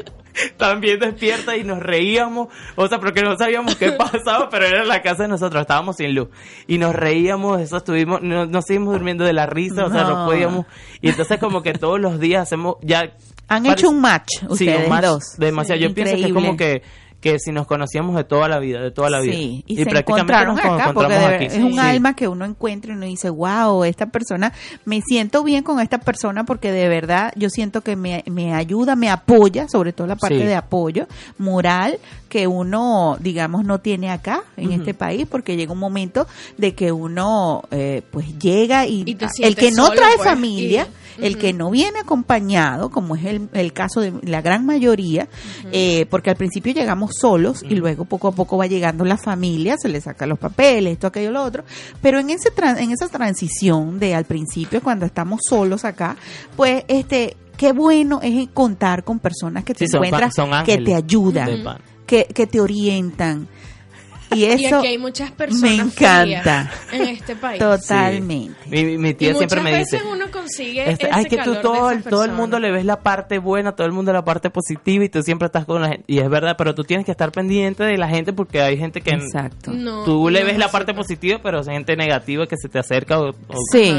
también 0.57 0.99
despierta 0.99 1.55
y 1.55 1.63
nos 1.63 1.79
reíamos, 1.79 2.49
o 2.75 2.87
sea, 2.89 2.99
porque 2.99 3.21
no 3.21 3.37
sabíamos 3.37 3.75
qué 3.77 3.91
pasaba, 3.97 4.49
pero 4.49 4.65
era 4.65 4.83
la 4.83 5.01
casa 5.01 5.23
de 5.23 5.29
nosotros, 5.29 5.61
estábamos 5.61 5.95
sin 5.95 6.13
luz. 6.13 6.27
Y 6.67 6.77
nos 6.77 6.93
reíamos, 6.93 7.61
eso 7.61 7.77
estuvimos, 7.77 8.21
no- 8.21 8.45
nos 8.45 8.65
seguimos 8.65 8.93
durmiendo 8.93 9.23
de 9.23 9.31
la 9.31 9.45
risa, 9.45 9.85
o 9.85 9.89
sea, 9.89 10.03
no 10.03 10.19
No. 10.19 10.25
podíamos. 10.25 10.65
Y 11.01 11.07
entonces 11.09 11.39
como 11.39 11.63
que 11.63 11.71
todos 11.73 12.01
los 12.01 12.19
días 12.19 12.43
hacemos, 12.43 12.75
ya... 12.81 13.13
Han 13.47 13.63
parece- 13.63 13.71
hecho 13.81 13.89
un 13.91 14.01
match 14.01 14.27
Sí, 14.39 14.45
ustedes 14.49 14.83
un 14.85 14.89
match 14.89 15.05
dos. 15.05 15.23
demasiado. 15.37 15.79
Sí, 15.79 15.87
Yo 15.87 15.93
pienso 15.93 16.15
que 16.15 16.23
es 16.25 16.33
como 16.33 16.57
que, 16.57 16.81
que 17.25 17.39
si 17.39 17.51
nos 17.51 17.65
conocíamos 17.65 18.15
de 18.15 18.23
toda 18.23 18.47
la 18.47 18.59
vida, 18.59 18.79
de 18.81 18.91
toda 18.91 19.09
la 19.09 19.19
vida. 19.19 19.33
Sí, 19.33 19.63
y, 19.65 19.77
se 19.77 19.85
prácticamente 19.85 20.11
encontraron 20.31 20.55
nos 20.57 20.63
acá 20.63 20.93
porque 20.93 21.13
encontramos 21.15 21.29
de 21.29 21.35
aquí. 21.35 21.47
ver- 21.47 21.57
es 21.57 21.63
un 21.63 21.73
Sí. 21.73 21.79
alma 21.79 22.15
que 22.15 22.27
uno 22.27 22.45
encuentra 22.45 22.91
y 22.93 22.95
uno 22.95 23.07
dice, 23.07 23.31
wow, 23.31 23.83
esta 23.83 24.05
persona, 24.05 24.53
me 24.85 25.01
siento 25.01 25.43
bien 25.43 25.63
con 25.63 25.79
esta 25.79 25.97
persona 25.97 26.43
porque 26.43 26.71
de 26.71 26.87
verdad 26.87 27.33
yo 27.35 27.49
siento 27.49 27.81
que 27.81 27.95
me, 27.95 28.23
me 28.29 28.53
ayuda, 28.53 28.95
me 28.95 29.09
apoya, 29.09 29.67
sobre 29.67 29.91
todo 29.91 30.05
la 30.05 30.17
parte 30.17 30.37
Sí. 30.37 30.43
de 30.45 30.53
apoyo 30.53 31.07
moral 31.39 31.97
que 32.29 32.45
uno, 32.47 33.17
digamos, 33.19 33.65
no 33.65 33.79
tiene 33.79 34.11
acá 34.11 34.43
en 34.57 34.71
este 34.71 34.93
país 34.93 35.25
porque 35.27 35.55
llega 35.55 35.71
un 35.73 35.79
momento 35.79 36.27
de 36.57 36.75
que 36.75 36.91
uno 36.91 37.63
pues 37.71 38.03
pues 38.11 38.37
llega 38.39 38.85
y, 38.85 39.03
Y 39.05 39.17
el 39.43 39.55
que 39.55 39.71
no 39.71 39.87
solo, 39.87 39.95
trae 39.99 40.15
pues, 40.17 40.29
familia, 40.29 40.87
y- 40.89 41.04
el 41.19 41.37
que 41.37 41.53
no 41.53 41.71
viene 41.71 41.99
acompañado, 41.99 42.89
como 42.89 43.15
es 43.15 43.25
el, 43.25 43.49
el 43.53 43.73
caso 43.73 44.01
de 44.01 44.13
la 44.23 44.41
gran 44.41 44.65
mayoría, 44.65 45.27
eh, 45.71 46.05
porque 46.09 46.29
al 46.29 46.35
principio 46.35 46.73
llegamos 46.73 47.11
solos 47.19 47.63
y 47.67 47.75
luego 47.75 48.05
poco 48.05 48.29
a 48.29 48.31
poco 48.31 48.57
va 48.57 48.67
llegando 48.67 49.05
la 49.05 49.17
familia, 49.17 49.77
se 49.77 49.89
le 49.89 50.01
saca 50.01 50.25
los 50.25 50.39
papeles, 50.39 50.93
esto, 50.93 51.07
aquello, 51.07 51.31
lo 51.31 51.43
otro, 51.43 51.63
pero 52.01 52.19
en 52.19 52.29
ese 52.29 52.49
en 52.77 52.91
esa 52.91 53.07
transición 53.07 53.99
de 53.99 54.15
al 54.15 54.25
principio 54.25 54.81
cuando 54.81 55.05
estamos 55.05 55.41
solos 55.47 55.85
acá, 55.85 56.15
pues 56.55 56.83
este 56.87 57.37
qué 57.57 57.71
bueno 57.71 58.19
es 58.21 58.49
contar 58.53 59.03
con 59.03 59.19
personas 59.19 59.63
que 59.63 59.73
te 59.73 59.87
Sí, 59.87 59.95
encuentras 59.95 60.33
que 60.65 60.77
te 60.79 60.93
ayudan, 60.93 61.79
que, 62.05 62.25
que 62.25 62.47
te 62.47 62.59
orientan. 62.59 63.47
Y 64.31 64.39
Y 64.45 64.45
eso 64.65 64.77
aquí 64.79 64.87
hay 64.87 64.97
muchas 64.97 65.31
personas 65.31 65.61
me 65.61 65.75
encanta. 65.75 66.69
frías 66.71 66.93
en 66.93 67.01
este 67.09 67.35
país. 67.35 67.59
totalmente. 67.59 68.55
Mi, 68.69 68.83
mi- 68.83 68.97
mi 68.97 69.09
Y 69.09 69.13
tía 69.13 69.33
muchas 69.33 69.37
siempre 69.51 69.61
me 69.61 69.77
veces 69.77 69.91
dice... 70.01 70.05
uno 70.11 70.25
consigue 70.31 70.89
Este, 70.91 71.05
ese 71.07 71.15
ay, 71.15 71.25
que 71.25 71.37
tú 71.37 71.43
calor 71.43 71.55
de 71.57 71.61
todo, 72.01 72.09
todo 72.09 72.25
el 72.25 72.31
mundo 72.31 72.59
le 72.59 72.71
ves 72.71 72.85
la 72.85 73.01
parte 73.01 73.37
buena, 73.39 73.73
todo 73.75 73.85
el 73.87 73.93
mundo 73.93 74.11
la 74.13 74.25
parte 74.25 74.49
positiva 74.49 75.03
y 75.05 75.09
tú 75.09 75.21
siempre 75.21 75.45
estás 75.45 75.65
con 75.65 75.81
la 75.81 75.89
gente. 75.89 76.03
Y 76.07 76.19
es 76.19 76.29
verdad, 76.29 76.55
pero 76.57 76.73
tú 76.75 76.83
tienes 76.83 77.05
que 77.05 77.11
estar 77.11 77.31
pendiente 77.31 77.83
de 77.83 77.97
la 77.97 78.07
gente 78.09 78.33
porque 78.33 78.61
hay 78.61 78.77
gente 78.77 79.01
que 79.01 79.11
Exacto. 79.11 79.71
No, 79.71 80.03
tú 80.03 80.29
le 80.29 80.39
no 80.39 80.45
ves 80.45 80.53
es 80.53 80.59
la 80.59 80.69
parte 80.69 80.93
positiva, 80.93 81.39
pero 81.41 81.59
hay 81.59 81.65
gente 81.65 81.95
negativa 81.95 82.47
que 82.47 82.55
se 82.57 82.67
te 82.67 82.79
acerca 82.79 83.19
o, 83.19 83.29
o 83.29 83.33
Sí, 83.71 83.93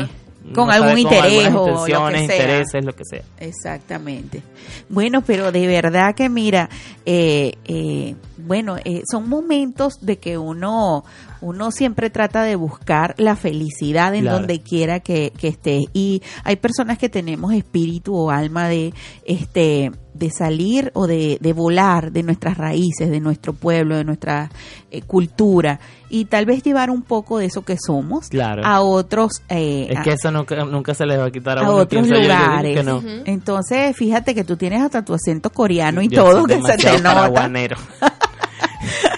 con 0.55 0.71
algún 0.71 0.99
interés 0.99 1.49
o 1.55 1.67
lo 1.67 1.85
que 1.85 1.89
sea. 1.91 2.23
intereses, 2.23 2.85
lo 2.85 2.95
que 2.95 3.05
sea. 3.05 3.23
Exactamente. 3.39 4.43
Bueno, 4.89 5.23
pero 5.23 5.53
de 5.53 5.67
verdad 5.67 6.15
que 6.15 6.29
mira, 6.29 6.69
eh, 7.05 7.55
eh, 7.65 8.15
bueno, 8.37 8.77
eh, 8.85 9.03
son 9.11 9.29
momentos 9.29 9.99
de 10.01 10.19
que 10.19 10.39
uno, 10.39 11.05
uno 11.41 11.71
siempre 11.71 12.11
trata 12.11 12.43
de 12.43 12.57
buscar 12.57 13.15
la 13.19 13.37
felicidad 13.37 14.15
en 14.15 14.23
Claro. 14.23 14.39
donde 14.39 14.61
quiera 14.61 15.01
que, 15.01 15.33
que 15.39 15.49
estés. 15.49 15.85
Y 15.93 16.23
hay 16.45 16.57
personas 16.57 16.99
que 16.99 17.09
tenemos 17.09 17.53
espíritu 17.55 18.15
o 18.17 18.31
alma 18.31 18.69
de, 18.69 18.93
este, 19.25 19.91
de 20.15 20.31
salir 20.31 20.91
o 20.95 21.07
de, 21.07 21.39
de 21.41 21.53
volar 21.53 22.13
de 22.13 22.23
nuestras 22.23 22.57
raíces, 22.59 23.11
de 23.11 23.21
nuestro 23.21 23.53
pueblo, 23.53 23.97
de 23.97 24.05
nuestra 24.05 24.51
eh, 24.91 25.03
cultura 25.03 25.79
y 26.09 26.25
tal 26.27 26.47
vez 26.47 26.63
llevar 26.63 26.91
un 26.91 27.03
poco 27.03 27.39
de 27.39 27.47
eso 27.47 27.63
que 27.65 27.77
somos 27.85 28.29
Claro. 28.29 28.63
a 28.65 28.81
otros. 28.81 29.43
eh, 29.49 29.89
Es 29.91 29.99
a- 29.99 30.03
que 30.03 30.13
eso 30.13 30.31
nunca, 30.31 30.65
nunca 30.65 30.95
se 30.95 31.05
les 31.05 31.19
va 31.19 31.27
a 31.27 31.31
quitar 31.31 31.59
a, 31.59 31.63
a 31.63 31.65
uno, 31.71 31.77
otros 31.83 32.09
lugares. 32.09 32.77
que 32.77 32.83
no. 32.83 33.03
Entonces, 33.27 33.95
fíjate 33.97 34.35
que 34.35 34.45
tú 34.45 34.57
tienes 34.57 34.81
hasta 34.83 35.05
tu 35.05 35.13
acento 35.15 35.51
coreano 35.51 36.01
y 36.01 36.09
Yo 36.09 36.23
todo 36.25 36.41
soy 36.43 36.47
que 36.47 36.63
se 36.63 36.77
te 36.79 37.01
nota. 37.03 37.51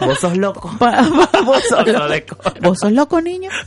Vos 0.06 0.18
sos 0.18 0.36
loco. 0.36 0.70
vos, 1.44 1.62
sos 1.68 1.86
loco. 1.86 2.36
¿Vos 2.62 2.78
sos 2.80 2.92
loco, 2.92 3.20
niño? 3.20 3.50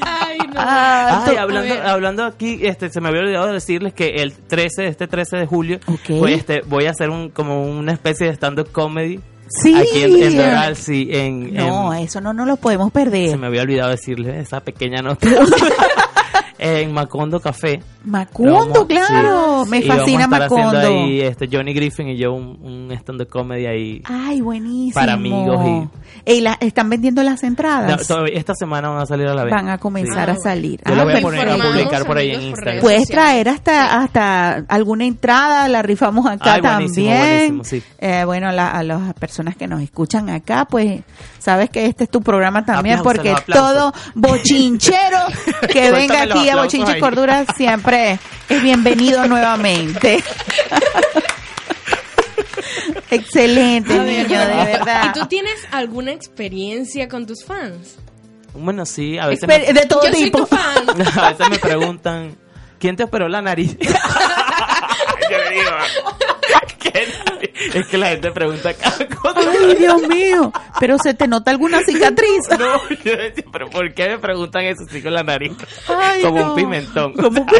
Ay, 0.00 0.38
no. 0.38 0.54
Ah, 0.56 1.24
Ay, 1.26 1.36
hablando, 1.36 1.74
hablando 1.84 2.24
aquí, 2.24 2.58
este, 2.62 2.90
se 2.90 3.00
me 3.00 3.08
había 3.08 3.20
olvidado 3.22 3.52
decirles 3.52 3.94
que 3.94 4.16
el 4.16 4.32
13, 4.32 4.86
este 4.88 5.06
13 5.06 5.36
de 5.38 5.46
julio, 5.46 5.80
pues, 6.06 6.36
este, 6.36 6.62
voy 6.66 6.86
a 6.86 6.90
hacer 6.90 7.10
un, 7.10 7.30
como 7.30 7.62
una 7.64 7.92
especie 7.92 8.26
de 8.26 8.32
stand-up 8.34 8.70
comedy 8.72 9.20
Sí. 9.48 9.74
Aquí 9.76 10.02
en, 10.02 10.22
en 10.22 10.36
Doral, 10.36 10.76
sí, 10.76 11.08
en, 11.10 11.52
No, 11.52 11.92
en- 11.92 12.04
eso 12.04 12.22
no 12.22 12.32
nos 12.32 12.46
lo 12.46 12.56
podemos 12.56 12.90
perder. 12.90 13.28
se 13.32 13.36
me 13.36 13.48
había 13.48 13.60
olvidado 13.62 13.90
decirle 13.90 14.40
esa 14.40 14.60
pequeña 14.60 15.02
nota. 15.02 15.28
en 16.62 16.92
Macondo 16.92 17.40
Café. 17.40 17.82
Macondo, 18.04 18.52
Vamos, 18.54 18.84
claro. 18.86 19.62
sí. 19.64 19.70
Me 19.70 19.78
Y 19.78 19.88
vamos 19.88 19.94
a 19.94 19.98
fascina 20.00 20.24
estar 20.24 20.42
haciendo 20.42 20.72
Macondo. 20.72 20.88
ahí, 20.88 21.20
este, 21.20 21.48
Johnny 21.50 21.72
Griffin 21.74 22.08
y 22.08 22.16
yo 22.16 22.32
un, 22.32 22.58
un 22.62 22.92
stand 22.92 23.18
de 23.20 23.26
comedy 23.26 23.66
ahí. 23.66 24.02
Ay, 24.04 24.40
buenísimo. 24.40 24.94
Para 24.94 25.12
amigos 25.14 25.88
Ey, 26.24 26.40
la- 26.40 26.56
¿Están 26.60 26.88
vendiendo 26.90 27.22
las 27.22 27.42
entradas? 27.42 28.08
esta 28.32 28.54
semana 28.54 28.88
van 28.90 29.00
a 29.02 29.06
salir 29.06 29.26
a 29.28 29.34
la 29.34 29.44
venta. 29.44 29.56
Van 29.56 29.68
a 29.70 29.78
comenzar 29.78 30.30
Sí. 30.30 30.36
a 30.36 30.36
salir. 30.36 30.80
Yo 30.86 30.94
la 30.94 31.02
Ah, 31.02 31.04
voy 31.04 31.14
a 31.14 31.20
poner 31.20 31.48
a 31.48 31.56
publicar 31.56 32.06
por 32.06 32.16
ahí 32.18 32.30
en 32.30 32.42
Instagram. 32.42 32.80
Puedes 32.80 33.08
traer 33.08 33.48
hasta 33.48 34.00
hasta 34.00 34.64
alguna 34.68 35.04
entrada, 35.04 35.68
la 35.68 35.82
rifamos 35.82 36.26
acá 36.26 36.54
Ay, 36.54 36.60
buenísimo, 36.60 37.06
también. 37.08 37.58
buenísimo, 37.58 37.64
sí. 37.64 37.82
Eh, 37.98 38.22
bueno, 38.24 38.52
la- 38.52 38.68
a 38.70 38.82
las 38.82 39.14
personas 39.14 39.56
que 39.56 39.66
nos 39.66 39.80
escuchan 39.82 40.28
acá, 40.30 40.66
pues 40.68 41.02
sabes 41.38 41.70
que 41.70 41.86
este 41.86 42.04
es 42.04 42.10
tu 42.10 42.20
programa 42.20 42.64
también, 42.64 42.98
Aplausos, 42.98 43.24
porque 43.24 43.52
todo 43.52 43.92
bochinchero 44.14 45.18
que 45.72 45.90
venga 45.90 46.22
aquí 46.22 46.48
a 46.52 46.62
Bochinche 46.62 46.98
Cordura 47.00 47.44
siempre 47.56 48.18
es 48.48 48.62
bienvenido 48.62 49.26
nuevamente. 49.26 50.22
Excelente, 53.10 53.98
ver, 53.98 54.26
niño, 54.28 54.40
de 54.40 54.54
verdad. 54.64 55.04
¿Y 55.14 55.18
tú 55.20 55.26
tienes 55.26 55.66
alguna 55.70 56.12
experiencia 56.12 57.08
con 57.08 57.26
tus 57.26 57.44
fans? 57.44 57.96
Bueno, 58.54 58.86
sí, 58.86 59.18
a 59.18 59.26
veces, 59.26 59.48
Espe- 59.48 59.66
me, 59.66 59.72
de 59.80 59.86
todo 59.86 60.04
Yo 60.06 60.12
soy 60.12 60.24
tipo. 60.24 60.38
tu 60.38 60.46
fan. 60.46 60.84
a 61.18 61.28
veces 61.30 61.50
me 61.50 61.58
preguntan, 61.58 62.36
¿quién 62.78 62.96
te 62.96 63.04
operó 63.04 63.28
la 63.28 63.42
nariz? 63.42 63.76
Yo 63.78 65.38
digo, 65.50 65.70
Es 67.74 67.86
que 67.88 67.98
la 67.98 68.08
gente 68.08 68.30
pregunta 68.32 68.72
cada 68.74 69.06
cosa. 69.08 69.40
Ay, 69.60 69.74
Dios 69.76 70.02
mío, 70.08 70.52
pero 70.80 70.96
se 70.98 71.14
te 71.14 71.26
nota 71.28 71.50
alguna 71.50 71.80
cicatriz. 71.82 72.48
No, 72.58 72.88
yo 73.04 73.16
decía, 73.16 73.44
pero 73.52 73.68
¿por 73.70 73.92
qué 73.94 74.08
me 74.10 74.18
preguntan 74.18 74.64
eso 74.64 74.82
así 74.88 75.02
con 75.02 75.12
la 75.14 75.22
nariz? 75.22 75.52
Ay, 75.88 76.22
Como 76.22 76.38
no. 76.40 76.48
un 76.50 76.54
pimentón. 76.56 77.12
Como 77.14 77.40
un 77.40 77.46
pi- 77.46 77.56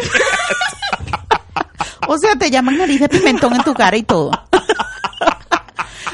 O 2.07 2.17
sea, 2.17 2.35
te 2.35 2.51
llaman 2.51 2.77
nariz 2.77 2.99
de 2.99 3.09
pimentón 3.09 3.53
en 3.55 3.63
tu 3.63 3.73
cara 3.73 3.95
y 3.95 4.03
todo. 4.03 4.31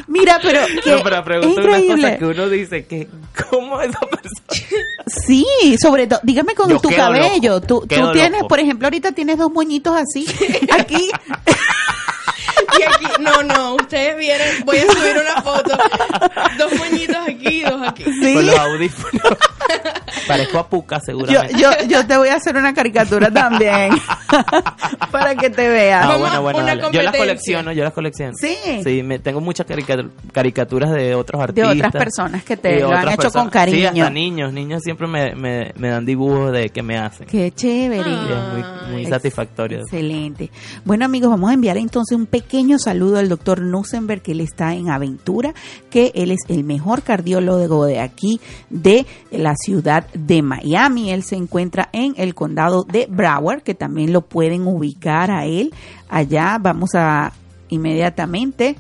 Mira, 0.08 0.40
pero 0.42 0.62
que 0.84 0.92
No, 0.92 1.04
pero 1.04 1.40
es 1.40 1.46
unas 1.46 1.58
increíble. 1.80 1.96
cosas 2.02 2.18
que 2.18 2.26
uno 2.26 2.50
dice 2.50 2.86
que, 2.86 3.08
¿cómo 3.50 3.80
esa 3.82 4.00
persona? 4.00 4.80
Sí, 5.28 5.46
sobre 5.80 6.08
todo, 6.08 6.20
dígame 6.24 6.56
con 6.56 6.70
Yo 6.70 6.80
tu 6.80 6.90
cabello. 6.90 7.56
loco, 7.56 7.68
Tú, 7.68 7.88
tienes, 7.88 8.32
loco. 8.32 8.48
por 8.48 8.60
ejemplo, 8.60 8.88
ahorita 8.88 9.12
tienes 9.12 9.38
dos 9.38 9.52
moñitos 9.52 9.96
así. 9.96 10.26
Aquí, 10.72 11.12
Y 12.80 12.84
aquí, 12.84 13.06
no, 13.20 13.44
no, 13.44 13.76
ustedes 13.76 14.16
vieron, 14.18 14.48
voy 14.64 14.78
a 14.78 14.82
subir 14.84 15.16
una 15.22 15.42
foto. 15.42 15.78
Dos 16.58 16.72
moñitos 16.78 17.18
aquí, 17.28 17.62
dos 17.62 17.82
aquí. 17.88 18.04
sí. 18.04 18.34
Con 18.34 18.46
los 18.46 18.58
audífonos. 18.58 19.22
Parezco 20.28 20.60
a 20.60 20.68
Puka, 20.68 20.98
Yo, 20.98 21.02
seguramente. 21.06 21.56
yo, 21.60 21.70
yo 21.88 22.06
te 22.06 22.18
voy 22.18 22.30
a 22.30 22.36
hacer 22.36 22.56
una 22.56 22.74
caricatura 22.74 23.32
también. 23.34 23.90
para 25.12 25.36
que 25.36 25.50
te 25.50 25.68
veas. 25.68 26.04
Ah, 26.06 26.08
Vamos 26.10 26.22
bueno, 26.22 26.42
bueno, 26.42 26.60
una. 26.60 26.92
Yo 26.92 27.02
las 27.02 27.16
colecciono, 27.16 27.72
yo 27.72 27.84
las 27.84 27.94
colecciono. 27.94 28.34
Sí. 28.40 28.56
Sí, 28.84 29.04
me, 29.04 29.20
tengo 29.20 29.42
muchas 29.42 29.66
carica- 29.66 30.08
caricaturas 30.32 30.92
de 30.92 31.16
otros 31.16 31.40
De 31.40 31.44
artistas. 31.64 31.76
otras 31.88 32.04
personas 32.04 32.44
que 32.44 32.58
te 32.58 32.80
lo 32.80 32.88
han 32.92 33.00
otras 33.00 33.14
hecho 33.16 33.22
personas. 33.24 33.44
con 33.44 33.50
cariño. 33.52 33.78
Sí, 33.78 33.86
hasta 34.00 34.10
niños. 34.12 34.54
Niños 34.54 34.82
siempre 34.84 35.08
me, 35.08 35.34
me, 35.36 35.74
me 35.76 35.90
dan 35.90 36.06
dibujos 36.06 36.52
de 36.52 36.70
que 36.70 36.84
me 36.84 36.98
hacen. 36.98 37.28
Qué 37.28 37.52
chévere. 37.52 38.10
Y 38.10 38.14
es 38.14 38.54
muy, 38.54 38.92
muy 38.94 39.06
satisfactorio. 39.08 39.80
Excelente. 39.82 40.52
Bueno, 40.86 41.06
amigos, 41.06 41.30
vamos 41.32 41.50
a 41.50 41.54
enviar 41.54 41.78
entonces 41.78 42.18
un 42.20 42.26
pequeño 42.26 42.78
saludo 42.80 43.18
al 43.18 43.30
doctor 43.30 43.62
Nussenberg, 43.62 44.22
que 44.22 44.34
él 44.34 44.42
está 44.42 44.74
en 44.74 44.90
Aventura, 44.90 45.54
que 45.90 46.12
él 46.16 46.32
es 46.32 46.42
el 46.50 46.64
mejor 46.64 47.02
cardiólogo 47.02 47.86
de 47.86 48.00
aquí, 48.00 48.40
de 48.70 49.06
la 49.32 49.56
ciudad 49.56 50.06
de 50.14 50.42
Miami. 50.42 51.12
Él 51.12 51.24
se 51.24 51.36
encuentra 51.36 51.90
en 51.94 52.14
el 52.18 52.36
condado 52.36 52.84
de 52.84 53.08
Broward, 53.10 53.64
que 53.64 53.74
también 53.74 54.12
lo 54.12 54.22
pueden 54.22 54.68
ubicar 54.68 55.32
a 55.32 55.46
él. 55.46 55.74
Allá 56.10 56.58
vamos 56.62 56.92
a 56.94 57.32
inmediatamente 57.70 58.76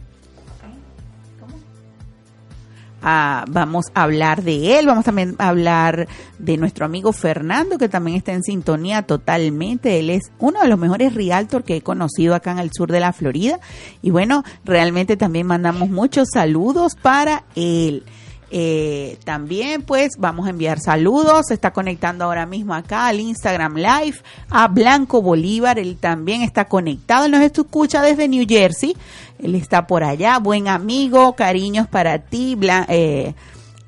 Ah, 3.01 3.45
vamos 3.49 3.85
a 3.93 4.03
hablar 4.03 4.43
de 4.43 4.77
él, 4.77 4.85
vamos 4.85 5.05
también 5.05 5.35
a 5.37 5.49
hablar 5.49 6.07
de 6.37 6.57
nuestro 6.57 6.85
amigo 6.85 7.13
Fernando, 7.13 7.77
que 7.77 7.87
también 7.87 8.17
está 8.17 8.33
en 8.33 8.43
sintonía 8.43 9.03
totalmente. 9.03 9.99
Él 9.99 10.09
es 10.09 10.31
uno 10.39 10.61
de 10.61 10.67
los 10.67 10.77
mejores 10.77 11.13
realtor 11.13 11.63
que 11.63 11.77
he 11.77 11.81
conocido 11.81 12.35
acá 12.35 12.51
en 12.51 12.59
el 12.59 12.71
sur 12.73 12.91
de 12.91 12.99
la 12.99 13.13
Florida. 13.13 13.59
Y 14.01 14.11
bueno, 14.11 14.43
realmente 14.65 15.15
también 15.15 15.47
mandamos 15.47 15.89
muchos 15.89 16.27
saludos 16.33 16.95
para 16.95 17.45
él. 17.55 18.03
Eh, 18.51 19.19
también 19.25 19.83
pues 19.83 20.13
vamos 20.17 20.47
a 20.47 20.49
enviar 20.49 20.79
saludos, 20.79 21.47
se 21.49 21.53
está 21.53 21.71
conectando 21.71 22.25
ahora 22.25 22.47
mismo 22.47 22.73
acá 22.73 23.05
al 23.05 23.19
Instagram 23.19 23.75
Live 23.75 24.17
a 24.49 24.67
Blanco 24.67 25.21
Bolívar, 25.21 25.77
él 25.77 25.97
también 25.99 26.41
está 26.41 26.65
conectado, 26.65 27.27
nos 27.29 27.41
escucha 27.41 28.01
desde 28.01 28.27
New 28.27 28.45
Jersey, 28.49 28.97
él 29.41 29.55
está 29.55 29.87
por 29.87 30.03
allá, 30.03 30.37
buen 30.39 30.67
amigo, 30.67 31.35
cariños 31.35 31.87
para 31.87 32.19
ti, 32.19 32.55
Bla- 32.55 32.85
eh, 32.89 33.33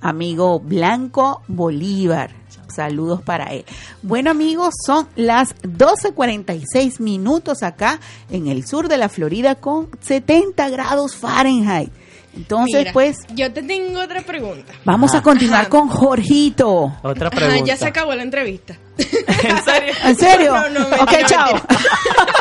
amigo 0.02 0.60
Blanco 0.60 1.42
Bolívar. 1.48 2.32
Saludos 2.74 3.22
para 3.22 3.48
él. 3.54 3.66
Bueno 4.02 4.32
amigos, 4.32 4.74
son 4.86 5.08
las 5.18 5.54
12.46 5.62 7.00
minutos 7.02 7.64
acá 7.64 8.00
en 8.30 8.48
el 8.48 8.66
sur 8.66 8.88
de 8.88 8.98
la 8.98 9.10
Florida 9.10 9.56
con 9.56 9.90
70 10.00 10.70
grados 10.70 11.16
Fahrenheit. 11.18 11.92
Entonces, 12.34 12.80
Mira, 12.80 12.94
pues, 12.94 13.18
Yo 13.36 13.52
te 13.52 13.62
tengo 13.62 14.00
otra 14.00 14.22
pregunta. 14.22 14.72
vamos 14.86 15.12
a 15.14 15.18
Ajá. 15.18 15.24
continuar 15.24 15.62
Ajá. 15.64 15.70
con 15.70 15.90
Jorgito. 15.90 16.94
Otra 17.04 17.28
Ajá, 17.28 17.36
pregunta. 17.36 17.66
ya 17.66 17.76
se 17.76 17.88
acabó 17.88 18.16
la 18.16 18.24
entrevista. 18.24 18.78
¿En 18.98 19.64
serio? 19.66 19.94
¿En 20.06 20.16
serio? 20.16 20.54
No, 20.54 20.70
no, 20.70 20.80
mentira, 20.88 21.04
ok, 21.04 21.26
chao. 21.28 21.54
mentira. 21.54 21.68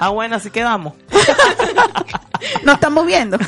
Ah, 0.00 0.10
bueno, 0.10 0.36
así 0.36 0.50
quedamos. 0.50 0.94
Nos 2.62 2.74
estamos 2.74 3.06
viendo. 3.06 3.38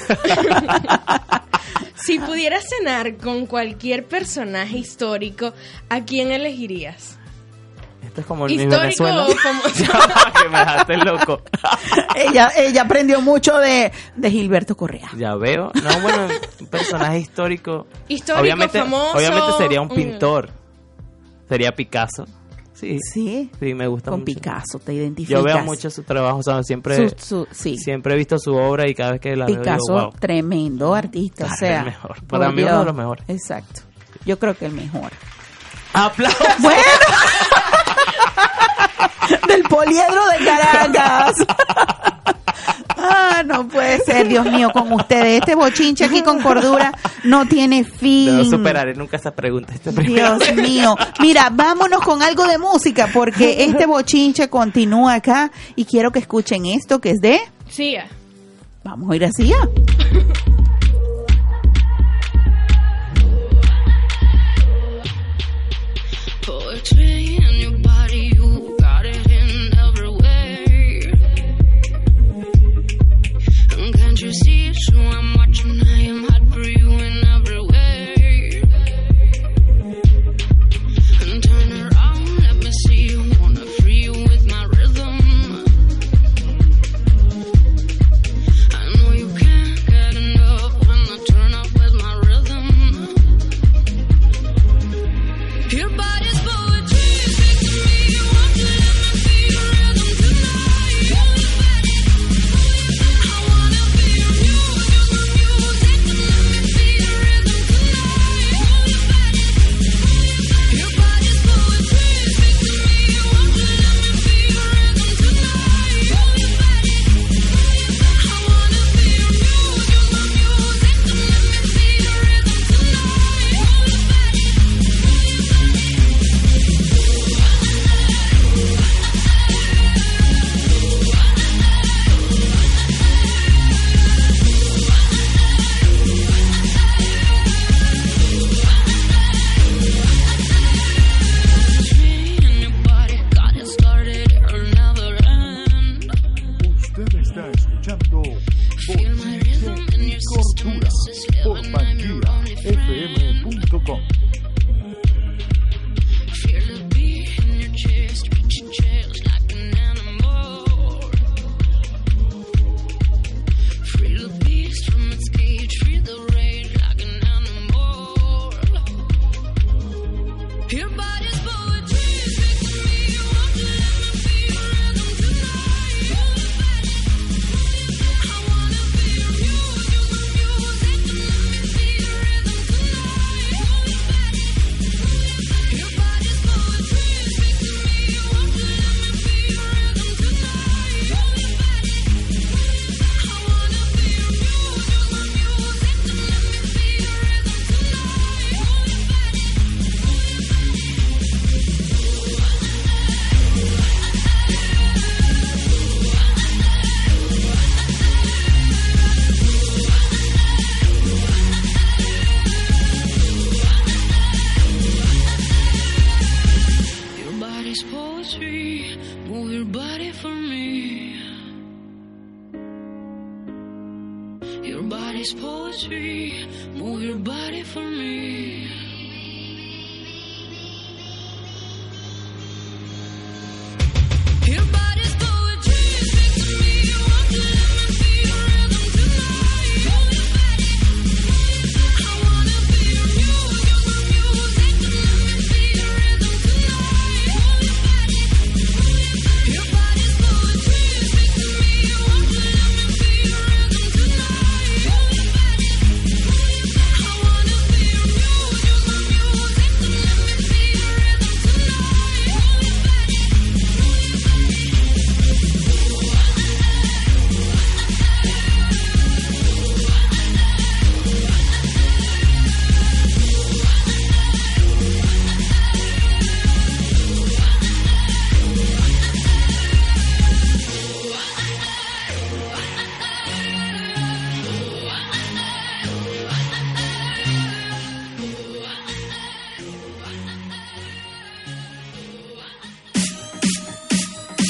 Si 1.95 2.19
pudieras 2.19 2.65
cenar 2.69 3.17
con 3.17 3.47
cualquier 3.47 4.07
personaje 4.07 4.79
histórico, 4.79 5.53
¿a 5.89 6.05
quién 6.05 6.31
elegirías? 6.31 7.19
Esto 8.05 8.21
es 8.21 8.27
como 8.27 8.47
mi 8.47 8.53
¿Histórico 8.53 8.81
Venezuela. 8.81 9.27
o 9.27 9.35
famoso? 9.35 9.85
que 10.43 10.49
me 10.49 10.59
dejaste 10.59 10.97
loco. 10.99 11.43
ella, 12.15 12.53
ella 12.57 12.83
aprendió 12.83 13.21
mucho 13.21 13.59
de, 13.59 13.93
de 14.15 14.31
Gilberto 14.31 14.77
Correa. 14.77 15.11
Ya 15.17 15.35
veo. 15.35 15.73
No, 15.83 16.01
bueno, 16.01 16.29
un 16.61 16.67
personaje 16.69 17.19
histórico. 17.19 17.87
Histórico, 18.09 18.43
obviamente, 18.43 18.79
famoso, 18.79 19.17
Obviamente 19.17 19.53
sería 19.59 19.81
un 19.81 19.89
mm. 19.89 19.95
pintor. 19.95 20.51
Sería 21.49 21.75
Picasso. 21.75 22.27
Sí. 22.79 22.99
Sí, 23.13 23.51
Sí, 23.59 23.75
me 23.75 23.87
gusta 23.87 24.11
con 24.11 24.21
mucho. 24.21 24.35
Picasso 24.35 24.79
te 24.85 24.93
identificas. 24.93 25.39
Yo 25.41 25.45
veo 25.45 25.65
mucho 25.65 25.89
su 25.91 26.03
trabajo, 26.03 26.39
o 26.39 26.43
sea, 26.43 26.63
siempre, 26.63 27.09
Su- 27.09 27.17
su- 27.19 27.47
sí. 27.51 27.77
siempre 27.79 28.15
he 28.15 28.19
visto 28.19 28.39
su 28.39 28.55
obra 28.55 28.89
y 28.89 28.95
cada 28.95 29.13
vez 29.13 29.21
que 29.21 29.35
la 29.35 29.47
veo 29.47 29.57
Picasso, 29.59 29.79
digo, 29.89 30.01
wow. 30.03 30.13
tremendo 30.21 30.95
artista, 30.95 31.45
o 31.45 31.47
Claro, 31.49 31.59
sea. 31.59 31.79
el 31.81 31.85
mejor. 31.87 32.25
Para 32.27 32.53
mí 32.53 32.63
uno 32.63 32.79
de 32.81 32.85
los 32.85 32.95
mejores. 32.95 33.25
Exacto. 33.29 33.81
Yo 34.27 34.39
creo 34.39 34.55
que 34.57 34.67
el 34.67 34.73
mejor. 34.73 35.11
¡Aplausos! 35.95 36.47
Bueno. 36.61 36.83
Del 39.49 39.63
poliedro 39.65 40.21
de 40.39 40.45
Caracas. 40.45 41.35
Ah, 43.09 43.43
no 43.45 43.69
puede 43.69 44.01
ser, 44.01 44.29
Dios 44.29 44.45
mío, 44.51 44.71
con 44.73 44.93
ustedes. 44.93 45.41
Este 45.41 45.55
bochinche 45.55 46.05
aquí 46.05 46.23
con 46.23 46.41
cordura 46.41 46.93
no 47.25 47.47
tiene 47.47 47.85
fin. 47.85 48.39
No 48.39 48.45
superaré 48.45 48.95
nunca 48.95 49.17
esa 49.17 49.33
pregunta. 49.33 49.75
Este. 49.75 49.91
Dios 50.03 50.55
mío. 50.55 50.97
Mira, 51.21 51.51
vámonos 51.53 52.01
con 52.01 52.23
algo 52.23 52.47
de 52.47 52.59
música 52.59 53.09
porque 53.13 53.65
este 53.65 53.87
bochinche 53.87 54.49
continúa 54.49 55.15
acá 55.15 55.51
y 55.75 55.85
quiero 55.85 56.11
que 56.11 56.19
escuchen 56.19 56.67
esto 56.67 57.01
que 57.01 57.11
es 57.11 57.21
de... 57.21 57.41
Sí, 57.69 57.97
ah. 57.97 58.07
Vamos 58.85 59.11
a 59.11 59.17
ir 59.17 59.25
así 59.25 59.49
ya. 59.49 59.59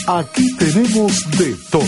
Aquí 0.09 0.57
tenemos 0.57 1.29
de 1.37 1.53
todo. 1.69 1.83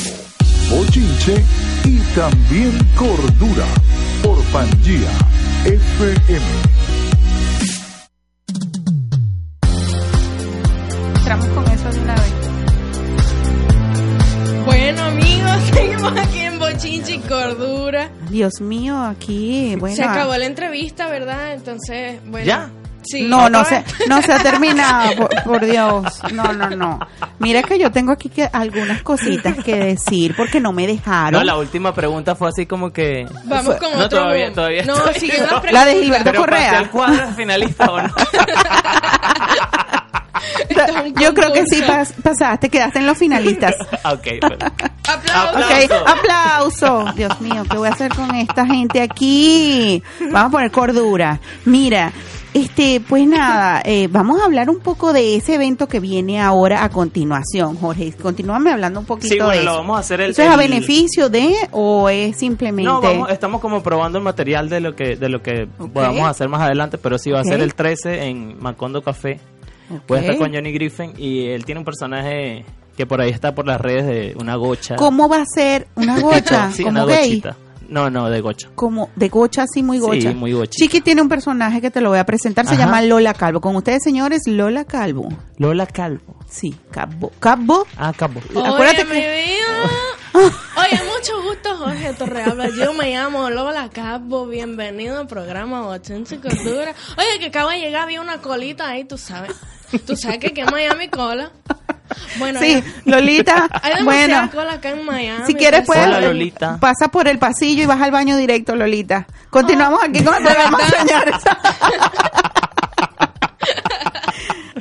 Bochinche 0.70 1.40
y 1.84 1.98
también 2.16 2.72
cordura. 2.96 3.64
Por 4.24 4.42
Pangía 4.46 5.08
FM. 5.64 6.44
Entramos 11.14 11.46
con 11.46 11.64
eso 11.70 11.90
de 11.90 12.00
una 12.00 12.14
vez. 12.16 12.32
Bueno, 14.64 15.02
amigos, 15.02 15.56
seguimos 15.72 16.18
aquí 16.18 16.38
en 16.40 16.58
Bochinche 16.58 17.14
y 17.14 17.18
Cordura. 17.20 18.10
Dios 18.28 18.60
mío, 18.60 19.00
aquí, 19.00 19.76
bueno. 19.76 19.94
Se 19.94 20.02
acabó 20.02 20.36
la 20.36 20.46
entrevista, 20.46 21.06
¿verdad? 21.08 21.54
Entonces, 21.54 22.20
bueno. 22.26 22.44
¿Ya? 22.44 22.72
Sí. 23.11 23.22
No, 23.22 23.48
no 23.48 23.61
¿Otra 23.61 23.84
se, 23.86 24.09
no 24.09 24.22
se 24.22 24.32
ha 24.32 24.38
terminado, 24.38 25.16
por, 25.16 25.42
por 25.44 25.64
Dios. 25.66 26.20
No, 26.32 26.52
no, 26.52 26.70
no. 26.70 26.98
Mira 27.38 27.62
que 27.62 27.78
yo 27.78 27.90
tengo 27.90 28.12
aquí 28.12 28.28
que 28.28 28.48
algunas 28.52 29.02
cositas 29.02 29.56
que 29.64 29.76
decir 29.76 30.34
porque 30.36 30.61
no 30.61 30.72
me 30.72 30.86
dejaron. 30.86 31.32
No, 31.40 31.44
la 31.44 31.56
última 31.56 31.94
pregunta 31.94 32.34
fue 32.34 32.48
así 32.48 32.66
como 32.66 32.92
que... 32.92 33.26
Vamos 33.44 33.76
con 33.76 33.92
No, 33.92 34.04
otro. 34.06 34.20
todavía, 34.20 34.52
todavía 34.52 34.84
No, 34.84 34.96
estoy- 34.96 35.20
sigue 35.20 35.38
no. 35.40 35.62
La 35.70 35.84
de 35.84 35.92
preguntas. 35.92 36.02
Gilberto 36.02 36.34
Correa. 36.40 36.78
al 36.78 36.90
cuadro 36.90 37.28
finalista 37.34 37.90
o 37.90 38.02
no. 38.02 38.14
Yo 41.20 41.34
creo 41.34 41.52
que 41.52 41.64
sí 41.66 41.80
pas- 41.82 42.12
pasaste, 42.22 42.68
quedaste 42.68 42.98
en 43.00 43.06
los 43.06 43.18
finalistas. 43.18 43.74
ok, 44.04 44.26
bueno. 44.40 44.66
Aplausos. 45.09 46.00
Ok, 46.00 46.09
aplauso. 46.09 47.04
Dios 47.16 47.40
mío, 47.40 47.64
¿qué 47.68 47.76
voy 47.76 47.88
a 47.88 47.92
hacer 47.92 48.14
con 48.14 48.34
esta 48.34 48.64
gente 48.66 49.00
aquí? 49.02 50.02
Vamos 50.30 50.48
a 50.48 50.50
poner 50.50 50.70
cordura. 50.70 51.40
Mira, 51.64 52.12
este, 52.55 53.01
pues 53.01 53.26
nada, 53.26 53.82
eh, 53.84 54.09
vamos 54.11 54.40
a 54.40 54.44
hablar 54.46 54.70
un 54.70 54.78
poco 54.80 55.12
de 55.12 55.36
ese 55.36 55.55
evento 55.55 55.86
que 55.88 56.01
viene 56.01 56.40
ahora 56.40 56.82
a 56.84 56.88
continuación. 56.90 57.76
Jorge, 57.76 58.12
continúame 58.20 58.70
hablando 58.72 59.01
un 59.01 59.07
poquito 59.07 59.34
Sí, 59.34 59.38
bueno, 59.40 59.51
de 59.53 59.64
lo 59.64 59.70
eso. 59.72 59.78
vamos 59.80 59.96
a 59.96 60.01
hacer 60.01 60.20
el... 60.20 60.30
¿Eso 60.30 60.42
es 60.42 60.49
a 60.49 60.57
beneficio 60.57 61.28
de 61.28 61.55
o 61.72 62.09
es 62.09 62.36
simplemente? 62.36 62.90
No, 62.90 63.01
vamos, 63.01 63.30
estamos 63.30 63.61
como 63.61 63.82
probando 63.82 64.18
el 64.18 64.24
material 64.24 64.68
de 64.68 64.80
lo 64.80 64.94
que 64.96 65.16
de 65.16 65.28
lo 65.28 65.42
que 65.42 65.68
Ok. 65.78 65.92
podamos 65.92 66.28
hacer 66.28 66.49
más 66.49 66.62
adelante, 66.62 66.99
pero 66.99 67.18
sí 67.18 67.30
va 67.30 67.40
a 67.40 67.44
ser 67.44 67.61
el 67.61 67.74
13 67.74 68.24
en 68.26 68.57
Macondo 68.61 69.03
Café. 69.03 69.40
Ok. 69.90 70.03
Voy 70.09 70.18
a 70.18 70.20
estar 70.22 70.36
con 70.38 70.53
Johnny 70.55 70.72
Griffin 70.72 71.12
y 71.16 71.46
él 71.49 71.64
tiene 71.64 71.78
un 71.80 71.84
personaje 71.84 72.64
que 72.96 73.07
por 73.07 73.20
ahí 73.20 73.30
está 73.30 73.55
por 73.55 73.66
las 73.66 73.80
redes 73.80 74.07
de 74.07 74.36
una 74.40 74.57
gocha. 74.57 74.96
¿Cómo 74.96 75.28
va 75.28 75.42
a 75.42 75.46
ser 75.46 75.86
una 75.94 76.18
gocha? 76.20 76.70
Sí, 76.74 76.82
una 76.82 77.05
gay. 77.05 77.28
gochita. 77.40 77.57
No, 77.89 78.11
no, 78.11 78.28
de 78.28 78.41
gocha. 78.43 78.68
Como 78.74 79.11
de 79.16 79.28
gocha, 79.28 79.62
así 79.62 79.82
muy 79.82 79.99
gocha. 79.99 80.28
Sí, 80.30 80.34
muy 80.34 80.53
gochita. 80.53 80.76
Chiqui 80.84 81.01
tiene 81.01 81.22
un 81.22 81.28
personaje 81.28 81.80
que 81.80 81.91
te 81.91 82.01
lo 82.03 82.11
voy 82.11 82.18
a 82.18 82.24
presentar, 82.26 82.66
se 82.66 82.74
Ajá. 82.74 82.84
llama 82.84 83.03
Lola 83.03 83.32
Calvo. 83.34 83.61
Con 83.62 83.74
ustedes, 83.76 84.03
señores, 84.03 84.43
Lola 84.47 84.84
Calvo. 84.84 85.28
Lola 85.57 85.86
Calvo. 85.86 86.36
Sí, 86.49 86.74
Calvo. 86.91 87.32
Calvo. 87.41 87.86
Ah, 87.97 88.12
Calvo. 88.16 88.41
Acuérdate 88.41 89.03
Oye, 89.03 89.07
que- 89.07 89.14
mi 89.14 89.20
vida. 89.20 89.91
Oye, 90.76 91.01
mucho 91.16 91.43
gusto, 91.43 91.76
Jorge 91.78 92.12
Torrealba. 92.12 92.68
Yo 92.68 92.93
me 92.93 93.11
llamo 93.11 93.49
Lola 93.51 93.89
Cabo. 93.89 94.47
Bienvenido 94.47 95.18
al 95.20 95.26
programa 95.26 95.82
Bochinche 95.82 96.36
y 96.36 96.39
Cordura. 96.39 96.95
Oye, 97.16 97.39
que 97.41 97.47
acaba 97.47 97.72
de 97.72 97.80
llegar, 97.80 98.03
había 98.03 98.20
una 98.20 98.39
colita 98.43 98.89
ahí, 98.89 99.05
tú 99.05 99.16
sabes. 99.18 99.53
Tú 100.07 100.14
sabes 100.16 100.39
que 100.39 100.49
aquí 100.49 100.61
en 100.61 100.70
Miami 100.70 101.09
cola. 101.09 101.51
Bueno, 102.38 102.61
Sí, 102.61 102.66
hay- 102.74 102.84
Lolita. 103.04 103.68
hay 103.82 104.02
bueno, 104.04 104.50
cola 104.52 104.72
acá 104.74 104.90
en 104.90 105.04
Miami. 105.04 105.46
si 105.46 105.54
quieres 105.54 105.82
pues, 105.86 105.98
puedes 105.98 106.16
Hola, 106.16 106.26
Lolita. 106.26 106.76
pasa 106.80 107.09
por 107.09 107.28
el 107.28 107.38
pasillo 107.38 107.82
y 107.82 107.86
vas 107.86 108.00
al 108.00 108.11
baño 108.11 108.36
directo, 108.36 108.74
Lolita. 108.76 109.26
Continuamos 109.50 110.00
aquí 110.02 110.22
con 110.24 110.34
el 110.36 110.42
programa, 110.42 110.78
señores. 110.98 111.34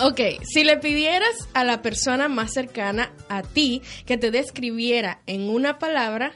Ok, 0.00 0.20
si 0.44 0.62
le 0.62 0.76
pidieras 0.76 1.48
a 1.54 1.64
la 1.64 1.82
persona 1.82 2.28
más 2.28 2.52
cercana 2.52 3.10
a 3.28 3.42
ti 3.42 3.82
que 4.06 4.16
te 4.16 4.30
describiera 4.30 5.18
en 5.26 5.48
una 5.50 5.80
palabra, 5.80 6.32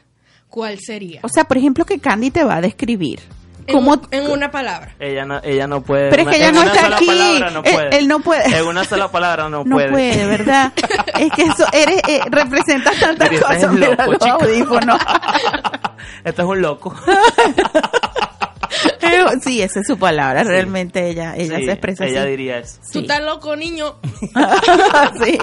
¿cuál 0.53 0.78
sería? 0.78 1.20
O 1.24 1.28
sea, 1.28 1.44
por 1.44 1.57
ejemplo, 1.57 1.84
que 1.86 1.98
Candy 1.98 2.30
te 2.30 2.44
va 2.44 2.57
a 2.57 2.61
describir. 2.61 3.20
En, 3.66 3.76
¿Cómo? 3.76 3.92
un- 3.92 4.09
en 4.11 4.28
una 4.30 4.50
palabra. 4.50 4.94
Ella 4.98 5.24
no, 5.24 5.40
ella 5.42 5.66
no 5.68 5.82
puede. 5.82 6.11
Pero 6.11 6.22
es 6.22 6.28
que 6.28 6.36
ella 6.36 6.48
en 6.48 6.55
no 6.57 6.61
una 6.62 6.70
está 6.72 6.82
sola 6.82 6.96
aquí. 6.96 7.07
palabra 7.07 7.50
no 7.53 7.62
Él- 7.64 7.72
puede. 7.74 7.98
él 7.98 8.09
no 8.09 8.18
puede. 8.20 8.59
En 8.59 8.66
una 8.66 8.84
sola 8.84 9.09
palabra 9.09 9.48
no, 9.48 9.62
No 9.64 9.76
puede. 9.76 9.90
puede, 9.90 10.26
¿verdad? 10.26 10.72
es 11.18 11.30
que 11.32 11.42
eso, 11.44 11.64
eres, 11.72 12.00
eh, 12.09 12.20
representas 12.28 12.98
tantas 13.00 13.28
Pero 13.28 13.40
es 13.48 13.55
cosas. 13.55 13.72
Mira, 13.72 13.88
loco, 13.90 14.12
los. 14.12 14.98
Este 16.24 16.42
es 16.42 16.48
un 16.48 16.61
loco. 16.61 16.94
Sí, 19.43 19.62
esa 19.62 19.81
es 19.81 19.87
su 19.87 19.99
palabra. 19.99 20.43
Realmente 20.45 21.09
ella, 21.09 21.35
ella 21.37 21.59
Sí, 21.59 21.64
se 21.64 21.73
expresa 21.73 22.07
ella 22.07 22.23
así. 22.23 22.31
diría 22.31 22.59
eso. 22.59 22.79
Tú 22.93 23.01
estás 23.01 23.23
loco, 23.23 23.57
niño. 23.57 23.97
Sí. 25.25 25.39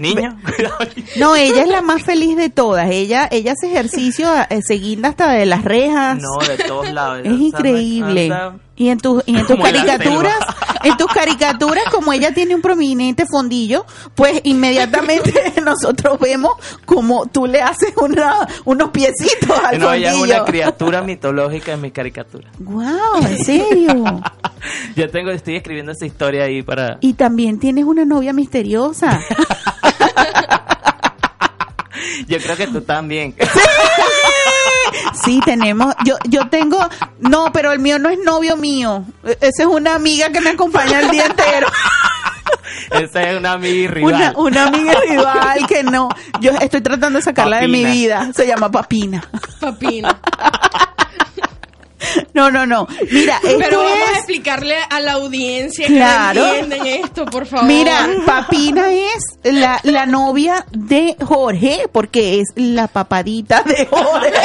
Niño. 0.00 0.38
No, 1.16 1.34
ella 1.36 1.62
es 1.62 1.68
la 1.68 1.82
más 1.82 2.02
feliz 2.02 2.36
de 2.36 2.50
todas. 2.50 2.90
Ella, 2.90 3.28
ella 3.30 3.52
hace 3.52 3.68
ejercicio 3.70 4.28
eh, 4.48 4.60
seguida 4.66 5.08
hasta 5.08 5.32
de 5.32 5.46
las 5.46 5.64
rejas. 5.64 6.18
No, 6.18 6.38
de 6.46 6.56
todos 6.64 6.90
lados. 6.90 7.20
Es 7.24 7.32
increíble. 7.32 8.30
Y 8.80 8.88
en 8.88 8.96
tus 8.96 9.22
y 9.26 9.36
en 9.36 9.46
tus 9.46 9.60
caricaturas, 9.60 10.38
en 10.84 10.96
tus 10.96 11.12
caricaturas, 11.12 11.84
como 11.92 12.14
ella 12.14 12.32
tiene 12.32 12.54
un 12.54 12.62
prominente 12.62 13.26
fondillo, 13.30 13.84
pues 14.14 14.40
inmediatamente 14.44 15.52
nosotros 15.62 16.18
vemos 16.18 16.52
como 16.86 17.26
tú 17.26 17.44
le 17.46 17.60
haces 17.60 17.92
una, 17.98 18.48
unos 18.64 18.88
piecitos 18.88 19.50
al 19.66 19.78
No, 19.78 19.92
ella 19.92 20.08
es 20.08 20.16
fondillo. 20.16 20.36
una 20.36 20.44
criatura 20.46 21.02
mitológica 21.02 21.74
en 21.74 21.82
mis 21.82 21.92
caricaturas. 21.92 22.50
Wow, 22.58 23.18
en 23.20 23.44
serio. 23.44 24.22
Yo 24.96 25.10
tengo, 25.10 25.30
estoy 25.30 25.56
escribiendo 25.56 25.92
esa 25.92 26.06
historia 26.06 26.44
ahí 26.44 26.62
para... 26.62 26.96
Y 27.02 27.12
también 27.12 27.58
tienes 27.58 27.84
una 27.84 28.06
novia 28.06 28.32
misteriosa. 28.32 29.20
Yo 32.28 32.38
creo 32.38 32.56
que 32.56 32.66
tú 32.68 32.80
también. 32.80 33.34
Sí, 35.24 35.40
tenemos. 35.44 35.94
Yo, 36.04 36.16
yo 36.28 36.48
tengo. 36.48 36.78
No, 37.18 37.52
pero 37.52 37.72
el 37.72 37.78
mío 37.78 37.98
no 37.98 38.08
es 38.08 38.18
novio 38.24 38.56
mío. 38.56 39.04
E- 39.24 39.38
Esa 39.40 39.62
es 39.62 39.66
una 39.68 39.94
amiga 39.94 40.30
que 40.30 40.40
me 40.40 40.50
acompaña 40.50 41.00
el 41.00 41.10
día 41.10 41.26
entero. 41.26 41.66
Esa 42.90 43.22
es 43.22 43.38
una 43.38 43.52
amiga 43.52 43.90
rival. 43.90 44.12
Una, 44.14 44.32
una 44.36 44.66
amiga 44.66 44.92
rival 45.08 45.66
que 45.68 45.82
no. 45.82 46.08
Yo 46.40 46.52
estoy 46.60 46.80
tratando 46.80 47.18
de 47.18 47.22
sacarla 47.22 47.58
de 47.58 47.68
mi 47.68 47.84
vida. 47.84 48.30
Se 48.34 48.46
llama 48.46 48.70
Papina. 48.70 49.22
Papina. 49.60 50.18
No, 52.34 52.50
no, 52.50 52.66
no. 52.66 52.86
Mira, 53.10 53.36
esto 53.42 53.58
Pero 53.58 53.82
vamos 53.82 54.08
a 54.08 54.16
explicarle 54.16 54.76
a 54.88 55.00
la 55.00 55.12
audiencia 55.12 55.86
Claro. 55.86 56.42
que 56.42 56.58
entienden 56.60 56.86
esto, 57.04 57.24
por 57.26 57.46
favor. 57.46 57.66
Mira, 57.66 58.08
Papina 58.24 58.90
es 58.92 59.24
la, 59.44 59.80
la 59.82 60.06
novia 60.06 60.64
de 60.70 61.16
Jorge, 61.22 61.88
porque 61.92 62.40
es 62.40 62.48
la 62.56 62.88
papadita 62.88 63.62
de 63.62 63.86
Jorge. 63.86 64.32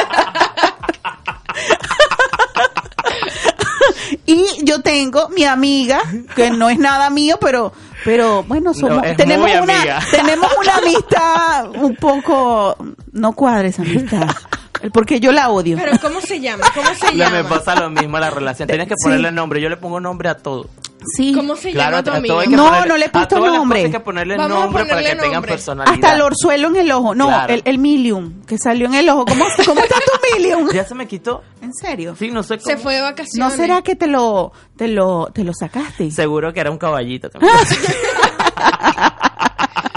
Y 4.27 4.43
yo 4.63 4.81
tengo 4.81 5.29
mi 5.29 5.43
amiga, 5.45 5.99
que 6.35 6.49
no 6.51 6.69
es 6.69 6.77
nada 6.79 7.09
mío, 7.09 7.37
pero, 7.39 7.71
pero 8.03 8.43
bueno, 8.43 8.73
somos, 8.73 9.03
es 9.05 9.17
tenemos 9.17 9.49
una, 9.49 9.59
amiga. 9.61 9.99
tenemos 10.11 10.51
una 10.59 10.75
amistad 10.77 11.69
un 11.75 11.95
poco, 11.95 12.75
no 13.11 13.33
cuadra 13.33 13.67
esa 13.67 13.83
amistad, 13.83 14.27
porque 14.93 15.19
yo 15.19 15.32
la 15.32 15.49
odio. 15.49 15.78
Pero 15.78 15.97
¿cómo 16.01 16.21
se 16.21 16.39
llama? 16.39 16.65
¿Cómo 16.73 16.89
se 16.93 17.15
llama? 17.17 17.38
me 17.38 17.43
pasa 17.45 17.76
lo 17.76 17.89
mismo 17.89 18.17
a 18.17 18.19
la 18.21 18.30
relación. 18.30 18.67
Tienes 18.67 18.88
que 18.88 18.95
Sí. 18.97 19.03
ponerle 19.05 19.32
nombre. 19.32 19.61
Yo 19.61 19.69
le 19.69 19.78
pongo 19.78 19.99
nombre 19.99 20.30
a 20.30 20.36
todo. 20.38 20.67
Sí. 21.15 21.34
¿Cómo 21.36 21.55
se 21.55 21.71
Claro, 21.71 21.97
llama 21.97 22.03
tu 22.03 22.11
amigo? 22.17 22.36
No, 22.49 22.65
ponerle- 22.71 22.88
no 22.88 22.97
le 22.97 23.05
he 23.05 23.09
a 23.09 23.11
puesto 23.11 23.38
nombre. 23.45 23.84
Hay 23.86 23.91
que 23.91 23.99
ponerle 23.99 24.38
Vamos 24.38 24.59
nombre 24.59 24.86
para 24.86 25.01
que 25.03 25.09
tengan 25.15 25.34
nombre. 25.34 25.51
personalidad. 25.51 25.93
Hasta 25.93 26.15
el 26.15 26.21
orzuelo 26.21 26.67
en 26.69 26.76
el 26.78 26.91
ojo, 26.91 27.13
no, 27.13 27.28
Claro. 27.28 27.53
el, 27.53 27.61
el 27.65 27.78
milium, 27.78 28.41
que 28.45 28.57
salió 28.57 28.88
en 28.88 28.95
el 28.95 29.09
ojo. 29.09 29.26
¿Cómo, 29.26 29.45
cómo 29.65 29.82
está 29.82 29.95
tu 29.97 30.36
milium? 30.36 30.67
Ya 30.73 30.84
se 30.84 30.95
me 30.95 31.07
quitó. 31.07 31.43
¿En 31.61 31.71
serio? 31.73 32.15
Sí, 32.17 32.32
no 32.32 32.41
sé 32.41 32.57
cómo. 32.57 32.69
Se 32.76 32.78
fue 32.78 32.93
de 32.95 32.99
¿No 33.01 33.05
vacaciones. 33.05 33.53
será 33.53 33.82
que 33.84 33.95
te 33.95 34.07
lo, 34.07 34.51
te 34.78 34.88
lo, 34.88 35.28
te 35.32 35.43
lo 35.43 35.53
sacaste? 35.53 36.09
Seguro 36.09 36.51
que 36.53 36.59
era 36.61 36.71
un 36.71 36.78
caballito 36.80 37.30
también. 37.30 37.53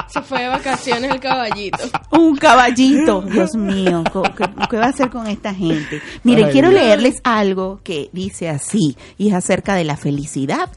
Se 0.09 0.23
fue 0.23 0.41
de 0.43 0.49
vacaciones 0.49 1.11
el 1.13 1.21
caballito. 1.21 1.79
Un 2.13 2.37
caballito, 2.37 3.23
Dios 3.23 3.55
mío, 3.55 4.03
¿qué, 4.37 4.45
qué 4.71 4.77
va 4.77 4.87
a 4.87 4.89
hacer 4.89 5.11
con 5.11 5.27
esta 5.27 5.55
gente? 5.55 6.01
Miren, 6.25 6.47
Ay, 6.47 6.53
quiero 6.53 6.71
Dios. 6.71 6.81
leerles 6.83 7.15
algo 7.25 7.81
que 7.85 8.09
dice 8.13 8.49
así, 8.49 8.97
y 9.19 9.29
es 9.29 9.35
acerca 9.35 9.75
de 9.75 9.85
la 9.85 9.97
felicidad. 9.97 10.71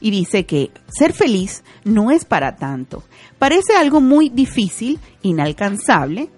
Y 0.00 0.12
dice 0.12 0.46
que 0.46 0.70
ser 0.86 1.12
feliz 1.12 1.64
no 1.82 2.12
es 2.12 2.24
para 2.24 2.54
tanto. 2.56 3.02
Parece 3.38 3.74
algo 3.76 4.00
muy 4.00 4.28
difícil, 4.28 5.00
inalcanzable, 5.22 6.30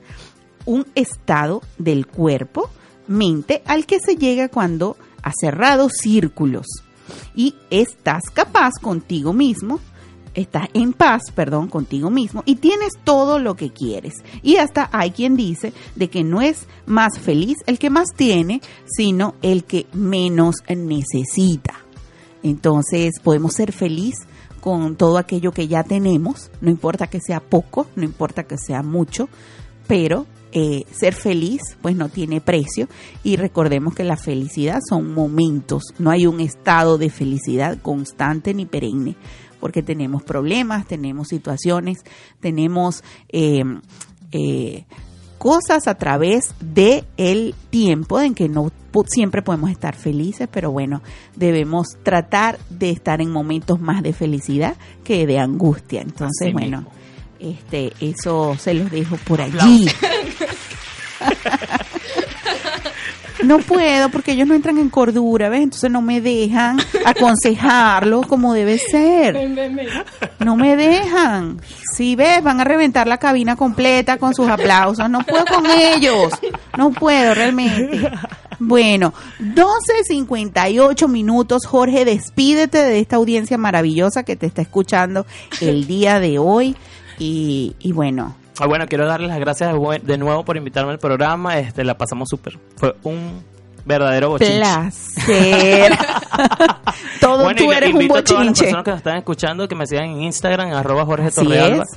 un 0.64 0.86
estado 0.94 1.60
del 1.76 2.06
cuerpo, 2.06 2.70
mente, 3.06 3.62
al 3.66 3.84
que 3.84 3.98
se 4.00 4.16
llega 4.16 4.48
cuando 4.48 4.96
has 5.22 5.34
cerrado 5.38 5.90
círculos 5.90 6.66
y 7.34 7.54
estás 7.70 8.22
capaz 8.32 8.72
contigo 8.80 9.32
mismo, 9.32 9.80
estás 10.34 10.68
en 10.74 10.92
paz, 10.92 11.22
perdón, 11.34 11.68
contigo 11.68 12.10
mismo 12.10 12.42
y 12.46 12.56
tienes 12.56 12.92
todo 13.04 13.38
lo 13.38 13.54
que 13.56 13.70
quieres. 13.70 14.14
Y 14.42 14.56
hasta 14.56 14.88
hay 14.92 15.10
quien 15.10 15.36
dice 15.36 15.72
de 15.96 16.08
que 16.08 16.24
no 16.24 16.40
es 16.40 16.66
más 16.86 17.18
feliz 17.18 17.56
el 17.66 17.78
que 17.78 17.90
más 17.90 18.08
tiene, 18.14 18.60
sino 18.86 19.34
el 19.42 19.64
que 19.64 19.86
menos 19.92 20.56
necesita. 20.68 21.74
Entonces 22.42 23.14
podemos 23.22 23.54
ser 23.54 23.72
feliz 23.72 24.14
con 24.60 24.96
todo 24.96 25.18
aquello 25.18 25.52
que 25.52 25.68
ya 25.68 25.82
tenemos, 25.84 26.50
no 26.60 26.70
importa 26.70 27.06
que 27.06 27.20
sea 27.20 27.40
poco, 27.40 27.86
no 27.96 28.04
importa 28.04 28.44
que 28.44 28.58
sea 28.58 28.82
mucho, 28.82 29.28
pero 29.86 30.26
eh, 30.52 30.84
ser 30.90 31.14
feliz 31.14 31.60
pues 31.80 31.96
no 31.96 32.08
tiene 32.08 32.40
precio 32.40 32.88
y 33.22 33.36
recordemos 33.36 33.94
que 33.94 34.04
la 34.04 34.16
felicidad 34.16 34.80
son 34.86 35.14
momentos, 35.14 35.82
no 35.98 36.10
hay 36.10 36.26
un 36.26 36.40
estado 36.40 36.98
de 36.98 37.08
felicidad 37.08 37.78
constante 37.80 38.52
ni 38.52 38.66
perenne, 38.66 39.16
porque 39.60 39.82
tenemos 39.82 40.22
problemas, 40.22 40.86
tenemos 40.86 41.28
situaciones, 41.28 41.98
tenemos 42.40 43.04
eh, 43.28 43.62
eh, 44.32 44.84
cosas 45.38 45.86
a 45.86 45.94
través 45.94 46.54
de 46.60 47.04
el 47.16 47.54
tiempo 47.70 48.20
en 48.20 48.34
que 48.34 48.48
no 48.48 48.72
siempre 49.06 49.42
podemos 49.42 49.70
estar 49.70 49.94
felices, 49.94 50.48
pero 50.50 50.70
bueno, 50.72 51.02
debemos 51.36 51.86
tratar 52.02 52.58
de 52.68 52.90
estar 52.90 53.20
en 53.20 53.30
momentos 53.30 53.80
más 53.80 54.02
de 54.02 54.12
felicidad 54.12 54.76
que 55.04 55.26
de 55.26 55.38
angustia. 55.38 56.02
Entonces, 56.02 56.48
Así 56.48 56.52
bueno, 56.52 56.78
mismo. 56.78 56.92
este 57.38 57.92
eso 58.00 58.56
se 58.58 58.74
los 58.74 58.90
dejo 58.90 59.16
por 59.18 59.40
allí. 59.40 59.86
No 63.44 63.58
puedo 63.58 64.08
porque 64.10 64.32
ellos 64.32 64.46
no 64.46 64.54
entran 64.54 64.78
en 64.78 64.90
cordura, 64.90 65.48
¿ves? 65.48 65.62
Entonces 65.62 65.90
no 65.90 66.02
me 66.02 66.20
dejan 66.20 66.78
aconsejarlos 67.04 68.26
como 68.26 68.52
debe 68.54 68.78
ser. 68.78 69.34
Ven, 69.34 69.54
ven, 69.54 69.76
ven. 69.76 69.88
No 70.38 70.56
me 70.56 70.76
dejan. 70.76 71.60
Si 71.94 72.16
ves, 72.16 72.42
van 72.42 72.60
a 72.60 72.64
reventar 72.64 73.06
la 73.06 73.18
cabina 73.18 73.56
completa 73.56 74.18
con 74.18 74.34
sus 74.34 74.48
aplausos. 74.48 75.08
No 75.08 75.20
puedo 75.20 75.44
con 75.46 75.66
ellos. 75.66 76.32
No 76.76 76.90
puedo 76.90 77.34
realmente. 77.34 78.10
Bueno, 78.58 79.14
12.58 79.40 81.08
minutos. 81.08 81.64
Jorge, 81.66 82.04
despídete 82.04 82.78
de 82.78 83.00
esta 83.00 83.16
audiencia 83.16 83.56
maravillosa 83.56 84.22
que 84.22 84.36
te 84.36 84.46
está 84.46 84.60
escuchando 84.62 85.26
el 85.60 85.86
día 85.86 86.20
de 86.20 86.38
hoy. 86.38 86.76
Y, 87.18 87.74
y 87.80 87.92
bueno, 87.92 88.34
Ah, 88.60 88.66
bueno, 88.66 88.86
quiero 88.86 89.06
darles 89.06 89.30
las 89.30 89.40
gracias 89.40 89.72
de, 90.02 90.18
nuevo 90.18 90.44
por 90.44 90.56
invitarme 90.56 90.92
al 90.92 90.98
programa. 90.98 91.58
Este, 91.58 91.82
la 91.82 91.96
pasamos 91.96 92.28
súper. 92.28 92.58
Fue 92.76 92.94
un 93.04 93.42
verdadero 93.86 94.28
bochinche. 94.28 94.58
placer. 94.58 95.92
Todo 97.20 97.44
Bueno, 97.44 97.58
tú 97.58 97.72
eres 97.72 97.94
un 97.94 98.02
invito 98.02 98.18
a 98.18 98.22
todas 98.22 98.44
las 98.44 98.52
bochinche. 98.52 98.64
personas 98.64 98.84
que 98.84 98.90
nos 98.90 98.98
están 98.98 99.16
escuchando 99.16 99.66
que 99.66 99.74
me 99.74 99.86
sigan 99.86 100.04
en 100.10 100.22
Instagram, 100.24 100.72
arroba 100.74 101.06
Jorge 101.06 101.30
Torrealba, 101.30 101.84
es. 101.84 101.90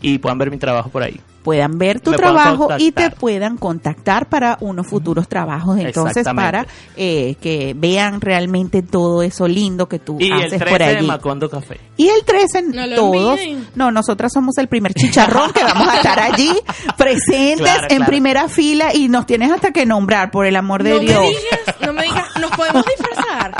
Y 0.00 0.18
puedan 0.18 0.38
ver 0.38 0.50
mi 0.50 0.58
trabajo 0.58 0.88
por 0.90 1.02
ahí. 1.02 1.20
puedan 1.42 1.78
ver 1.78 2.00
tu 2.00 2.10
Me 2.10 2.16
trabajo 2.18 2.68
y 2.78 2.92
te 2.92 3.10
puedan 3.10 3.56
contactar 3.56 4.28
para 4.28 4.58
unos 4.60 4.86
futuros 4.86 5.28
trabajos. 5.28 5.78
Entonces, 5.78 6.24
para 6.34 6.66
eh, 6.96 7.36
que 7.40 7.74
vean 7.76 8.20
realmente 8.20 8.82
todo 8.82 9.22
eso 9.22 9.48
lindo 9.48 9.88
que 9.88 9.98
tú 9.98 10.18
Y 10.20 10.26
el 10.26 10.32
haces 10.34 10.58
13 10.58 10.64
por 10.66 10.78
de. 10.78 11.02
Macondo 11.02 11.48
Café. 11.48 11.80
Y 11.96 12.08
el 12.08 12.22
13, 12.24 12.62
No 12.64 12.94
todos. 12.94 13.40
olviden. 13.40 13.66
No, 13.74 13.90
nosotras 13.90 14.30
somos 14.32 14.58
el 14.58 14.68
primer 14.68 14.92
chicharrón 14.94 15.52
que 15.52 15.64
vamos 15.64 15.88
a 15.88 15.96
estar 15.96 16.20
allí 16.20 16.52
presentes 16.98 17.60
Claro, 17.66 17.82
en 17.88 17.96
claro. 17.96 18.06
primera 18.10 18.48
fila 18.48 18.94
y 18.94 19.08
nos 19.08 19.24
tienes 19.26 19.50
hasta 19.50 19.70
que 19.72 19.86
nombrar, 19.86 20.30
por 20.30 20.44
el 20.46 20.54
amor 20.56 20.82
de 20.82 20.90
No 20.94 20.98
Dios. 21.00 21.20
me 21.22 21.28
digas, 21.28 21.76
no 21.86 21.92
me 21.94 22.02
digas, 22.02 22.26
nos 22.40 22.50
podemos 22.50 22.84
disfrazar. 22.84 23.54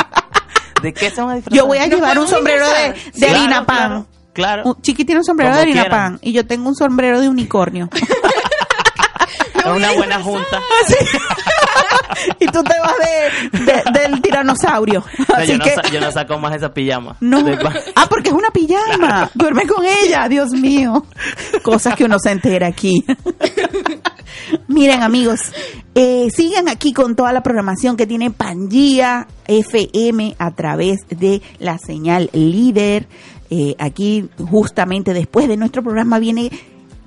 ¿De 0.83 0.93
qué 0.93 1.11
se 1.11 1.21
van 1.21 1.31
a 1.31 1.35
disfrazar? 1.37 1.57
Yo 1.59 1.67
voy 1.67 1.79
a 1.79 1.87
¿Nos 1.87 1.91
llevar 1.97 2.19
un 2.19 2.29
sombrero 2.29 2.67
de, 2.69 2.93
disfrazar? 2.93 3.13
de 3.21 3.27
harina 3.29 3.65
pan. 3.67 4.07
Claro. 4.39 4.63
Un- 4.67 4.81
Chiqui 4.83 5.05
tiene 5.05 5.19
un 5.21 5.25
sombrero 5.25 5.51
Como 5.51 5.57
de 5.59 5.63
harina 5.65 5.83
quieran. 5.83 6.13
pan 6.13 6.19
y 6.23 6.33
yo 6.33 6.47
tengo 6.47 6.69
un 6.69 6.77
sombrero 6.77 7.21
de 7.21 7.29
unicornio. 7.29 7.89
es 9.59 9.65
una 9.67 9.93
buena 9.95 10.23
junta. 10.23 10.63
y 12.41 12.47
tú 12.47 12.63
te 12.63 12.75
vas 12.81 12.95
de, 13.53 13.59
de- 13.59 13.83
del 14.01 14.23
tiranosaurio. 14.23 15.05
Así 15.35 15.49
yo, 15.53 15.59
no 15.59 15.65
que 15.65 15.75
sa- 15.75 15.83
yo 15.91 16.01
no 16.01 16.13
saco 16.13 16.39
más 16.39 16.55
esa 16.55 16.73
pijama. 16.73 17.17
no. 17.21 17.43
De 17.43 17.57
pa- 17.57 17.75
Ah, 17.97 18.07
porque 18.09 18.29
es 18.31 18.35
una 18.35 18.51
pijama. 18.51 19.29
Duerme 19.35 19.67
con 19.67 19.85
ella, 19.85 20.29
Dios 20.29 20.51
mío. 20.53 21.05
Cosas 21.63 21.95
que 21.97 22.05
uno 22.05 22.19
se 22.21 22.31
entera 22.31 22.69
aquí. 22.69 23.05
Miren, 24.69 25.03
amigos, 25.03 25.41
eh, 25.95 26.29
sigan 26.35 26.69
aquí 26.69 26.93
con 26.93 27.17
toda 27.17 27.33
la 27.33 27.43
programación 27.43 27.97
que 27.97 28.07
tiene 28.07 28.31
Pangía 28.31 29.27
FM 29.47 30.37
a 30.39 30.53
través 30.53 31.01
de 31.11 31.43
la 31.59 31.77
señal 31.79 32.31
líder. 32.33 33.09
Eh, 33.51 33.75
aquí, 33.79 34.29
justamente 34.51 35.15
después 35.15 35.49
de 35.49 35.57
nuestro 35.57 35.83
programa, 35.83 36.19
viene 36.19 36.51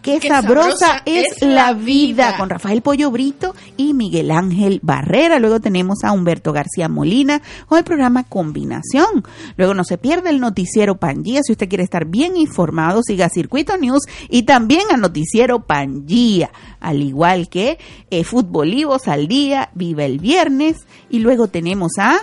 Qué, 0.02 0.20
Qué 0.20 0.30
sabrosa, 0.30 0.78
sabrosa 0.78 1.04
es, 1.06 1.26
es 1.38 1.42
la 1.48 1.74
vida. 1.74 1.84
vida. 1.84 2.38
Con 2.38 2.50
Rafael 2.50 2.82
Pollo 2.82 3.12
Brito 3.12 3.54
y 3.78 3.94
Miguel 3.94 4.32
Ángel 4.32 4.80
Barrera. 4.82 5.38
Luego 5.38 5.60
tenemos 5.60 6.00
a 6.04 6.12
Humberto 6.12 6.54
García 6.54 6.90
Molina 6.90 7.42
con 7.68 7.78
el 7.78 7.84
programa 7.84 8.24
Combinación. 8.24 9.24
Luego 9.58 9.76
no 9.76 9.84
se 9.84 10.00
pierde 10.00 10.32
el 10.32 10.40
noticiero 10.40 10.98
Pangía. 10.98 11.42
Si 11.44 11.52
usted 11.52 11.70
quiere 11.70 11.84
estar 11.84 12.06
bien 12.06 12.36
informado, 12.36 13.02
siga 13.04 13.30
Circuito 13.30 13.78
News 13.78 14.02
y 14.28 14.44
también 14.44 14.88
al 14.92 15.02
noticiero 15.02 15.68
Pangía. 15.68 16.50
Al 16.80 17.04
igual 17.04 17.48
que 17.48 17.78
eh, 18.10 18.24
Futbolivos 18.24 19.08
al 19.08 19.28
día, 19.28 19.70
Viva 19.76 20.04
el 20.06 20.18
Viernes. 20.18 20.78
Y 21.12 21.20
luego 21.20 21.48
tenemos 21.48 21.92
a 22.00 22.18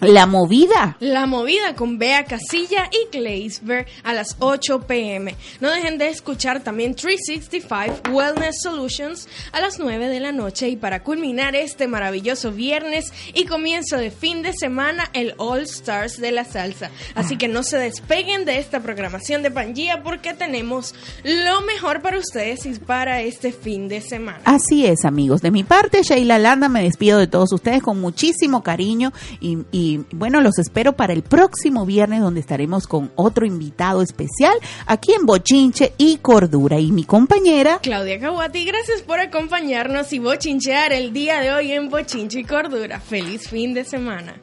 La 0.00 0.26
Movida. 0.26 0.96
La 1.00 1.26
movida 1.26 1.74
con 1.74 1.98
Bea 1.98 2.24
Casilla 2.24 2.88
y 2.90 3.16
Gleisberg 3.16 3.86
a 4.02 4.14
las 4.14 4.36
8 4.38 4.86
pm. 4.86 5.34
No 5.60 5.70
dejen 5.70 5.98
de 5.98 6.08
escuchar 6.08 6.60
también 6.60 6.94
365 6.94 8.10
Wellness 8.10 8.62
Solutions 8.62 9.28
a 9.52 9.60
las 9.60 9.78
9 9.78 10.08
de 10.08 10.20
la 10.20 10.32
noche 10.32 10.68
y 10.68 10.76
para 10.76 11.02
culminar 11.02 11.54
este 11.54 11.86
maravilloso 11.86 12.52
viernes 12.52 13.12
y 13.34 13.44
comienzo 13.44 13.96
de 13.96 14.10
fin 14.10 14.42
de 14.42 14.52
semana 14.52 15.10
el 15.12 15.34
All 15.36 15.62
Stars 15.62 16.18
de 16.18 16.32
la 16.32 16.44
salsa. 16.44 16.90
Así 17.14 17.36
que 17.36 17.48
no 17.48 17.62
se 17.62 17.78
despeguen 17.78 18.44
de 18.44 18.58
esta 18.58 18.80
programación 18.80 19.42
de 19.42 19.50
Pangía 19.50 20.02
porque 20.02 20.34
tenemos 20.34 20.94
lo 21.24 21.60
mejor 21.62 22.02
para 22.02 22.18
ustedes 22.18 22.66
y 22.66 22.78
para 22.78 23.20
este 23.22 23.52
fin 23.52 23.88
de 23.88 24.00
semana. 24.00 24.40
Así 24.44 24.86
es, 24.86 25.04
amigos. 25.04 25.42
De 25.42 25.50
mi 25.50 25.64
parte, 25.64 26.02
Sheila 26.02 26.38
Landa, 26.38 26.68
me 26.68 26.82
despido 26.82 27.18
de 27.18 27.26
todos 27.26 27.52
ustedes 27.52 27.82
con 27.82 28.00
muchísimo 28.00 28.62
cariño 28.62 29.12
y, 29.40 29.58
y, 29.70 29.89
bueno, 30.12 30.40
los 30.40 30.58
espero 30.58 30.92
para 30.94 31.12
el 31.12 31.22
próximo 31.22 31.86
viernes 31.86 32.20
donde 32.20 32.40
estaremos 32.40 32.86
con 32.86 33.10
otro 33.16 33.46
invitado 33.46 34.02
especial 34.02 34.54
aquí 34.86 35.12
en 35.12 35.26
Bochinche 35.26 35.92
y 35.98 36.18
Cordura. 36.18 36.78
Y 36.78 36.92
mi 36.92 37.04
compañera, 37.04 37.78
Claudia 37.82 38.18
Kawati, 38.18 38.64
gracias 38.64 39.02
por 39.02 39.20
acompañarnos 39.20 40.12
y 40.12 40.18
bochinchear 40.18 40.92
el 40.92 41.12
día 41.12 41.40
de 41.40 41.52
hoy 41.52 41.72
en 41.72 41.88
Bochinche 41.88 42.40
y 42.40 42.44
Cordura. 42.44 43.00
Feliz 43.00 43.48
fin 43.48 43.74
de 43.74 43.84
semana. 43.84 44.34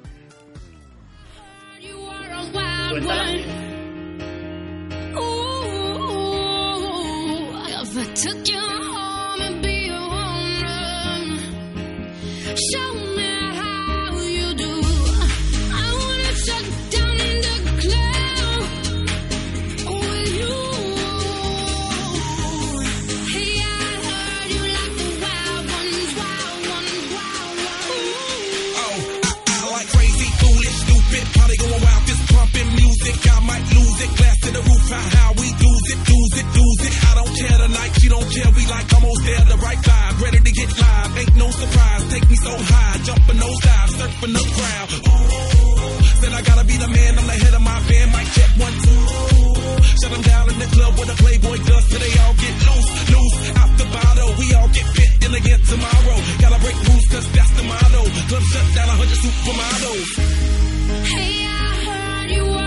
Lose 33.97 34.09
it, 34.09 34.17
glass 34.17 34.37
to 34.41 34.51
the 34.51 34.61
roof, 34.61 34.89
how, 34.89 35.17
how 35.17 35.29
we 35.33 35.47
lose 35.49 35.85
it, 35.93 35.99
lose 36.05 36.33
it, 36.37 36.47
lose 36.53 36.81
it. 36.85 36.93
I 37.09 37.11
don't 37.17 37.33
care 37.33 37.57
tonight, 37.57 37.91
she 37.99 38.09
don't 38.09 38.29
care, 38.29 38.49
we 38.53 38.63
like 38.67 38.93
almost 38.93 39.21
there, 39.25 39.43
the 39.45 39.57
right 39.57 39.77
vibe, 39.77 40.21
ready 40.21 40.39
to 40.39 40.51
get 40.51 40.69
live. 40.77 41.17
Ain't 41.17 41.35
no 41.35 41.49
surprise, 41.49 42.03
take 42.13 42.29
me 42.29 42.35
so 42.35 42.53
high, 42.53 42.97
jumping 43.03 43.39
those 43.39 43.59
dives, 43.59 43.93
surfing 43.97 44.33
the 44.37 44.43
crowd. 44.57 44.89
Said 46.21 46.33
I 46.33 46.41
gotta 46.41 46.65
be 46.65 46.77
the 46.77 46.87
man, 46.87 47.17
I'm 47.17 47.27
the 47.27 47.37
head 47.37 47.53
of 47.53 47.61
my 47.61 47.79
band, 47.87 48.09
mic 48.13 48.27
check 48.37 48.51
one, 48.57 48.75
two. 48.85 49.01
Shut 49.97 50.11
them 50.13 50.21
down 50.21 50.45
in 50.49 50.57
the 50.59 50.69
club 50.77 50.91
where 50.97 51.09
the 51.09 51.17
Playboy 51.17 51.57
does, 51.65 51.85
they 51.89 52.13
all 52.21 52.35
get 52.37 52.55
loose, 52.69 52.91
loose, 53.09 53.37
out 53.57 53.71
the 53.81 53.87
bottle. 53.89 54.29
We 54.37 54.45
all 54.53 54.69
get 54.69 54.87
fit 54.93 55.11
in 55.25 55.31
again 55.33 55.61
tomorrow. 55.65 56.17
Gotta 56.37 56.59
break 56.61 56.77
rules, 56.85 57.05
cause 57.09 57.27
that's 57.33 57.53
the 57.57 57.65
motto. 57.65 58.01
Club 58.29 58.43
shut 58.45 58.67
down, 58.77 58.87
a 58.93 58.95
hundred 59.01 59.19
supermodels. 59.25 60.09
Hey, 61.01 61.33
I 61.49 61.69
heard 61.87 62.29
you 62.37 62.45
were 62.45 62.66